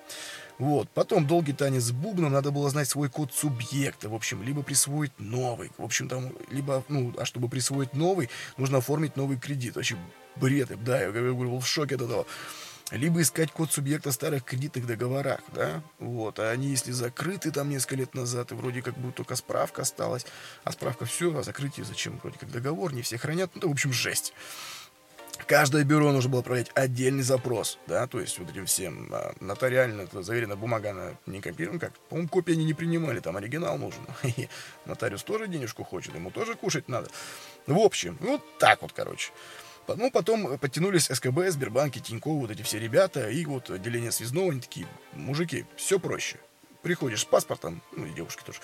Вот, 0.60 0.90
потом 0.90 1.26
долгий 1.26 1.54
танец 1.54 1.84
с 1.84 1.92
бубном, 1.92 2.34
надо 2.34 2.52
было 2.52 2.70
знать 2.70 2.90
свой 2.90 3.10
код 3.10 3.34
субъекта, 3.34 4.10
в 4.10 4.14
общем, 4.14 4.44
либо 4.44 4.62
присвоить 4.62 5.14
новый, 5.20 5.72
в 5.78 5.84
общем, 5.84 6.10
там, 6.10 6.34
либо, 6.50 6.84
ну, 6.90 7.14
а 7.18 7.24
чтобы 7.24 7.48
присвоить 7.48 7.94
новый, 7.94 8.30
нужно 8.58 8.80
оформить 8.80 9.16
новый 9.16 9.38
кредит, 9.38 9.78
вообще 9.78 9.96
бред, 10.36 10.70
да, 10.84 11.02
я 11.02 11.12
говорю, 11.12 11.38
был 11.38 11.60
в 11.60 11.68
шоке 11.68 11.96
от 11.96 12.02
этого 12.02 12.26
либо 12.92 13.22
искать 13.22 13.52
код 13.52 13.72
субъекта 13.72 14.12
в 14.12 14.14
старых 14.14 14.44
кредитных 14.44 14.86
договорах, 14.86 15.40
да, 15.54 15.82
вот, 16.00 16.40
а 16.40 16.52
они, 16.52 16.68
если 16.68 16.92
закрыты 16.92 17.52
там 17.52 17.70
несколько 17.70 17.96
лет 17.96 18.14
назад, 18.14 18.52
и 18.52 18.56
вроде 18.56 18.82
как 18.82 18.98
бы 18.98 19.12
только 19.12 19.36
справка 19.36 19.82
осталась, 19.84 20.26
а 20.64 20.72
справка 20.72 21.06
все, 21.06 21.36
а 21.38 21.44
закрытие 21.44 21.86
зачем, 21.86 22.20
вроде 22.22 22.38
как 22.38 22.52
договор, 22.52 22.94
не 22.94 23.02
все 23.02 23.18
хранят, 23.18 23.52
ну, 23.56 23.70
в 23.70 23.72
общем, 23.72 23.94
жесть. 23.94 24.34
Каждое 25.48 25.84
бюро 25.84 26.12
нужно 26.12 26.30
было 26.30 26.42
отправлять 26.42 26.70
отдельный 26.76 27.24
запрос, 27.24 27.80
да, 27.88 28.06
то 28.08 28.20
есть 28.20 28.38
вот 28.38 28.50
этим 28.50 28.66
всем 28.66 29.10
а, 29.12 29.34
нотариально 29.40 30.02
это 30.02 30.22
заверенная 30.22 30.56
бумага, 30.56 30.92
она 30.92 31.12
не 31.26 31.42
копируем, 31.42 31.80
как, 31.80 31.98
по-моему, 32.10 32.30
копии 32.30 32.54
они 32.54 32.64
не 32.64 32.74
принимали, 32.74 33.20
там 33.20 33.38
оригинал 33.38 33.78
нужен. 33.78 34.06
Нотариус 34.86 35.24
тоже 35.24 35.48
денежку 35.48 35.84
хочет, 35.84 36.14
ему 36.14 36.30
тоже 36.30 36.56
кушать 36.56 36.88
надо. 36.88 37.10
В 37.66 37.78
общем, 37.78 38.18
вот 38.22 38.42
так 38.60 38.82
вот, 38.82 38.94
короче. 38.94 39.32
Ну, 39.88 40.12
потом 40.12 40.58
подтянулись 40.58 41.06
СКБ, 41.06 41.50
Сбербанки, 41.50 42.00
Тинькофф, 42.00 42.42
вот 42.42 42.52
эти 42.52 42.62
все 42.62 42.80
ребята, 42.80 43.30
и 43.30 43.46
вот 43.46 43.70
отделение 43.70 44.12
связного, 44.12 44.52
они 44.52 44.62
такие, 44.62 44.88
мужики, 45.14 45.66
все 45.76 46.00
проще. 46.00 46.38
Приходишь 46.82 47.22
с 47.22 47.26
паспортом, 47.26 47.82
ну 47.96 48.06
и 48.06 48.12
девушки 48.12 48.44
тоже, 48.44 48.60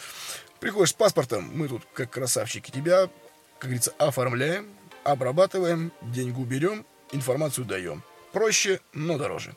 приходишь 0.60 0.90
с 0.90 0.94
паспортом, 0.94 1.52
мы 1.54 1.68
тут 1.68 1.84
как 1.94 2.10
красавчики 2.12 2.72
тебя, 2.72 3.10
как 3.60 3.70
говорится, 3.70 3.94
оформляем, 3.98 4.68
обрабатываем, 5.04 5.92
деньгу 6.02 6.46
берем, 6.46 6.86
информацию 7.12 7.66
даем. 7.66 8.04
Проще, 8.32 8.80
но 8.94 9.18
дороже. 9.18 9.56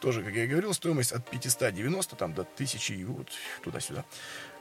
Тоже, 0.00 0.22
как 0.22 0.32
я 0.34 0.44
и 0.44 0.46
говорил, 0.46 0.72
стоимость 0.74 1.12
от 1.12 1.28
590 1.28 2.16
там, 2.16 2.32
до 2.32 2.42
1000 2.42 2.94
и 2.94 3.04
вот 3.04 3.28
туда-сюда. 3.62 4.04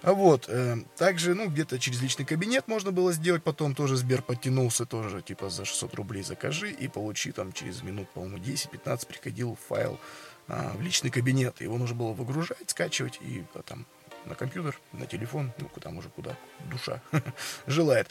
А 0.02 0.14
вот, 0.14 0.46
э, 0.48 0.78
также, 0.96 1.36
ну, 1.36 1.50
где-то 1.50 1.80
через 1.80 2.02
личный 2.02 2.26
кабинет 2.26 2.68
можно 2.68 2.92
было 2.92 3.14
сделать, 3.14 3.44
потом 3.44 3.76
тоже 3.76 3.98
Сбер 3.98 4.22
подтянулся, 4.22 4.86
тоже, 4.86 5.22
типа, 5.22 5.50
за 5.50 5.66
600 5.66 5.94
рублей 5.96 6.24
закажи 6.24 6.72
и 6.72 6.88
получи, 6.88 7.32
там, 7.32 7.54
через 7.54 7.84
минут, 7.84 8.10
по-моему, 8.10 8.38
10-15 8.38 9.08
приходил 9.08 9.58
файл 9.68 10.00
а, 10.48 10.74
в 10.76 10.82
личный 10.82 11.12
кабинет. 11.12 11.62
Его 11.62 11.78
нужно 11.78 11.96
было 11.96 12.14
выгружать, 12.14 12.70
скачивать 12.70 13.20
и 13.22 13.44
а, 13.54 13.62
там 13.62 13.86
на 14.26 14.36
компьютер, 14.36 14.80
на 14.92 15.06
телефон, 15.06 15.52
ну, 15.58 15.70
там 15.80 15.98
уже 15.98 16.10
куда 16.10 16.36
душа 16.66 17.02
желает. 17.68 18.10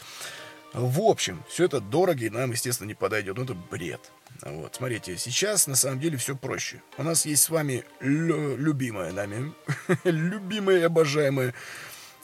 В 0.73 0.99
общем, 1.01 1.43
все 1.47 1.65
это 1.65 1.79
дорого 1.79 2.25
и 2.25 2.29
нам, 2.29 2.51
естественно, 2.51 2.87
не 2.87 2.93
подойдет. 2.93 3.37
Ну, 3.37 3.43
это 3.43 3.53
бред. 3.53 4.11
Вот, 4.41 4.75
смотрите, 4.75 5.17
сейчас 5.17 5.65
на 5.67 5.75
самом 5.75 5.99
деле 5.99 6.17
все 6.17 6.35
проще. 6.35 6.81
У 6.97 7.03
нас 7.03 7.25
есть 7.25 7.43
с 7.43 7.49
вами 7.49 7.83
лю- 7.99 8.55
любимая 8.57 9.11
нами, 9.11 9.53
любимая 10.03 10.79
и 10.79 10.83
обожаемая, 10.83 11.53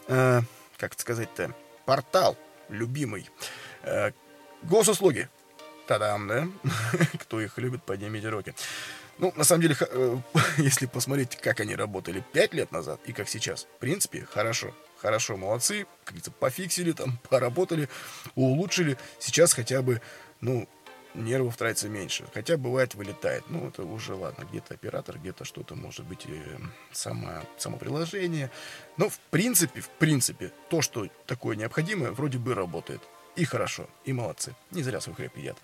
э, 0.07 0.41
как 0.77 0.99
сказать-то, 0.99 1.55
портал 1.85 2.37
любимый. 2.69 3.29
Э, 3.81 4.11
госуслуги. 4.61 5.29
Та-дам, 5.87 6.27
да? 6.27 6.47
Кто 7.19 7.41
их 7.41 7.57
любит, 7.57 7.83
поднимите 7.83 8.29
руки. 8.29 8.53
Ну, 9.17 9.33
на 9.35 9.43
самом 9.43 9.61
деле, 9.61 9.75
э, 9.79 10.17
если 10.57 10.85
посмотреть, 10.85 11.37
как 11.37 11.59
они 11.61 11.75
работали 11.75 12.23
5 12.33 12.53
лет 12.53 12.71
назад 12.71 12.99
и 13.05 13.13
как 13.13 13.27
сейчас, 13.27 13.63
в 13.63 13.79
принципе, 13.79 14.25
хорошо. 14.31 14.73
Хорошо, 15.03 15.35
молодцы, 15.35 15.85
как 16.05 16.13
говорится, 16.13 16.31
пофиксили 16.31 16.93
там, 16.93 17.19
поработали, 17.29 17.89
улучшили. 18.35 18.97
Сейчас 19.19 19.51
хотя 19.51 19.81
бы, 19.81 20.01
ну, 20.39 20.69
нервов 21.13 21.57
тратится 21.57 21.89
меньше. 21.89 22.25
Хотя 22.33 22.55
бывает 22.55 22.95
вылетает. 22.95 23.43
Ну, 23.49 23.67
это 23.67 23.83
уже 23.83 24.15
ладно. 24.15 24.45
Где-то 24.49 24.75
оператор, 24.75 25.19
где-то 25.19 25.43
что-то 25.43 25.75
может 25.75 26.05
быть 26.05 26.25
э, 26.27 26.57
само, 26.93 27.43
само 27.57 27.75
приложение. 27.75 28.49
Но 28.95 29.09
в 29.09 29.19
принципе, 29.29 29.81
в 29.81 29.89
принципе, 29.89 30.53
то, 30.69 30.81
что 30.81 31.05
такое 31.25 31.57
необходимое, 31.57 32.11
вроде 32.11 32.37
бы 32.37 32.53
работает. 32.53 33.01
И 33.35 33.43
хорошо, 33.43 33.89
и 34.05 34.13
молодцы. 34.13 34.55
Не 34.71 34.83
зря 34.83 35.01
свой 35.01 35.17
хлеб 35.17 35.35
едят. 35.35 35.57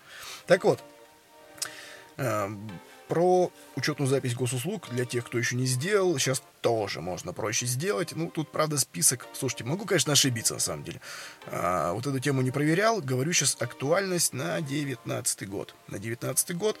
Так 0.46 0.64
вот, 0.64 0.84
э, 2.18 2.50
про 3.10 3.50
учетную 3.74 4.08
запись 4.08 4.36
госуслуг 4.36 4.88
для 4.90 5.04
тех, 5.04 5.26
кто 5.26 5.36
еще 5.36 5.56
не 5.56 5.66
сделал, 5.66 6.16
сейчас 6.16 6.44
тоже 6.60 7.00
можно 7.00 7.32
проще 7.32 7.66
сделать. 7.66 8.12
Ну, 8.14 8.30
тут, 8.30 8.52
правда, 8.52 8.78
список... 8.78 9.26
Слушайте, 9.32 9.64
могу, 9.64 9.84
конечно, 9.84 10.12
ошибиться, 10.12 10.54
на 10.54 10.60
самом 10.60 10.84
деле. 10.84 11.00
А, 11.46 11.92
вот 11.92 12.06
эту 12.06 12.20
тему 12.20 12.40
не 12.42 12.52
проверял. 12.52 13.00
Говорю 13.00 13.32
сейчас 13.32 13.56
актуальность 13.58 14.32
на 14.32 14.60
19 14.60 15.48
год. 15.48 15.74
На 15.88 15.98
19 15.98 16.56
год 16.56 16.78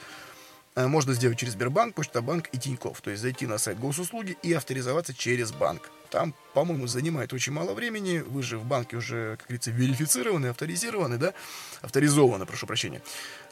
а, 0.76 0.86
можно 0.86 1.14
сделать 1.14 1.36
через 1.36 1.54
Сбербанк, 1.54 1.96
Почта-банк 1.96 2.48
и 2.52 2.58
Тиньков. 2.58 3.00
То 3.00 3.10
есть 3.10 3.22
зайти 3.22 3.48
на 3.48 3.58
сайт 3.58 3.80
госуслуги 3.80 4.38
и 4.44 4.52
авторизоваться 4.52 5.12
через 5.12 5.50
банк. 5.50 5.90
Там, 6.10 6.34
по-моему, 6.54 6.86
занимает 6.86 7.32
очень 7.32 7.52
мало 7.52 7.72
времени. 7.72 8.18
Вы 8.18 8.42
же 8.42 8.58
в 8.58 8.64
банке 8.64 8.96
уже, 8.96 9.36
как 9.36 9.46
говорится, 9.46 9.70
верифицированы, 9.70 10.46
авторизированы, 10.46 11.18
да? 11.18 11.34
Авторизованы, 11.82 12.46
прошу 12.46 12.66
прощения. 12.66 13.00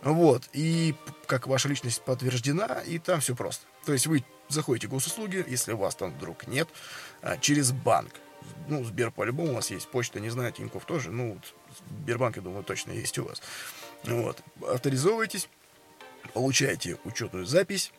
Вот. 0.03 0.49
И 0.53 0.95
как 1.27 1.47
ваша 1.47 1.69
личность 1.69 2.03
подтверждена, 2.03 2.83
и 2.87 2.99
там 2.99 3.21
все 3.21 3.37
просто. 3.37 3.67
То 3.87 3.93
есть 3.93 4.07
вы 4.07 4.25
заходите 4.49 4.89
в 4.89 4.91
госуслуги, 4.91 5.45
если 5.49 5.73
у 5.73 5.77
вас 5.77 5.95
там 5.95 6.13
вдруг 6.13 6.47
нет, 6.49 6.69
а, 7.23 7.37
через 7.39 7.71
банк. 7.71 8.13
Ну, 8.69 8.85
Сбер 8.85 9.11
по-любому 9.11 9.53
у 9.53 9.55
вас 9.55 9.71
есть, 9.71 9.89
почта, 9.89 10.21
не 10.21 10.31
знаю, 10.31 10.53
Тиньков 10.53 10.85
тоже. 10.85 11.11
Ну, 11.11 11.39
Сбербанк, 12.01 12.37
я 12.37 12.43
думаю, 12.43 12.65
точно 12.65 12.93
есть 12.93 13.19
у 13.19 13.25
вас. 13.25 13.41
Вот. 14.05 14.43
Авторизовываетесь, 14.69 15.49
получаете 16.35 16.99
учетную 17.05 17.47
запись 17.47 17.93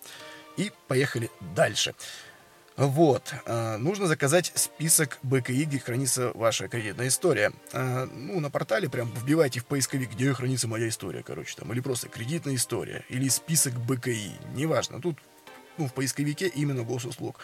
и 0.57 0.71
поехали 0.87 1.29
дальше. 1.55 1.95
Вот. 2.79 3.33
Э, 3.45 3.75
нужно 3.75 4.07
заказать 4.07 4.53
список 4.55 5.19
БКИ, 5.21 5.65
где 5.65 5.79
хранится 5.79 6.31
ваша 6.33 6.69
кредитная 6.69 7.09
история. 7.09 7.51
Э, 7.73 8.05
ну, 8.05 8.39
на 8.39 8.49
портале 8.49 8.89
прям 8.89 9.11
вбивайте 9.11 9.59
в 9.59 9.65
поисковик, 9.65 10.11
где 10.11 10.31
хранится 10.33 10.69
моя 10.69 10.87
история, 10.87 11.21
короче, 11.21 11.57
там. 11.57 11.73
Или 11.73 11.81
просто 11.81 12.07
кредитная 12.07 12.55
история. 12.55 13.03
Или 13.09 13.27
список 13.27 13.73
БКИ. 13.73 14.31
Неважно. 14.55 15.01
Тут 15.01 15.17
ну, 15.77 15.89
в 15.89 15.93
поисковике 15.93 16.47
именно 16.47 16.83
госуслуг. 16.83 17.41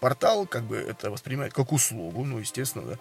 Портал, 0.00 0.46
как 0.46 0.64
бы, 0.64 0.76
это 0.76 1.10
воспринимает 1.10 1.54
как 1.54 1.72
услугу, 1.72 2.22
ну, 2.22 2.38
естественно, 2.38 2.84
да. 2.84 2.98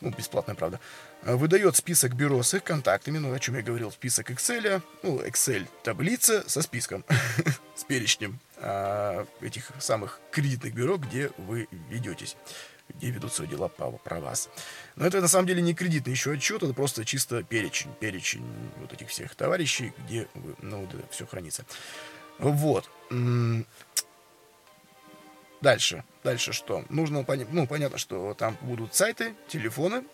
ну, 0.00 0.10
бесплатная, 0.10 0.56
правда, 0.56 0.80
выдает 1.22 1.76
список 1.76 2.14
бюро 2.14 2.42
с 2.42 2.54
их 2.54 2.64
контактами, 2.64 3.18
ну, 3.18 3.32
о 3.32 3.38
чем 3.38 3.56
я 3.56 3.62
говорил, 3.62 3.90
список 3.90 4.30
Excel, 4.30 4.82
ну, 5.02 5.20
Excel 5.20 5.66
таблица 5.82 6.48
со 6.48 6.62
списком, 6.62 7.04
с 7.74 7.84
перечнем 7.84 8.38
а, 8.56 9.26
этих 9.40 9.70
самых 9.78 10.20
кредитных 10.30 10.74
бюро, 10.74 10.96
где 10.96 11.30
вы 11.38 11.68
ведетесь 11.88 12.36
где 12.96 13.10
ведут 13.10 13.32
свои 13.32 13.46
дела 13.46 13.68
по, 13.68 13.92
про 13.92 14.18
вас. 14.20 14.50
Но 14.96 15.06
это 15.06 15.20
на 15.20 15.28
самом 15.28 15.46
деле 15.46 15.62
не 15.62 15.74
кредитный 15.74 16.12
еще 16.12 16.32
отчет, 16.32 16.62
это 16.62 16.74
просто 16.74 17.04
чисто 17.04 17.44
перечень, 17.44 17.92
перечень 18.00 18.44
вот 18.78 18.92
этих 18.92 19.08
всех 19.08 19.34
товарищей, 19.36 19.92
где 20.04 20.26
вы, 20.34 20.56
ну, 20.60 20.80
вот 20.80 21.04
все 21.10 21.24
хранится. 21.24 21.64
Вот. 22.38 22.90
Дальше. 25.60 26.04
Дальше 26.24 26.52
что? 26.52 26.84
Нужно 26.88 27.22
понять, 27.22 27.48
ну, 27.52 27.66
понятно, 27.66 27.98
что 27.98 28.34
там 28.34 28.56
будут 28.62 28.94
сайты, 28.94 29.34
телефоны, 29.48 30.04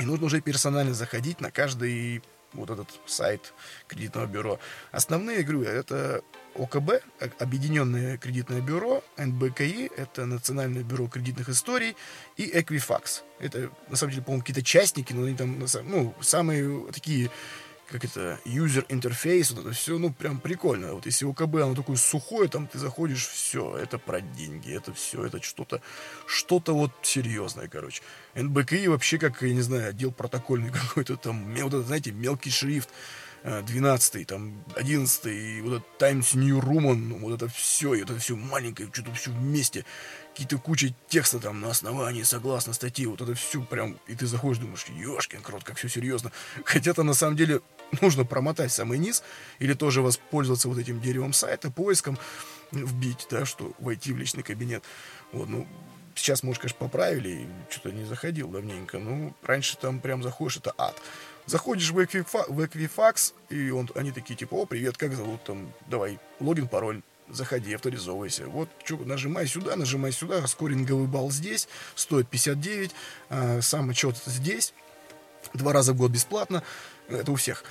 и 0.00 0.04
нужно 0.04 0.26
уже 0.26 0.40
персонально 0.40 0.94
заходить 0.94 1.40
на 1.40 1.50
каждый 1.50 2.22
вот 2.52 2.70
этот 2.70 2.88
сайт 3.06 3.52
кредитного 3.88 4.26
бюро. 4.26 4.58
Основные, 4.90 5.38
я 5.38 5.42
говорю, 5.42 5.62
это 5.62 6.22
ОКБ, 6.54 7.02
Объединенное 7.38 8.18
кредитное 8.18 8.60
бюро, 8.60 9.02
НБКИ, 9.16 9.90
это 9.96 10.26
Национальное 10.26 10.82
бюро 10.82 11.08
кредитных 11.08 11.48
историй, 11.48 11.96
и 12.36 12.50
Equifax. 12.50 13.22
Это, 13.38 13.70
на 13.88 13.96
самом 13.96 14.12
деле, 14.12 14.22
по-моему, 14.22 14.42
какие-то 14.42 14.62
частники, 14.62 15.12
но 15.12 15.24
они 15.24 15.36
там, 15.36 15.64
ну, 15.84 16.14
самые 16.20 16.92
такие 16.92 17.30
как 17.88 18.04
это, 18.04 18.38
user 18.44 18.84
интерфейс, 18.88 19.50
вот 19.50 19.66
это 19.66 19.74
все, 19.74 19.98
ну, 19.98 20.12
прям 20.12 20.40
прикольно. 20.40 20.94
Вот 20.94 21.06
если 21.06 21.24
УКБ, 21.24 21.56
оно 21.56 21.74
такое 21.74 21.96
сухое, 21.96 22.48
там 22.48 22.66
ты 22.66 22.78
заходишь, 22.78 23.26
все, 23.26 23.76
это 23.76 23.98
про 23.98 24.20
деньги, 24.20 24.74
это 24.74 24.92
все, 24.92 25.24
это 25.24 25.42
что-то, 25.42 25.82
что-то 26.26 26.74
вот 26.74 26.92
серьезное, 27.02 27.68
короче. 27.68 28.02
НБКИ 28.34 28.86
вообще, 28.88 29.18
как, 29.18 29.42
я 29.42 29.52
не 29.52 29.60
знаю, 29.60 29.90
отдел 29.90 30.12
протокольный 30.12 30.70
какой-то 30.72 31.16
там, 31.16 31.54
вот 31.54 31.74
это, 31.74 31.82
знаете, 31.82 32.12
мелкий 32.12 32.50
шрифт, 32.50 32.88
12 33.44 34.26
там, 34.26 34.64
11 34.76 35.26
и 35.26 35.60
вот 35.62 35.74
этот 35.74 35.98
Times 35.98 36.34
New 36.34 36.60
Roman, 36.60 37.18
вот 37.18 37.34
это 37.34 37.48
все, 37.48 37.94
и 37.94 38.02
это 38.02 38.16
все 38.18 38.36
маленькое, 38.36 38.88
что-то 38.92 39.12
все 39.14 39.30
вместе 39.30 39.84
какие-то 40.30 40.58
куча 40.58 40.94
текста 41.08 41.38
там 41.40 41.60
на 41.60 41.70
основании, 41.70 42.22
согласно 42.22 42.72
статье, 42.72 43.08
вот 43.08 43.20
это 43.20 43.34
все 43.34 43.60
прям, 43.62 43.98
и 44.06 44.14
ты 44.14 44.26
заходишь, 44.26 44.58
думаешь, 44.58 44.86
ешкин 44.86 45.42
крот, 45.42 45.64
как 45.64 45.76
все 45.76 45.88
серьезно. 45.88 46.30
Хотя 46.64 46.94
то 46.94 47.02
на 47.02 47.14
самом 47.14 47.36
деле 47.36 47.60
нужно 48.00 48.24
промотать 48.24 48.72
самый 48.72 48.98
низ, 48.98 49.22
или 49.58 49.74
тоже 49.74 50.02
воспользоваться 50.02 50.68
вот 50.68 50.78
этим 50.78 51.00
деревом 51.00 51.32
сайта, 51.32 51.70
поиском, 51.70 52.18
вбить, 52.70 53.26
да, 53.30 53.44
что 53.44 53.72
войти 53.78 54.12
в 54.12 54.18
личный 54.18 54.42
кабинет. 54.42 54.84
Вот, 55.32 55.48
ну, 55.48 55.66
сейчас, 56.14 56.42
может, 56.42 56.62
конечно, 56.62 56.78
поправили, 56.78 57.46
что-то 57.70 57.92
не 57.92 58.04
заходил 58.04 58.48
давненько, 58.48 58.98
ну, 58.98 59.34
раньше 59.42 59.76
там 59.76 60.00
прям 60.00 60.22
заходишь, 60.22 60.58
это 60.58 60.72
ад. 60.78 60.96
Заходишь 61.46 61.90
в 61.90 61.98
Equifax, 61.98 62.44
в 62.48 62.60
Equifax 62.60 63.34
и 63.50 63.70
он, 63.70 63.90
они 63.94 64.12
такие, 64.12 64.36
типа, 64.36 64.54
о, 64.54 64.66
привет, 64.66 64.96
как 64.96 65.14
зовут, 65.14 65.42
там, 65.44 65.72
давай, 65.88 66.18
логин, 66.38 66.68
пароль, 66.68 67.02
заходи, 67.28 67.74
авторизовывайся. 67.74 68.46
Вот, 68.46 68.68
что, 68.84 68.96
нажимай 68.98 69.46
сюда, 69.46 69.74
нажимай 69.76 70.12
сюда, 70.12 70.46
скоринговый 70.46 71.06
балл 71.06 71.30
здесь, 71.30 71.68
стоит 71.96 72.28
59, 72.28 72.92
а, 73.30 73.60
сам 73.60 73.90
отчет 73.90 74.16
здесь, 74.24 74.72
два 75.54 75.72
раза 75.72 75.92
в 75.92 75.96
год 75.96 76.12
бесплатно, 76.12 76.62
это 77.08 77.32
у 77.32 77.36
всех. 77.36 77.64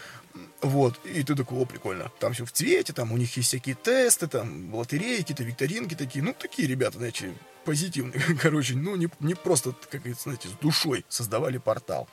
Вот, 0.61 0.99
и 1.05 1.23
ты 1.23 1.35
такой, 1.35 1.59
о, 1.59 1.65
прикольно, 1.65 2.11
там 2.19 2.33
все 2.33 2.45
в 2.45 2.51
цвете, 2.51 2.93
там 2.93 3.11
у 3.11 3.17
них 3.17 3.35
есть 3.35 3.49
всякие 3.49 3.75
тесты, 3.75 4.27
там 4.27 4.73
лотереи, 4.73 5.17
какие-то 5.17 5.43
викторинки 5.43 5.95
такие, 5.95 6.23
ну, 6.23 6.33
такие 6.37 6.67
ребята, 6.67 6.97
знаете, 6.97 7.33
позитивные, 7.65 8.21
короче, 8.41 8.75
ну, 8.75 8.95
не, 8.95 9.09
не 9.19 9.35
просто, 9.35 9.73
как 9.89 10.01
говорится, 10.01 10.23
знаете, 10.23 10.47
с 10.47 10.51
душой 10.53 11.05
создавали 11.09 11.57
портал. 11.57 12.07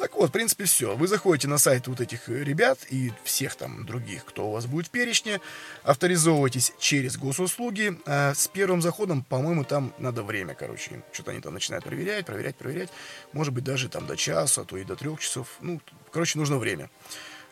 Так 0.00 0.16
вот, 0.16 0.30
в 0.30 0.32
принципе, 0.32 0.64
все. 0.64 0.96
Вы 0.96 1.08
заходите 1.08 1.46
на 1.46 1.58
сайт 1.58 1.86
вот 1.86 2.00
этих 2.00 2.30
ребят 2.30 2.78
и 2.88 3.12
всех 3.22 3.54
там 3.54 3.84
других, 3.84 4.24
кто 4.24 4.48
у 4.48 4.52
вас 4.52 4.64
будет 4.64 4.86
в 4.86 4.90
перечне, 4.90 5.42
авторизовываетесь 5.82 6.72
через 6.78 7.18
госуслуги. 7.18 8.00
А 8.06 8.32
с 8.32 8.48
первым 8.48 8.80
заходом, 8.80 9.22
по-моему, 9.22 9.62
там 9.62 9.92
надо 9.98 10.22
время, 10.22 10.54
короче. 10.54 11.02
Что-то 11.12 11.32
они 11.32 11.42
там 11.42 11.52
начинают 11.52 11.84
проверять, 11.84 12.24
проверять, 12.24 12.56
проверять. 12.56 12.88
Может 13.34 13.52
быть, 13.52 13.62
даже 13.62 13.90
там 13.90 14.06
до 14.06 14.16
часа, 14.16 14.62
а 14.62 14.64
то 14.64 14.78
и 14.78 14.84
до 14.84 14.96
трех 14.96 15.20
часов. 15.20 15.58
Ну, 15.60 15.82
короче, 16.10 16.38
нужно 16.38 16.56
время. 16.56 16.88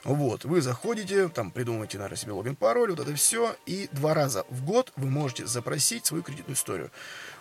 Вот, 0.05 0.47
вы 0.47 0.63
заходите, 0.63 1.29
там 1.29 1.51
придумываете, 1.51 1.99
наверное, 1.99 2.17
себе 2.17 2.33
логин, 2.33 2.57
пароль, 2.57 2.93
вот 2.93 3.01
это 3.01 3.15
все, 3.15 3.57
и 3.67 3.91
два 3.93 4.15
раза 4.15 4.47
в 4.49 4.65
год 4.65 4.93
вы 4.97 5.11
можете 5.11 5.45
запросить 5.45 6.07
свою 6.07 6.23
кредитную 6.23 6.57
историю. 6.57 6.91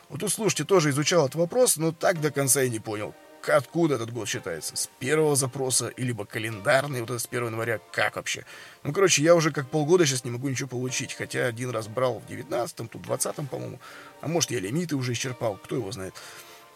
Вот 0.09 0.19
тут, 0.19 0.33
слушайте, 0.33 0.65
тоже 0.65 0.89
изучал 0.89 1.27
этот 1.27 1.35
вопрос, 1.35 1.77
но 1.77 1.91
так 1.93 2.19
до 2.19 2.31
конца 2.31 2.63
и 2.63 2.69
не 2.69 2.79
понял 2.79 3.13
откуда 3.47 3.95
этот 3.95 4.11
год 4.11 4.27
считается? 4.27 4.75
С 4.75 4.89
первого 4.99 5.35
запроса, 5.35 5.87
или 5.89 6.07
либо 6.07 6.25
календарный, 6.25 7.01
вот 7.01 7.09
это 7.09 7.19
с 7.19 7.25
1 7.25 7.45
января, 7.45 7.79
как 7.91 8.15
вообще? 8.15 8.45
Ну, 8.83 8.93
короче, 8.93 9.21
я 9.21 9.35
уже 9.35 9.51
как 9.51 9.69
полгода 9.69 10.05
сейчас 10.05 10.25
не 10.25 10.31
могу 10.31 10.49
ничего 10.49 10.69
получить, 10.69 11.13
хотя 11.13 11.45
один 11.45 11.69
раз 11.69 11.87
брал 11.87 12.19
в 12.19 12.31
19-м, 12.31 12.87
тут 12.87 13.05
в 13.05 13.11
20-м, 13.11 13.47
по-моему, 13.47 13.79
а 14.21 14.27
может, 14.27 14.51
я 14.51 14.59
лимиты 14.59 14.95
уже 14.95 15.13
исчерпал, 15.13 15.57
кто 15.57 15.75
его 15.75 15.91
знает. 15.91 16.13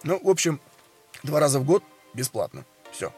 Ну, 0.03 0.20
в 0.24 0.30
общем, 0.30 0.59
два 1.24 1.39
раза 1.39 1.59
в 1.59 1.66
год 1.66 1.84
бесплатно, 2.14 2.66
все. 2.91 3.14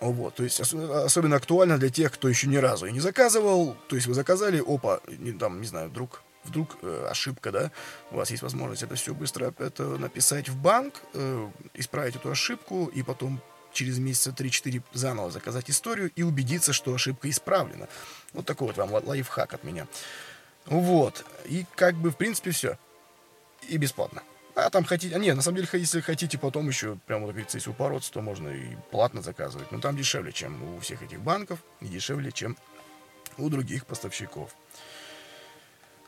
Вот, 0.00 0.36
то 0.36 0.44
есть 0.44 0.60
особенно 0.60 1.36
актуально 1.36 1.76
для 1.76 1.90
тех, 1.90 2.12
кто 2.12 2.28
еще 2.28 2.46
ни 2.46 2.56
разу 2.56 2.86
и 2.86 2.92
не 2.92 3.00
заказывал, 3.00 3.76
то 3.88 3.96
есть 3.96 4.06
вы 4.06 4.14
заказали, 4.14 4.62
опа, 4.66 5.00
не, 5.06 5.32
там, 5.32 5.60
не 5.60 5.66
знаю, 5.66 5.90
вдруг 5.90 6.22
вдруг 6.44 6.78
э, 6.82 7.06
ошибка, 7.10 7.52
да, 7.52 7.70
у 8.10 8.16
вас 8.16 8.30
есть 8.30 8.42
возможность 8.42 8.82
это 8.82 8.94
все 8.94 9.14
быстро 9.14 9.54
это 9.58 9.84
написать 9.98 10.48
в 10.48 10.56
банк, 10.56 11.02
э, 11.14 11.48
исправить 11.74 12.16
эту 12.16 12.30
ошибку 12.30 12.86
и 12.86 13.02
потом 13.02 13.40
через 13.72 13.98
месяца 13.98 14.30
3-4 14.30 14.82
заново 14.92 15.30
заказать 15.30 15.70
историю 15.70 16.10
и 16.16 16.22
убедиться, 16.22 16.72
что 16.72 16.94
ошибка 16.94 17.28
исправлена. 17.30 17.88
Вот 18.32 18.46
такой 18.46 18.68
вот 18.68 18.76
вам 18.76 18.92
лайфхак 18.92 19.54
от 19.54 19.64
меня. 19.64 19.86
Вот. 20.66 21.24
И 21.46 21.64
как 21.76 21.94
бы, 21.94 22.10
в 22.10 22.16
принципе, 22.16 22.50
все. 22.50 22.78
И 23.68 23.76
бесплатно. 23.76 24.22
А 24.54 24.68
там 24.70 24.84
хотите... 24.84 25.14
А 25.14 25.18
нет, 25.18 25.36
на 25.36 25.42
самом 25.42 25.56
деле, 25.56 25.68
если 25.72 26.00
хотите 26.00 26.38
потом 26.38 26.68
еще, 26.68 26.98
прямо, 27.06 27.26
как 27.26 27.34
говорится, 27.34 27.58
если 27.58 27.70
упороться, 27.70 28.12
то 28.12 28.20
можно 28.20 28.48
и 28.48 28.76
платно 28.90 29.22
заказывать. 29.22 29.70
Но 29.70 29.80
там 29.80 29.96
дешевле, 29.96 30.32
чем 30.32 30.62
у 30.74 30.80
всех 30.80 31.02
этих 31.02 31.20
банков, 31.20 31.60
и 31.80 31.86
дешевле, 31.86 32.32
чем 32.32 32.56
у 33.38 33.48
других 33.48 33.86
поставщиков. 33.86 34.54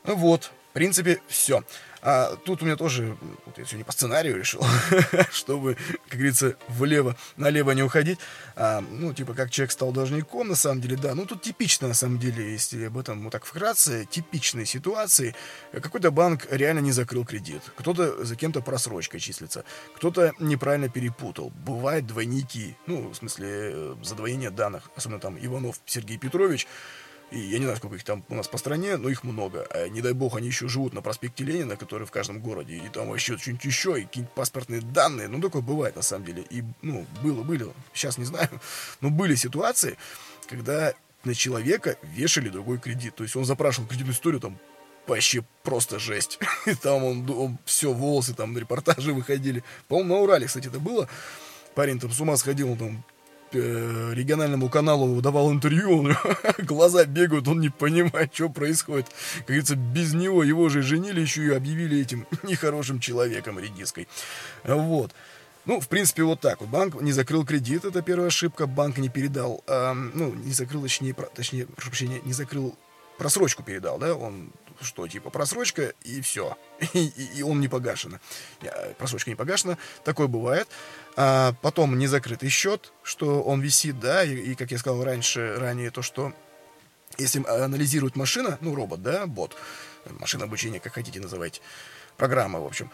Вот, 0.03 0.51
в 0.71 0.73
принципе, 0.73 1.21
все. 1.27 1.63
А 2.05 2.35
тут 2.35 2.61
у 2.61 2.65
меня 2.65 2.75
тоже, 2.75 3.15
вот 3.45 3.57
я 3.57 3.63
сегодня 3.63 3.85
по 3.85 3.93
сценарию 3.93 4.37
решил, 4.37 4.61
чтобы, 5.31 5.77
как 6.09 6.17
говорится, 6.19 6.57
влево, 6.67 7.15
налево 7.37 7.71
не 7.71 7.81
уходить. 7.81 8.19
А, 8.57 8.81
ну, 8.81 9.13
типа, 9.13 9.33
как 9.33 9.51
человек 9.51 9.71
стал 9.71 9.93
должником, 9.93 10.49
на 10.49 10.55
самом 10.55 10.81
деле, 10.81 10.97
да. 10.97 11.15
Ну, 11.15 11.25
тут 11.25 11.41
типично, 11.41 11.87
на 11.87 11.93
самом 11.93 12.19
деле, 12.19 12.51
если 12.51 12.85
об 12.85 12.97
этом, 12.97 13.23
ну, 13.23 13.29
так 13.29 13.45
вкратце, 13.45 14.05
типичные 14.05 14.65
ситуации. 14.65 15.33
Какой-то 15.71 16.11
банк 16.11 16.45
реально 16.51 16.79
не 16.79 16.91
закрыл 16.91 17.23
кредит. 17.23 17.61
Кто-то 17.77 18.25
за 18.25 18.35
кем-то 18.35 18.59
просрочкой 18.59 19.21
числится. 19.21 19.63
Кто-то 19.95 20.33
неправильно 20.39 20.89
перепутал. 20.89 21.53
Бывают 21.65 22.05
двойники. 22.05 22.75
Ну, 22.85 23.11
в 23.11 23.15
смысле, 23.15 23.47
э, 23.49 23.95
задвоение 24.03 24.49
данных. 24.49 24.89
Особенно 24.97 25.21
там 25.21 25.37
Иванов 25.39 25.79
Сергей 25.85 26.17
Петрович 26.17 26.67
и 27.33 27.39
я 27.39 27.57
не 27.57 27.65
знаю, 27.65 27.77
сколько 27.77 27.95
их 27.95 28.03
там 28.03 28.23
у 28.29 28.35
нас 28.35 28.47
по 28.47 28.59
стране, 28.59 28.95
но 28.97 29.09
их 29.09 29.23
много. 29.23 29.65
А 29.71 29.87
не 29.89 30.01
дай 30.01 30.13
бог, 30.13 30.37
они 30.37 30.47
еще 30.47 30.67
живут 30.67 30.93
на 30.93 31.01
проспекте 31.01 31.43
Ленина, 31.43 31.75
который 31.75 32.05
в 32.05 32.11
каждом 32.11 32.39
городе. 32.39 32.75
И 32.75 32.89
там 32.89 33.09
вообще 33.09 33.37
что-нибудь 33.37 33.65
еще, 33.65 33.99
и 33.99 34.03
какие-нибудь 34.03 34.35
паспортные 34.35 34.81
данные. 34.81 35.27
Ну, 35.27 35.41
такое 35.41 35.63
бывает, 35.63 35.95
на 35.95 36.03
самом 36.03 36.25
деле. 36.25 36.45
И, 36.51 36.63
ну, 36.83 37.07
было, 37.23 37.41
были, 37.41 37.65
сейчас 37.91 38.19
не 38.19 38.25
знаю. 38.25 38.49
Но 39.01 39.09
были 39.09 39.33
ситуации, 39.33 39.97
когда 40.47 40.93
на 41.23 41.33
человека 41.33 41.97
вешали 42.03 42.49
другой 42.49 42.77
кредит. 42.77 43.15
То 43.15 43.23
есть 43.23 43.35
он 43.35 43.45
запрашивал 43.45 43.87
кредитную 43.87 44.13
историю, 44.13 44.39
там, 44.39 44.59
вообще 45.07 45.43
просто 45.63 45.97
жесть. 45.97 46.37
И 46.67 46.75
там 46.75 47.03
он, 47.03 47.29
он 47.31 47.57
все, 47.65 47.91
волосы 47.91 48.35
там 48.35 48.53
на 48.53 48.59
репортажи 48.59 49.11
выходили. 49.13 49.63
По-моему, 49.87 50.13
на 50.13 50.21
Урале, 50.21 50.45
кстати, 50.45 50.67
это 50.67 50.79
было. 50.79 51.09
Парень 51.73 51.99
там 51.99 52.11
с 52.11 52.19
ума 52.19 52.37
сходил, 52.37 52.71
он 52.71 52.77
там 52.77 53.03
э, 53.53 54.13
региональному 54.13 54.69
каналу 54.69 55.21
давал 55.21 55.51
интервью, 55.51 55.99
он, 55.99 56.15
глаза 56.59 57.05
бегают, 57.05 57.47
он 57.47 57.59
не 57.59 57.69
понимает, 57.69 58.33
что 58.33 58.49
происходит. 58.49 59.07
Как 59.39 59.47
говорится, 59.47 59.75
без 59.75 60.13
него 60.13 60.43
его 60.43 60.69
же 60.69 60.81
женили, 60.81 61.21
еще 61.21 61.45
и 61.45 61.49
объявили 61.51 62.01
этим 62.01 62.27
нехорошим 62.43 62.99
человеком, 62.99 63.59
редиской. 63.59 64.07
Вот. 64.63 65.11
Ну, 65.65 65.79
в 65.79 65.87
принципе, 65.87 66.23
вот 66.23 66.41
так 66.41 66.59
вот. 66.61 66.69
Банк 66.69 67.01
не 67.01 67.11
закрыл 67.11 67.45
кредит, 67.45 67.85
это 67.85 68.01
первая 68.01 68.27
ошибка. 68.27 68.67
Банк 68.67 68.97
не 68.97 69.09
передал, 69.09 69.63
э, 69.67 69.93
ну, 69.93 70.33
не 70.33 70.51
закрыл, 70.51 70.81
точнее, 70.81 71.13
про, 71.13 71.27
точнее, 71.27 71.65
прошу 71.65 71.89
прощения, 71.89 72.21
не 72.25 72.33
закрыл, 72.33 72.75
просрочку 73.17 73.63
передал, 73.63 73.97
да, 73.97 74.15
он 74.15 74.49
что, 74.81 75.07
типа, 75.07 75.29
просрочка, 75.29 75.93
и 76.03 76.21
все. 76.21 76.57
И, 76.93 77.05
и, 77.05 77.39
и 77.39 77.43
он 77.43 77.59
не 77.59 77.67
погашен. 77.67 78.19
Просрочка 78.97 79.29
не 79.29 79.35
погашена. 79.35 79.77
Такое 80.03 80.27
бывает. 80.27 80.67
А 81.15 81.53
потом 81.61 81.97
незакрытый 81.97 82.49
счет, 82.49 82.91
что 83.03 83.41
он 83.41 83.61
висит, 83.61 83.99
да, 83.99 84.23
и, 84.23 84.35
и, 84.35 84.55
как 84.55 84.71
я 84.71 84.77
сказал 84.77 85.03
раньше, 85.03 85.55
ранее, 85.57 85.91
то, 85.91 86.01
что 86.01 86.33
если 87.17 87.45
анализирует 87.45 88.15
машина, 88.15 88.57
ну, 88.61 88.75
робот, 88.75 89.01
да, 89.01 89.27
бот, 89.27 89.55
машина 90.19 90.45
обучения, 90.45 90.79
как 90.79 90.93
хотите 90.93 91.19
называть, 91.19 91.61
программа, 92.17 92.59
в 92.59 92.65
общем, 92.65 92.89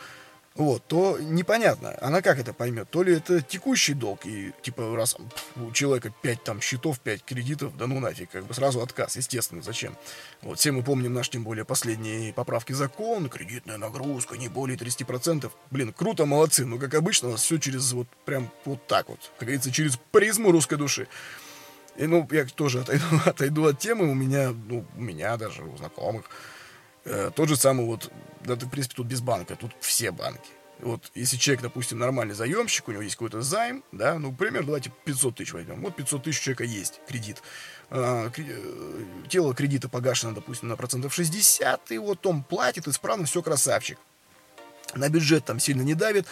вот, 0.60 0.86
то 0.88 1.18
непонятно, 1.20 1.96
она 2.02 2.22
как 2.22 2.38
это 2.38 2.54
поймет, 2.54 2.90
то 2.90 3.02
ли 3.02 3.16
это 3.16 3.42
текущий 3.42 3.94
долг, 3.94 4.26
и 4.26 4.52
типа 4.62 4.94
раз 4.94 5.16
у 5.56 5.72
человека 5.72 6.14
5 6.22 6.44
там 6.44 6.62
счетов, 6.62 7.00
5 7.00 7.24
кредитов, 7.24 7.78
да 7.78 7.88
ну 7.88 8.00
нафиг, 8.02 8.30
как 8.30 8.46
бы 8.46 8.54
сразу 8.54 8.82
отказ, 8.82 9.16
естественно, 9.16 9.62
зачем? 9.62 9.96
Вот, 10.42 10.60
все 10.60 10.74
мы 10.74 10.84
помним 10.84 11.14
наш, 11.14 11.30
тем 11.30 11.46
более, 11.46 11.64
последние 11.64 12.34
поправки 12.34 12.74
закон, 12.74 13.30
кредитная 13.30 13.78
нагрузка 13.78 14.38
не 14.38 14.50
более 14.50 14.78
30%, 14.78 15.50
блин, 15.72 15.94
круто, 15.94 16.26
молодцы, 16.26 16.66
но 16.66 16.78
как 16.78 16.94
обычно 16.94 17.30
у 17.30 17.32
нас 17.32 17.42
все 17.42 17.58
через 17.58 17.94
вот, 17.94 18.10
прям 18.26 18.52
вот 18.66 18.86
так 18.86 19.08
вот, 19.08 19.32
как 19.38 19.48
говорится, 19.48 19.72
через 19.72 19.98
призму 20.12 20.52
русской 20.52 20.78
души. 20.78 21.08
И, 21.96 22.06
ну, 22.06 22.28
я 22.32 22.46
тоже 22.46 22.82
отойду, 22.82 23.06
отойду 23.26 23.66
от 23.66 23.80
темы, 23.80 24.10
у 24.10 24.14
меня, 24.14 24.54
ну, 24.68 24.86
у 24.96 25.02
меня 25.02 25.38
даже, 25.38 25.64
у 25.64 25.78
знакомых, 25.78 26.26
Э, 27.10 27.32
тот 27.34 27.50
же 27.50 27.56
самый 27.56 27.86
вот, 27.86 28.12
да, 28.42 28.56
в 28.56 28.70
принципе, 28.70 28.96
тут 28.96 29.08
без 29.08 29.22
банка, 29.22 29.56
тут 29.56 29.72
все 29.80 30.12
банки. 30.12 30.50
Вот, 30.80 31.12
если 31.14 31.36
человек, 31.36 31.64
допустим, 31.64 31.98
нормальный 31.98 32.36
заемщик, 32.36 32.88
у 32.88 32.92
него 32.92 33.02
есть 33.02 33.16
какой-то 33.16 33.42
займ, 33.42 33.84
да, 33.92 34.18
ну, 34.18 34.32
примерно, 34.32 34.68
давайте 34.68 34.92
500 35.04 35.36
тысяч 35.36 35.54
возьмем. 35.54 35.82
Вот 35.82 35.96
500 35.96 36.24
тысяч 36.24 36.40
человека 36.40 36.64
есть 36.64 37.02
кредит. 37.08 37.42
А, 37.90 38.32
э, 38.38 39.06
тело 39.28 39.54
кредита 39.54 39.90
погашено, 39.90 40.34
допустим, 40.34 40.70
на 40.70 40.78
процентов 40.78 41.14
60, 41.14 41.92
и 41.92 41.98
вот 41.98 42.26
он 42.26 42.44
платит 42.44 42.88
исправно, 42.88 43.26
все 43.26 43.42
красавчик. 43.42 43.98
На 44.96 45.10
бюджет 45.10 45.46
там 45.46 45.60
сильно 45.60 45.82
не 45.82 45.96
давит. 45.96 46.28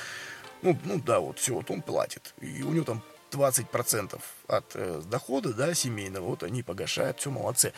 Ну, 0.61 0.78
ну 0.86 0.99
да, 0.99 1.19
вот 1.19 1.39
все, 1.39 1.53
вот 1.53 1.69
он 1.69 1.82
платит. 1.82 2.34
И 2.39 2.63
у 2.63 2.71
него 2.71 2.86
там 2.86 3.03
20% 3.32 4.19
от 4.47 4.65
э, 4.75 5.01
дохода, 5.05 5.53
да, 5.53 5.73
семейного, 5.73 6.25
вот 6.25 6.43
они 6.43 6.63
погашают, 6.63 7.19
все, 7.19 7.32
молодцы. 7.32 7.73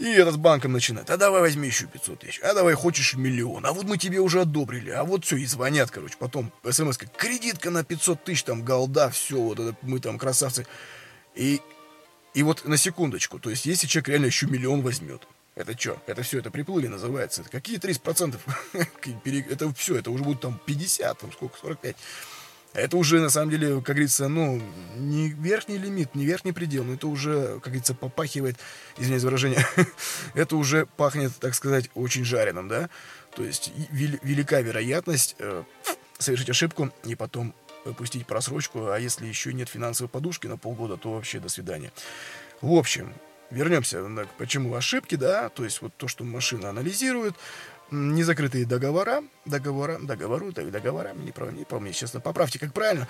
И 0.00 0.12
этот 0.12 0.34
с 0.34 0.36
банком 0.38 0.72
начинает. 0.72 1.10
А 1.10 1.18
давай 1.18 1.42
возьми 1.42 1.68
еще 1.68 1.84
500 1.84 2.20
тысяч. 2.20 2.40
А 2.40 2.54
давай 2.54 2.72
хочешь 2.72 3.14
миллион. 3.14 3.66
А 3.66 3.72
вот 3.72 3.84
мы 3.84 3.98
тебе 3.98 4.18
уже 4.18 4.40
одобрили. 4.40 4.88
А 4.90 5.04
вот 5.04 5.26
все, 5.26 5.36
и 5.36 5.44
звонят, 5.44 5.90
короче. 5.90 6.16
Потом 6.18 6.50
смс 6.64 6.96
-ка. 6.96 7.06
Кредитка 7.18 7.70
на 7.70 7.84
500 7.84 8.24
тысяч, 8.24 8.44
там, 8.44 8.64
голда, 8.64 9.10
все, 9.10 9.36
вот 9.36 9.60
это 9.60 9.76
мы 9.82 10.00
там 10.00 10.18
красавцы. 10.18 10.66
И, 11.34 11.60
и 12.32 12.42
вот 12.42 12.64
на 12.64 12.78
секундочку. 12.78 13.38
То 13.38 13.50
есть, 13.50 13.66
если 13.66 13.86
человек 13.86 14.08
реально 14.08 14.26
еще 14.26 14.46
миллион 14.46 14.80
возьмет. 14.80 15.28
Это 15.54 15.78
что? 15.78 16.00
Это 16.06 16.22
все, 16.22 16.38
это 16.38 16.50
приплыли 16.50 16.86
называется. 16.86 17.42
Это 17.42 17.50
какие 17.50 17.78
30%? 17.78 18.38
это 19.50 19.74
все, 19.74 19.96
это 19.96 20.10
уже 20.10 20.24
будет 20.24 20.40
там 20.40 20.58
50, 20.64 21.18
там 21.18 21.30
сколько, 21.30 21.58
45. 21.58 21.96
Это 22.72 22.96
уже, 22.96 23.20
на 23.20 23.30
самом 23.30 23.50
деле, 23.50 23.76
как 23.76 23.96
говорится, 23.96 24.28
ну, 24.28 24.62
не 24.96 25.28
верхний 25.28 25.76
лимит, 25.76 26.14
не 26.14 26.24
верхний 26.24 26.52
предел, 26.52 26.84
но 26.84 26.94
это 26.94 27.08
уже, 27.08 27.54
как 27.54 27.64
говорится, 27.64 27.94
попахивает, 27.94 28.56
извиняюсь 28.96 29.22
за 29.22 29.28
выражение, 29.28 29.66
это 30.34 30.56
уже 30.56 30.86
пахнет, 30.86 31.32
так 31.40 31.54
сказать, 31.54 31.90
очень 31.94 32.24
жареным, 32.24 32.68
да? 32.68 32.88
То 33.34 33.44
есть 33.44 33.72
вел- 33.90 34.20
велика 34.22 34.60
вероятность 34.60 35.34
э, 35.38 35.64
совершить 36.18 36.50
ошибку 36.50 36.90
и 37.04 37.16
потом 37.16 37.54
пустить 37.96 38.26
просрочку, 38.26 38.90
а 38.90 38.98
если 38.98 39.26
еще 39.26 39.52
нет 39.52 39.68
финансовой 39.68 40.08
подушки 40.08 40.46
на 40.46 40.56
полгода, 40.56 40.96
то 40.96 41.12
вообще 41.14 41.40
до 41.40 41.48
свидания. 41.48 41.92
В 42.60 42.72
общем, 42.74 43.14
вернемся, 43.50 44.04
почему 44.38 44.74
ошибки, 44.74 45.16
да, 45.16 45.48
то 45.48 45.64
есть 45.64 45.82
вот 45.82 45.92
то, 45.96 46.08
что 46.08 46.24
машина 46.24 46.70
анализирует, 46.70 47.34
незакрытые 47.90 48.66
договора, 48.66 49.22
договора, 49.44 49.98
договору, 49.98 50.52
договора, 50.52 51.12
не 51.14 51.32
не 51.56 51.64
помню, 51.64 51.92
честно, 51.92 52.20
поправьте, 52.20 52.58
как 52.58 52.72
правильно. 52.72 53.08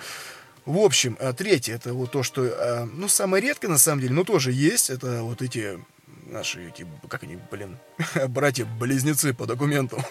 В 0.65 0.77
общем, 0.77 1.17
э, 1.19 1.33
третье, 1.33 1.75
это 1.75 1.93
вот 1.93 2.11
то, 2.11 2.21
что, 2.21 2.45
э, 2.45 2.85
ну, 2.85 3.07
самое 3.07 3.43
редкое, 3.43 3.67
на 3.67 3.79
самом 3.79 4.01
деле, 4.01 4.13
но 4.13 4.23
тоже 4.23 4.51
есть, 4.51 4.89
это 4.91 5.23
вот 5.23 5.41
эти 5.41 5.83
наши, 6.27 6.69
эти, 6.69 6.87
как 7.07 7.23
они, 7.23 7.37
блин, 7.49 7.77
братья-близнецы 8.27 9.33
по 9.33 9.47
документам, 9.47 10.03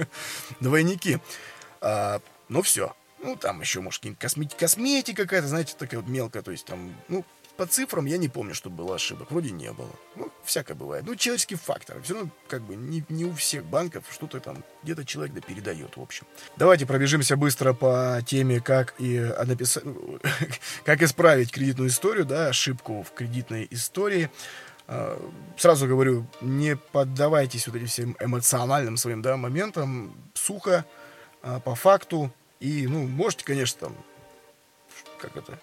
двойники. 0.60 1.18
А, 1.80 2.20
ну, 2.48 2.62
все. 2.62 2.94
Ну, 3.20 3.34
там 3.36 3.60
еще, 3.60 3.80
может, 3.80 4.04
косметика, 4.18 4.60
косметика 4.60 5.22
какая-то, 5.22 5.48
знаете, 5.48 5.74
такая 5.76 6.00
вот 6.00 6.08
мелкая, 6.08 6.42
то 6.42 6.52
есть 6.52 6.64
там, 6.64 6.94
ну, 7.08 7.24
по 7.58 7.66
цифрам 7.66 8.06
я 8.06 8.18
не 8.18 8.28
помню, 8.28 8.54
что 8.54 8.70
было 8.70 8.94
ошибок. 8.94 9.32
Вроде 9.32 9.50
не 9.50 9.72
было. 9.72 9.90
Ну, 10.14 10.30
всякое 10.44 10.74
бывает. 10.74 11.04
Ну, 11.04 11.16
человеческий 11.16 11.56
фактор. 11.56 12.00
Все 12.02 12.14
равно, 12.14 12.30
как 12.46 12.62
бы, 12.62 12.76
не, 12.76 13.04
не 13.08 13.24
у 13.24 13.34
всех 13.34 13.64
банков 13.64 14.04
что-то 14.12 14.38
там 14.38 14.64
где-то 14.84 15.04
человек 15.04 15.34
да 15.34 15.40
передает, 15.40 15.96
в 15.96 16.00
общем. 16.00 16.24
Давайте 16.56 16.86
пробежимся 16.86 17.36
быстро 17.36 17.72
по 17.72 18.20
теме, 18.24 18.60
как 18.60 18.94
и 18.98 19.18
написать, 19.44 19.82
как 20.84 21.02
исправить 21.02 21.50
кредитную 21.50 21.90
историю, 21.90 22.24
да, 22.24 22.46
ошибку 22.46 23.02
в 23.02 23.12
кредитной 23.12 23.66
истории. 23.72 24.30
А, 24.86 25.20
сразу 25.56 25.88
говорю, 25.88 26.28
не 26.40 26.76
поддавайтесь 26.76 27.66
вот 27.66 27.74
этим 27.74 27.86
всем 27.88 28.16
эмоциональным 28.20 28.96
своим, 28.96 29.20
да, 29.20 29.36
моментам. 29.36 30.14
Сухо, 30.32 30.84
а, 31.42 31.58
по 31.58 31.74
факту. 31.74 32.32
И, 32.60 32.86
ну, 32.86 33.08
можете, 33.08 33.44
конечно, 33.44 33.88
там, 33.88 33.96
как 35.18 35.36
это, 35.36 35.58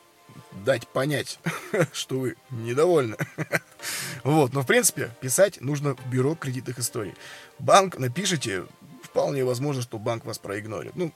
дать 0.51 0.87
понять, 0.87 1.39
что 1.91 2.19
вы 2.19 2.35
недовольны. 2.49 3.17
вот, 4.23 4.53
но 4.53 4.61
в 4.61 4.65
принципе 4.65 5.11
писать 5.21 5.61
нужно 5.61 5.95
в 5.95 6.09
бюро 6.09 6.35
кредитных 6.35 6.79
историй. 6.79 7.13
Банк 7.59 7.97
напишите, 7.97 8.65
вполне 9.03 9.45
возможно, 9.45 9.81
что 9.81 9.97
банк 9.97 10.25
вас 10.25 10.37
проигнорит. 10.37 10.95
Ну, 10.95 11.13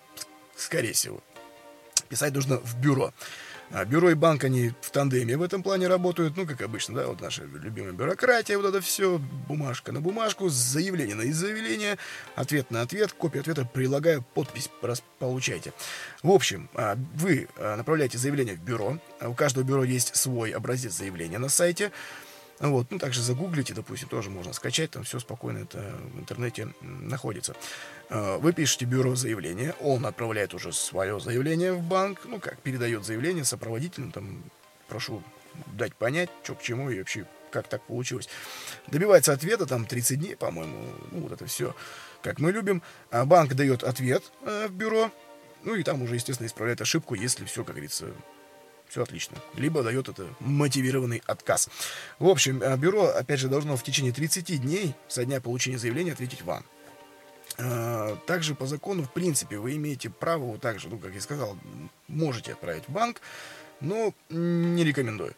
скорее 0.55 0.93
всего. 0.93 1.21
Писать 2.09 2.33
нужно 2.33 2.57
в 2.57 2.77
бюро. 2.79 3.13
А 3.71 3.85
бюро 3.85 4.09
и 4.09 4.15
банк, 4.15 4.43
они 4.43 4.71
в 4.81 4.89
тандеме 4.89 5.37
в 5.37 5.43
этом 5.43 5.61
плане 5.61 5.87
работают, 5.87 6.35
ну, 6.35 6.47
как 6.47 6.61
обычно, 6.61 6.95
да, 6.95 7.07
вот 7.07 7.21
наша 7.21 7.43
любимая 7.43 7.91
бюрократия, 7.91 8.57
вот 8.57 8.65
это 8.65 8.81
все, 8.81 9.19
бумажка 9.47 9.91
на 9.91 10.01
бумажку, 10.01 10.49
заявление 10.49 11.15
на 11.15 11.31
заявление, 11.31 11.99
ответ 12.35 12.71
на 12.71 12.81
ответ, 12.81 13.13
копию 13.13 13.41
ответа 13.41 13.65
прилагаю, 13.65 14.23
подпись 14.33 14.71
получайте. 15.19 15.71
В 16.23 16.31
общем, 16.31 16.67
а, 16.73 16.97
вы 17.15 17.47
а, 17.57 17.75
направляете 17.75 18.17
заявление 18.17 18.55
в 18.55 18.61
бюро, 18.61 18.97
у 19.21 19.33
каждого 19.35 19.63
бюро 19.63 19.83
есть 19.83 20.15
свой 20.15 20.49
образец 20.49 20.93
заявления 20.93 21.37
на 21.37 21.49
сайте, 21.49 21.91
вот, 22.59 22.91
ну, 22.91 22.99
также 22.99 23.21
загуглите, 23.21 23.73
допустим, 23.73 24.09
тоже 24.09 24.29
можно 24.29 24.51
скачать, 24.51 24.91
там 24.91 25.03
все 25.03 25.19
спокойно 25.19 25.59
это 25.59 25.95
в 26.13 26.19
интернете 26.19 26.73
находится. 26.81 27.55
А, 28.09 28.37
вы 28.37 28.51
пишете 28.51 28.85
бюро 28.85 29.15
заявления, 29.15 29.75
он 29.79 30.05
отправляет 30.05 30.53
уже 30.53 30.73
свое 30.73 31.19
заявление 31.19 31.73
в 31.73 31.81
банк, 31.81 32.21
ну, 32.25 32.39
как, 32.39 32.59
передает 32.59 33.05
заявление 33.05 33.45
сопроводительным, 33.45 34.11
там, 34.11 34.43
прошу 34.89 35.23
дать 35.67 35.95
понять, 35.95 36.29
что 36.43 36.55
к 36.55 36.61
чему 36.61 36.89
и 36.89 36.99
вообще 36.99 37.25
как 37.51 37.67
так 37.67 37.81
получилось. 37.83 38.29
Добивается 38.87 39.33
ответа, 39.33 39.65
там 39.65 39.85
30 39.85 40.19
дней, 40.19 40.35
по-моему, 40.35 40.85
ну, 41.11 41.21
вот 41.21 41.31
это 41.31 41.45
все, 41.45 41.75
как 42.21 42.39
мы 42.39 42.51
любим. 42.51 42.83
А 43.09 43.25
банк 43.25 43.53
дает 43.53 43.83
ответ 43.83 44.23
э, 44.43 44.67
в 44.67 44.73
бюро, 44.73 45.11
ну 45.63 45.75
и 45.75 45.83
там 45.83 46.01
уже, 46.01 46.15
естественно, 46.15 46.47
исправляет 46.47 46.81
ошибку, 46.81 47.15
если 47.15 47.45
все, 47.45 47.63
как 47.63 47.75
говорится, 47.75 48.07
все 48.89 49.03
отлично. 49.03 49.37
Либо 49.55 49.83
дает 49.83 50.09
это 50.09 50.27
мотивированный 50.39 51.21
отказ. 51.25 51.69
В 52.17 52.27
общем, 52.27 52.61
э, 52.61 52.75
бюро, 52.77 53.05
опять 53.07 53.39
же, 53.39 53.47
должно 53.47 53.77
в 53.77 53.83
течение 53.83 54.11
30 54.11 54.61
дней 54.61 54.95
со 55.07 55.23
дня 55.25 55.39
получения 55.39 55.77
заявления 55.77 56.13
ответить 56.13 56.41
вам. 56.41 56.65
Э, 57.57 58.15
также 58.25 58.55
по 58.55 58.65
закону, 58.65 59.03
в 59.03 59.13
принципе, 59.13 59.57
вы 59.57 59.75
имеете 59.75 60.09
право, 60.09 60.43
вот 60.43 60.61
так 60.61 60.79
же, 60.79 60.89
ну, 60.89 60.97
как 60.97 61.13
я 61.13 61.21
сказал, 61.21 61.57
можете 62.07 62.53
отправить 62.53 62.85
в 62.87 62.91
банк, 62.91 63.21
но 63.79 64.13
не 64.29 64.83
рекомендую. 64.83 65.35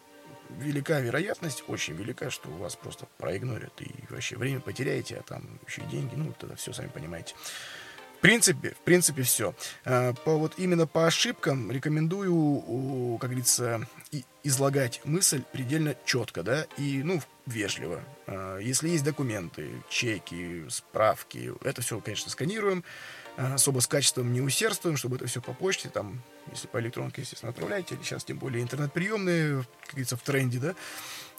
Велика 0.59 0.99
вероятность, 0.99 1.63
очень 1.67 1.95
велика, 1.95 2.29
что 2.29 2.49
у 2.49 2.57
вас 2.57 2.75
просто 2.75 3.07
проигнорят 3.17 3.73
и 3.81 3.91
вообще 4.09 4.35
время 4.35 4.59
потеряете, 4.59 5.17
а 5.17 5.23
там 5.23 5.59
еще 5.65 5.81
и 5.81 5.85
деньги, 5.85 6.13
ну, 6.15 6.33
тогда 6.37 6.55
все 6.55 6.73
сами 6.73 6.89
понимаете 6.89 7.35
принципе, 8.21 8.71
в 8.71 8.83
принципе, 8.83 9.23
все. 9.23 9.53
А, 9.83 10.13
по, 10.13 10.37
вот 10.37 10.53
именно 10.57 10.87
по 10.87 11.07
ошибкам 11.07 11.71
рекомендую, 11.71 13.17
как 13.17 13.29
говорится, 13.31 13.87
излагать 14.43 15.01
мысль 15.03 15.43
предельно 15.51 15.95
четко, 16.05 16.43
да, 16.43 16.65
и, 16.77 17.01
ну, 17.03 17.21
вежливо. 17.45 18.01
А, 18.27 18.57
если 18.59 18.89
есть 18.89 19.03
документы, 19.03 19.69
чеки, 19.89 20.65
справки, 20.69 21.51
это 21.63 21.81
все, 21.81 21.99
конечно, 21.99 22.29
сканируем, 22.29 22.83
а, 23.37 23.55
особо 23.55 23.79
с 23.79 23.87
качеством 23.87 24.31
не 24.33 24.41
усердствуем, 24.41 24.97
чтобы 24.97 25.15
это 25.15 25.27
все 25.27 25.41
по 25.41 25.53
почте, 25.53 25.89
там, 25.89 26.21
если 26.51 26.67
по 26.67 26.79
электронке, 26.79 27.21
естественно, 27.21 27.51
отправляете, 27.51 27.97
сейчас 28.03 28.23
тем 28.23 28.37
более 28.37 28.63
интернет-приемные, 28.63 29.63
как 29.81 29.91
говорится, 29.91 30.17
в 30.17 30.21
тренде, 30.21 30.59
да, 30.59 30.75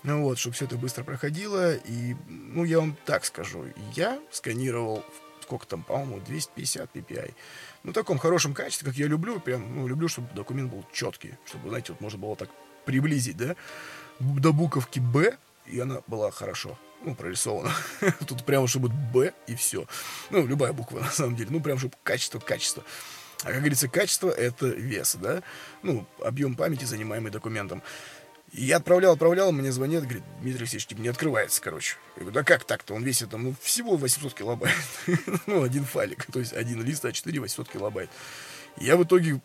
ну 0.02 0.22
вот, 0.22 0.38
чтобы 0.38 0.54
все 0.54 0.64
это 0.64 0.76
быстро 0.76 1.04
проходило, 1.04 1.74
и, 1.74 2.16
ну, 2.28 2.64
я 2.64 2.80
вам 2.80 2.96
так 3.04 3.24
скажу, 3.24 3.66
я 3.94 4.20
сканировал 4.30 5.04
сколько 5.52 5.66
там, 5.66 5.82
по-моему, 5.82 6.18
250 6.20 6.96
ppi. 6.96 7.34
Ну, 7.82 7.90
в 7.90 7.94
таком 7.94 8.16
хорошем 8.16 8.54
качестве, 8.54 8.88
как 8.88 8.96
я 8.96 9.06
люблю, 9.06 9.38
прям, 9.38 9.76
ну, 9.76 9.86
люблю, 9.86 10.08
чтобы 10.08 10.28
документ 10.34 10.72
был 10.72 10.82
четкий, 10.92 11.34
чтобы, 11.44 11.68
знаете, 11.68 11.92
вот 11.92 12.00
можно 12.00 12.18
было 12.18 12.36
так 12.36 12.48
приблизить, 12.86 13.36
да, 13.36 13.54
до 14.18 14.54
буковки 14.54 14.98
Б, 14.98 15.36
и 15.66 15.78
она 15.78 16.00
была 16.06 16.30
хорошо, 16.30 16.78
ну, 17.04 17.14
прорисована. 17.14 17.70
Тут 18.26 18.46
прямо, 18.46 18.66
чтобы 18.66 18.88
Б 18.88 19.34
и 19.46 19.54
все. 19.54 19.86
Ну, 20.30 20.46
любая 20.46 20.72
буква, 20.72 21.00
на 21.04 21.10
самом 21.10 21.36
деле. 21.36 21.50
Ну, 21.50 21.60
прям, 21.60 21.78
чтобы 21.78 21.96
качество, 22.02 22.38
качество. 22.38 22.82
А 23.42 23.48
как 23.48 23.58
говорится, 23.58 23.88
качество— 23.88 24.30
это 24.30 24.68
вес, 24.68 25.16
да? 25.20 25.42
Ну, 25.82 26.06
объем 26.24 26.54
памяти, 26.54 26.86
занимаемый 26.86 27.30
документом. 27.30 27.82
И 28.52 28.64
я 28.64 28.76
отправлял, 28.76 29.14
отправлял, 29.14 29.50
мне 29.50 29.72
звонят, 29.72 30.04
говорит, 30.04 30.22
Дмитрий 30.42 30.60
Алексеевич, 30.60 30.86
типа, 30.86 31.00
не 31.00 31.08
открывается, 31.08 31.62
короче. 31.62 31.96
Я 32.16 32.20
говорю, 32.20 32.34
да 32.34 32.44
как 32.44 32.64
так-то? 32.64 32.94
Он 32.94 33.02
весит 33.02 33.30
там, 33.30 33.44
ну, 33.44 33.54
всего 33.62 33.96
800 33.96 34.34
килобайт. 34.34 34.74
ну, 35.46 35.62
один 35.62 35.84
файлик, 35.84 36.26
то 36.30 36.38
есть 36.38 36.52
один 36.52 36.82
лист 36.82 37.04
А4 37.04 37.40
800 37.40 37.68
килобайт. 37.70 38.10
Я 38.76 38.98
в 38.98 39.04
итоге 39.04 39.40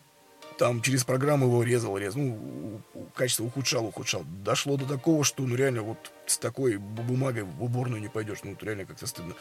там 0.58 0.82
через 0.82 1.04
программу 1.04 1.46
его 1.46 1.62
резал, 1.62 1.96
резал, 1.96 2.20
ну, 2.20 2.82
качество 3.14 3.44
ухудшал, 3.44 3.86
ухудшал. 3.86 4.24
Дошло 4.44 4.76
до 4.76 4.84
такого, 4.84 5.24
что, 5.24 5.42
ну, 5.42 5.54
реально, 5.54 5.82
вот 5.82 6.12
с 6.26 6.36
такой 6.36 6.76
бумагой 6.76 7.44
в 7.44 7.62
уборную 7.62 8.02
не 8.02 8.08
пойдешь, 8.08 8.40
ну, 8.42 8.56
реально 8.60 8.84
как-то 8.84 9.06
стыдно. 9.06 9.34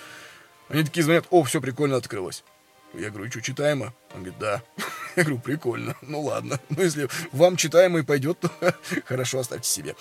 Они 0.70 0.84
такие 0.84 1.04
звонят, 1.04 1.28
о, 1.30 1.44
все 1.44 1.60
прикольно 1.60 1.98
открылось. 1.98 2.46
Я 2.94 3.10
говорю, 3.10 3.30
что, 3.30 3.42
читаемо? 3.42 3.94
Он 4.14 4.24
говорит, 4.24 4.40
да. 4.40 4.64
Я 5.16 5.24
говорю, 5.24 5.40
прикольно. 5.40 5.96
Ну 6.02 6.22
ладно. 6.22 6.60
Ну, 6.70 6.84
если 6.84 7.10
вам 7.32 7.58
читаемо 7.58 8.00
и 8.00 8.04
пойдет, 8.04 8.40
то 8.40 8.52
хорошо, 9.06 9.40
оставьте 9.40 9.70
себе. 9.70 9.96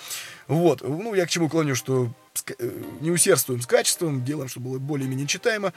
Вот. 0.47 0.81
Ну, 0.81 1.13
я 1.13 1.25
к 1.25 1.29
чему 1.29 1.49
клоню, 1.49 1.75
что 1.75 2.11
э, 2.59 2.81
не 3.01 3.11
усердствуем 3.11 3.61
с 3.61 3.67
качеством, 3.67 4.23
делаем, 4.23 4.47
чтобы 4.47 4.69
было 4.69 4.79
более-менее 4.79 5.27
читаемо. 5.27 5.73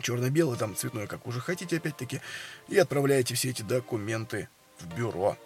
Черно-белый, 0.00 0.58
там, 0.58 0.74
цветной, 0.74 1.06
как 1.06 1.26
уже 1.26 1.40
хотите, 1.40 1.76
опять-таки. 1.76 2.20
И 2.68 2.78
отправляете 2.78 3.34
все 3.34 3.50
эти 3.50 3.62
документы 3.62 4.48
в 4.78 4.86
бюро. 4.96 5.36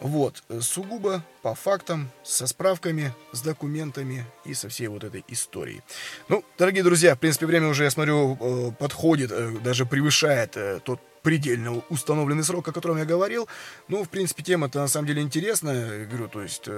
Вот, 0.00 0.42
э, 0.48 0.60
сугубо 0.60 1.22
по 1.42 1.54
фактам, 1.54 2.10
со 2.22 2.46
справками, 2.46 3.14
с 3.32 3.40
документами 3.40 4.26
и 4.44 4.52
со 4.52 4.68
всей 4.68 4.88
вот 4.88 5.04
этой 5.04 5.24
историей. 5.28 5.82
Ну, 6.28 6.44
дорогие 6.58 6.84
друзья, 6.84 7.14
в 7.14 7.18
принципе, 7.18 7.46
время 7.46 7.68
уже, 7.68 7.84
я 7.84 7.90
смотрю, 7.90 8.36
э, 8.38 8.72
подходит, 8.78 9.30
э, 9.32 9.52
даже 9.64 9.86
превышает 9.86 10.56
тот 10.84 11.00
предельно 11.22 11.82
установленный 11.88 12.44
срок, 12.44 12.68
о 12.68 12.72
котором 12.72 12.98
я 12.98 13.04
говорил. 13.04 13.48
Ну, 13.88 14.04
в 14.04 14.08
принципе, 14.08 14.42
тема-то 14.42 14.80
на 14.80 14.88
самом 14.88 15.06
деле 15.06 15.22
интересная. 15.22 16.06
Говорю, 16.06 16.28
то 16.28 16.42
есть, 16.42 16.68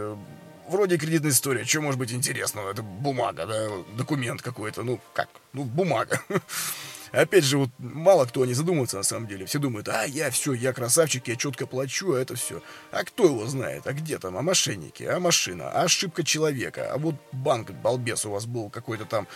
вроде 0.69 0.97
кредитная 0.97 1.33
история, 1.33 1.64
что 1.64 1.83
может 1.83 1.99
быть 1.99 2.12
интересного? 2.12 2.71
Это 2.71 2.83
бумага, 2.83 3.47
да, 3.47 3.69
документ 3.97 4.41
какой-то, 4.41 4.85
ну, 4.85 5.01
как? 5.12 5.29
Ну, 5.53 5.64
бумага. 5.64 6.23
Опять 7.13 7.45
же, 7.45 7.59
вот 7.59 7.71
мало 7.79 8.27
кто 8.27 8.45
не 8.45 8.55
задумывается 8.55 8.97
на 8.97 9.03
самом 9.03 9.27
деле. 9.27 9.47
Все 9.47 9.59
думают, 9.59 9.89
а, 9.89 10.05
я 10.05 10.31
все, 10.31 10.53
я 10.53 10.73
красавчик, 10.73 11.29
я 11.29 11.37
четко 11.37 11.67
плачу, 11.67 12.13
а 12.13 12.21
это 12.21 12.35
все. 12.35 12.63
А 12.91 13.05
кто 13.05 13.25
его 13.25 13.47
знает? 13.47 13.87
А 13.87 13.93
где 13.93 14.19
там? 14.19 14.37
А 14.37 14.43
мошенники? 14.43 15.03
А 15.05 15.19
машина? 15.19 15.71
А 15.71 15.83
ошибка 15.83 16.25
человека? 16.25 16.93
А 16.93 16.99
вот 16.99 17.15
банк, 17.33 17.71
балбес 17.71 18.27
у 18.27 18.31
вас 18.31 18.47
был 18.47 18.71
какой-то 18.71 19.05
там 19.05 19.27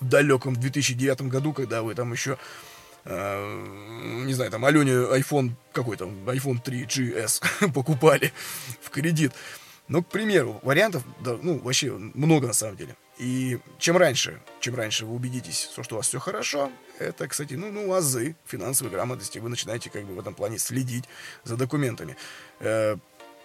в 0.00 0.08
далеком 0.08 0.54
2009 0.54 1.22
году, 1.22 1.52
когда 1.52 1.82
вы 1.82 1.94
там 1.94 2.12
еще 2.12 2.38
Uh, 3.04 4.24
не 4.24 4.32
знаю, 4.32 4.52
там 4.52 4.64
Алене 4.64 4.92
iPhone, 4.92 5.54
какой 5.72 5.96
там, 5.96 6.10
iPhone 6.28 6.62
3GS 6.62 7.72
покупали 7.72 8.32
в 8.80 8.90
кредит. 8.90 9.32
Ну, 9.88 10.02
к 10.02 10.08
примеру, 10.08 10.60
вариантов, 10.62 11.02
да, 11.20 11.36
ну, 11.42 11.58
вообще 11.58 11.92
много 11.92 12.46
на 12.46 12.52
самом 12.52 12.76
деле. 12.76 12.96
И 13.18 13.58
чем 13.78 13.96
раньше, 13.96 14.40
чем 14.60 14.74
раньше 14.74 15.04
вы 15.04 15.14
убедитесь, 15.14 15.68
что 15.70 15.94
у 15.94 15.98
вас 15.98 16.08
все 16.08 16.18
хорошо, 16.18 16.72
это, 16.98 17.28
кстати, 17.28 17.54
ну, 17.54 17.70
ну, 17.70 17.92
азы 17.92 18.36
финансовой 18.46 18.92
грамотности. 18.92 19.38
Вы 19.38 19.48
начинаете 19.48 19.90
как 19.90 20.04
бы 20.04 20.14
в 20.14 20.18
этом 20.18 20.34
плане 20.34 20.58
следить 20.58 21.04
за 21.44 21.56
документами. 21.56 22.16
Э, 22.60 22.96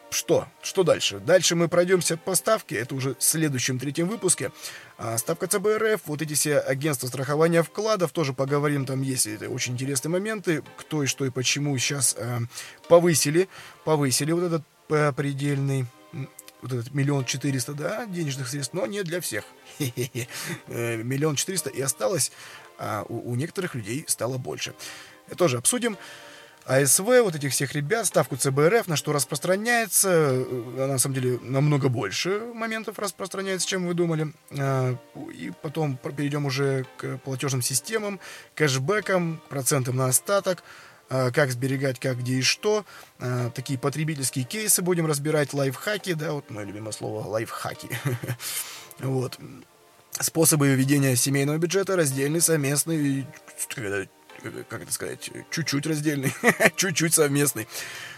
что? 0.10 0.48
Что 0.62 0.84
дальше? 0.84 1.20
Дальше 1.20 1.56
мы 1.56 1.68
пройдемся 1.68 2.18
по 2.18 2.36
ставке. 2.36 2.78
Это 2.78 2.96
уже 2.96 3.16
в 3.16 3.24
следующем 3.24 3.78
третьем 3.78 4.08
выпуске. 4.08 4.52
А 4.98 5.18
ставка 5.18 5.48
ЦБРФ, 5.48 6.02
вот 6.06 6.22
эти 6.22 6.34
все 6.34 6.60
агентства 6.60 7.08
страхования 7.08 7.62
вкладов, 7.62 8.12
тоже 8.12 8.34
поговорим. 8.34 8.86
Там 8.86 9.02
есть 9.02 9.28
это 9.28 9.50
очень 9.50 9.74
интересные 9.74 10.12
моменты. 10.12 10.64
Кто 10.78 11.04
и 11.04 11.08
что 11.08 11.26
и 11.26 11.30
почему 11.30 11.78
сейчас 11.78 12.16
э, 12.18 12.40
повысили. 12.88 13.50
Повысили 13.84 14.32
вот 14.32 14.44
этот 14.44 14.64
э, 14.90 15.12
предельный 15.12 15.86
вот 16.62 16.74
этот 16.74 16.94
миллион 16.94 17.26
четыреста, 17.26 17.74
да, 17.74 18.06
денежных 18.06 18.48
средств, 18.48 18.74
но 18.74 18.86
не 18.86 19.04
для 19.04 19.22
всех. 19.22 19.46
Э, 20.68 20.98
миллион 20.98 21.36
четыреста 21.36 21.70
и 21.70 21.82
осталось, 21.82 22.32
а 22.78 23.06
у, 23.08 23.32
у 23.32 23.36
некоторых 23.36 23.76
людей 23.76 24.04
стало 24.08 24.38
больше. 24.38 24.74
Это 25.28 25.38
тоже 25.38 25.58
обсудим. 25.58 25.98
АСВ, 26.68 27.06
вот 27.24 27.34
этих 27.34 27.54
всех 27.54 27.74
ребят, 27.74 28.06
ставку 28.06 28.36
ЦБРФ, 28.36 28.88
на 28.88 28.98
что 28.98 29.14
распространяется, 29.14 30.10
э, 30.10 30.88
на 30.88 30.98
самом 30.98 31.16
деле 31.16 31.40
намного 31.42 31.88
больше 31.88 32.42
моментов 32.54 33.00
распространяется, 33.00 33.66
чем 33.66 33.88
вы 33.88 33.94
думали. 33.94 34.34
А, 34.52 34.98
и 35.34 35.54
потом 35.62 35.98
перейдем 35.98 36.46
уже 36.46 36.86
к 36.98 37.20
платежным 37.20 37.62
системам, 37.62 38.20
кэшбэкам, 38.54 39.42
процентам 39.48 39.96
на 39.96 40.08
остаток, 40.08 40.62
как 41.10 41.52
сберегать, 41.52 42.00
как, 42.00 42.20
где 42.20 42.36
и 42.36 42.42
что. 42.42 42.86
А, 43.20 43.50
такие 43.52 43.80
потребительские 43.80 44.46
кейсы 44.46 44.82
будем 44.82 45.06
разбирать, 45.06 45.54
лайфхаки, 45.54 46.14
да, 46.14 46.34
вот 46.34 46.50
мое 46.50 46.66
любимое 46.66 46.92
слово, 46.92 47.28
лайфхаки. 47.28 47.90
Вот. 49.00 49.38
Способы 50.20 50.70
ведения 50.70 51.16
семейного 51.16 51.60
бюджета, 51.60 51.96
раздельный, 51.96 52.42
совместный, 52.42 53.28
как 54.70 54.82
это 54.82 54.92
сказать, 54.92 55.30
чуть-чуть 55.52 55.86
раздельный, 55.86 56.34
чуть-чуть 56.76 57.14
совместный. 57.14 57.68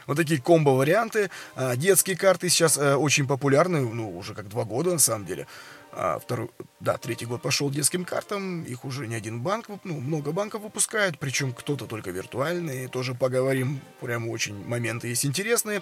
Вот 0.07 0.17
такие 0.17 0.41
комбо-варианты. 0.41 1.29
А, 1.55 1.75
детские 1.75 2.17
карты 2.17 2.49
сейчас 2.49 2.77
э, 2.77 2.95
очень 2.95 3.27
популярны, 3.27 3.81
ну, 3.81 4.17
уже 4.17 4.33
как 4.33 4.47
два 4.47 4.63
года 4.63 4.91
на 4.91 4.99
самом 4.99 5.25
деле. 5.25 5.47
А 5.91 6.19
второй, 6.19 6.49
да, 6.79 6.97
третий 6.97 7.25
год 7.25 7.41
пошел 7.41 7.69
детским 7.71 8.05
картам, 8.05 8.63
их 8.63 8.85
уже 8.85 9.07
не 9.07 9.15
один 9.15 9.41
банк, 9.41 9.67
ну, 9.83 9.99
много 9.99 10.31
банков 10.31 10.61
выпускают, 10.61 11.17
причем 11.17 11.51
кто-то 11.51 11.87
только 11.87 12.11
виртуальные, 12.11 12.87
тоже 12.89 13.15
поговорим, 13.15 13.81
прямо 13.99 14.29
очень 14.29 14.63
моменты 14.65 15.07
есть 15.07 15.25
интересные, 15.25 15.81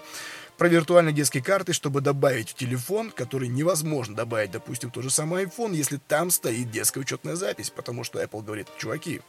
про 0.56 0.68
виртуальные 0.68 1.12
детские 1.12 1.42
карты, 1.42 1.74
чтобы 1.74 2.00
добавить 2.00 2.50
в 2.50 2.54
телефон, 2.54 3.10
который 3.10 3.48
невозможно 3.48 4.16
добавить, 4.16 4.50
допустим, 4.50 4.90
тот 4.90 5.04
же 5.04 5.10
самый 5.10 5.44
iPhone, 5.44 5.74
если 5.74 5.98
там 5.98 6.30
стоит 6.30 6.70
детская 6.70 7.00
учетная 7.00 7.36
запись, 7.36 7.68
потому 7.70 8.02
что 8.02 8.22
Apple 8.22 8.42
говорит, 8.42 8.68
чуваки, 8.78 9.20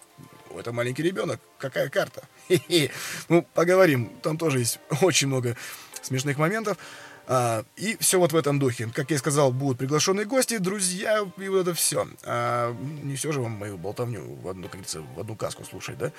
это 0.57 0.71
маленький 0.71 1.03
ребенок, 1.03 1.41
какая 1.57 1.89
карта? 1.89 2.23
Ну, 3.27 3.45
поговорим, 3.53 4.11
там 4.21 4.37
тоже 4.37 4.59
есть 4.59 4.79
очень 5.01 5.27
много 5.27 5.55
смешных 6.01 6.37
моментов. 6.37 6.77
А, 7.31 7.63
и 7.75 7.95
все 7.99 8.19
вот 8.19 8.33
в 8.33 8.35
этом 8.35 8.57
духе. 8.57 8.89
Как 8.91 9.11
я 9.11 9.19
сказал, 9.19 9.51
будут 9.51 9.77
приглашенные 9.77 10.25
гости, 10.25 10.57
друзья, 10.57 11.27
и 11.37 11.47
вот 11.47 11.59
это 11.59 11.75
все. 11.75 12.07
А, 12.23 12.75
не 13.03 13.15
все 13.15 13.31
же 13.31 13.39
вам 13.39 13.51
мою 13.51 13.77
болтовню 13.77 14.23
в 14.41 14.47
одну, 14.47 14.63
как 14.63 14.71
говорится, 14.71 15.01
в 15.01 15.19
одну 15.19 15.35
каску 15.35 15.63
слушать, 15.63 15.99
да? 15.99 16.11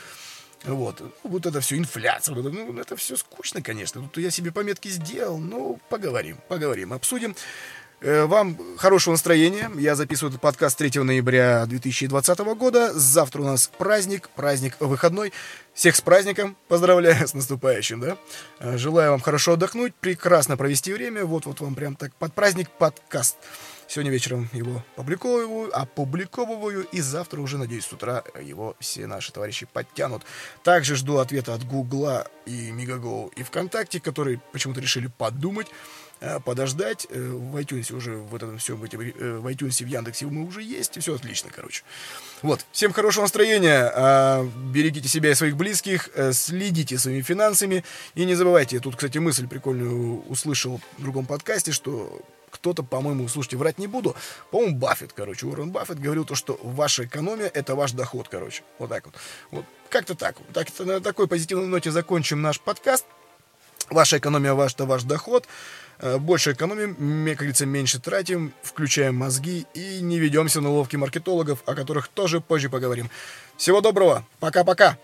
Вот. 0.64 1.00
Ну, 1.00 1.10
вот 1.24 1.46
это 1.46 1.60
все, 1.60 1.76
инфляция, 1.76 2.32
вот 2.34 2.46
это, 2.46 2.54
ну, 2.54 2.78
это 2.78 2.94
все 2.94 3.16
скучно, 3.16 3.60
конечно. 3.60 4.08
Тут 4.08 4.22
я 4.22 4.30
себе 4.30 4.52
пометки 4.52 4.86
сделал, 4.86 5.38
ну, 5.38 5.80
поговорим, 5.88 6.38
поговорим, 6.48 6.92
обсудим. 6.92 7.34
Э, 8.02 8.24
вам 8.24 8.56
хорошего 8.78 9.12
настроения. 9.12 9.70
Я 9.76 9.94
записываю 9.94 10.30
этот 10.30 10.40
подкаст 10.40 10.78
3 10.78 11.02
ноября 11.02 11.66
2020 11.66 12.38
года. 12.56 12.94
Завтра 12.94 13.42
у 13.42 13.44
нас 13.44 13.70
праздник, 13.76 14.30
праздник 14.30 14.76
выходной. 14.80 15.34
Всех 15.74 15.96
с 15.96 16.00
праздником. 16.00 16.56
Поздравляю 16.68 17.16
с 17.28 17.34
наступающим, 17.34 18.00
да? 18.00 18.16
Э, 18.58 18.78
желаю 18.78 19.10
вам 19.10 19.20
хорошо 19.20 19.52
отдохнуть, 19.52 19.94
прекрасно 19.94 20.56
провести 20.56 20.94
время. 20.94 21.26
Вот-вот 21.26 21.60
вам 21.60 21.74
прям 21.74 21.94
так 21.94 22.14
под 22.14 22.32
праздник 22.32 22.70
подкаст. 22.70 23.36
Сегодня 23.86 24.12
вечером 24.12 24.48
его 24.52 24.82
публиковываю, 24.96 25.76
опубликовываю, 25.76 26.84
и 26.92 27.00
завтра 27.00 27.40
уже, 27.40 27.58
надеюсь, 27.58 27.84
с 27.84 27.92
утра 27.92 28.22
его 28.40 28.76
все 28.78 29.06
наши 29.08 29.32
товарищи 29.32 29.66
подтянут. 29.70 30.22
Также 30.62 30.94
жду 30.94 31.18
ответа 31.18 31.54
от 31.54 31.66
Гугла 31.66 32.28
и 32.46 32.70
Мегаго 32.70 33.28
и 33.34 33.42
ВКонтакте, 33.42 34.00
которые 34.00 34.40
почему-то 34.52 34.80
решили 34.80 35.08
подумать 35.18 35.66
подождать. 36.44 37.06
Э, 37.10 37.18
в 37.18 37.56
iTunes 37.56 37.94
уже 37.94 38.16
в 38.16 38.34
этом 38.34 38.58
все, 38.58 38.76
в, 38.76 38.84
э, 38.84 39.38
в 39.38 39.46
iTunes, 39.46 39.84
в 39.84 39.86
Яндексе 39.86 40.26
мы 40.26 40.46
уже 40.46 40.62
есть, 40.62 40.96
и 40.96 41.00
все 41.00 41.14
отлично, 41.14 41.50
короче. 41.54 41.82
Вот, 42.42 42.64
всем 42.72 42.92
хорошего 42.92 43.22
настроения, 43.22 43.90
а, 43.94 44.48
берегите 44.72 45.08
себя 45.08 45.30
и 45.30 45.34
своих 45.34 45.56
близких, 45.56 46.08
следите 46.32 46.98
своими 46.98 47.22
финансами, 47.22 47.84
и 48.14 48.24
не 48.24 48.34
забывайте, 48.34 48.80
тут, 48.80 48.96
кстати, 48.96 49.18
мысль 49.18 49.46
прикольную 49.46 50.22
услышал 50.28 50.80
в 50.96 51.02
другом 51.02 51.26
подкасте, 51.26 51.72
что 51.72 52.22
кто-то, 52.50 52.82
по-моему, 52.82 53.28
слушайте, 53.28 53.56
врать 53.56 53.78
не 53.78 53.86
буду, 53.86 54.14
по-моему, 54.50 54.76
Баффет, 54.76 55.12
короче, 55.12 55.46
Уоррен 55.46 55.70
Баффет 55.70 56.00
говорил 56.00 56.24
то, 56.24 56.34
что 56.34 56.58
ваша 56.62 57.04
экономия— 57.04 57.50
это 57.54 57.74
ваш 57.74 57.92
доход, 57.92 58.28
короче, 58.28 58.62
вот 58.78 58.90
так 58.90 59.06
вот. 59.06 59.14
Вот, 59.50 59.64
как-то 59.88 60.14
так. 60.14 60.36
так 60.52 60.68
на 60.80 61.00
такой 61.00 61.28
позитивной 61.28 61.66
ноте 61.66 61.90
закончим 61.90 62.42
наш 62.42 62.60
подкаст. 62.60 63.06
Ваша 63.88 64.18
экономия, 64.18 64.54
ваш, 64.54 64.74
это 64.74 64.86
ваш 64.86 65.02
доход. 65.02 65.48
Э, 66.02 66.18
больше 66.18 66.52
экономим, 66.52 66.94
как 67.28 67.38
говорится, 67.38 67.66
меньше 67.66 68.00
тратим, 68.00 68.52
включаем 68.62 69.16
мозги 69.16 69.66
и 69.74 70.00
не 70.00 70.18
ведемся 70.18 70.60
на 70.60 70.70
ловки 70.70 70.96
маркетологов, 70.96 71.62
о 71.66 71.74
которых 71.74 72.08
тоже 72.08 72.40
позже 72.40 72.70
поговорим. 72.70 73.10
Всего 73.56 73.80
доброго, 73.80 74.24
пока-пока! 74.38 74.96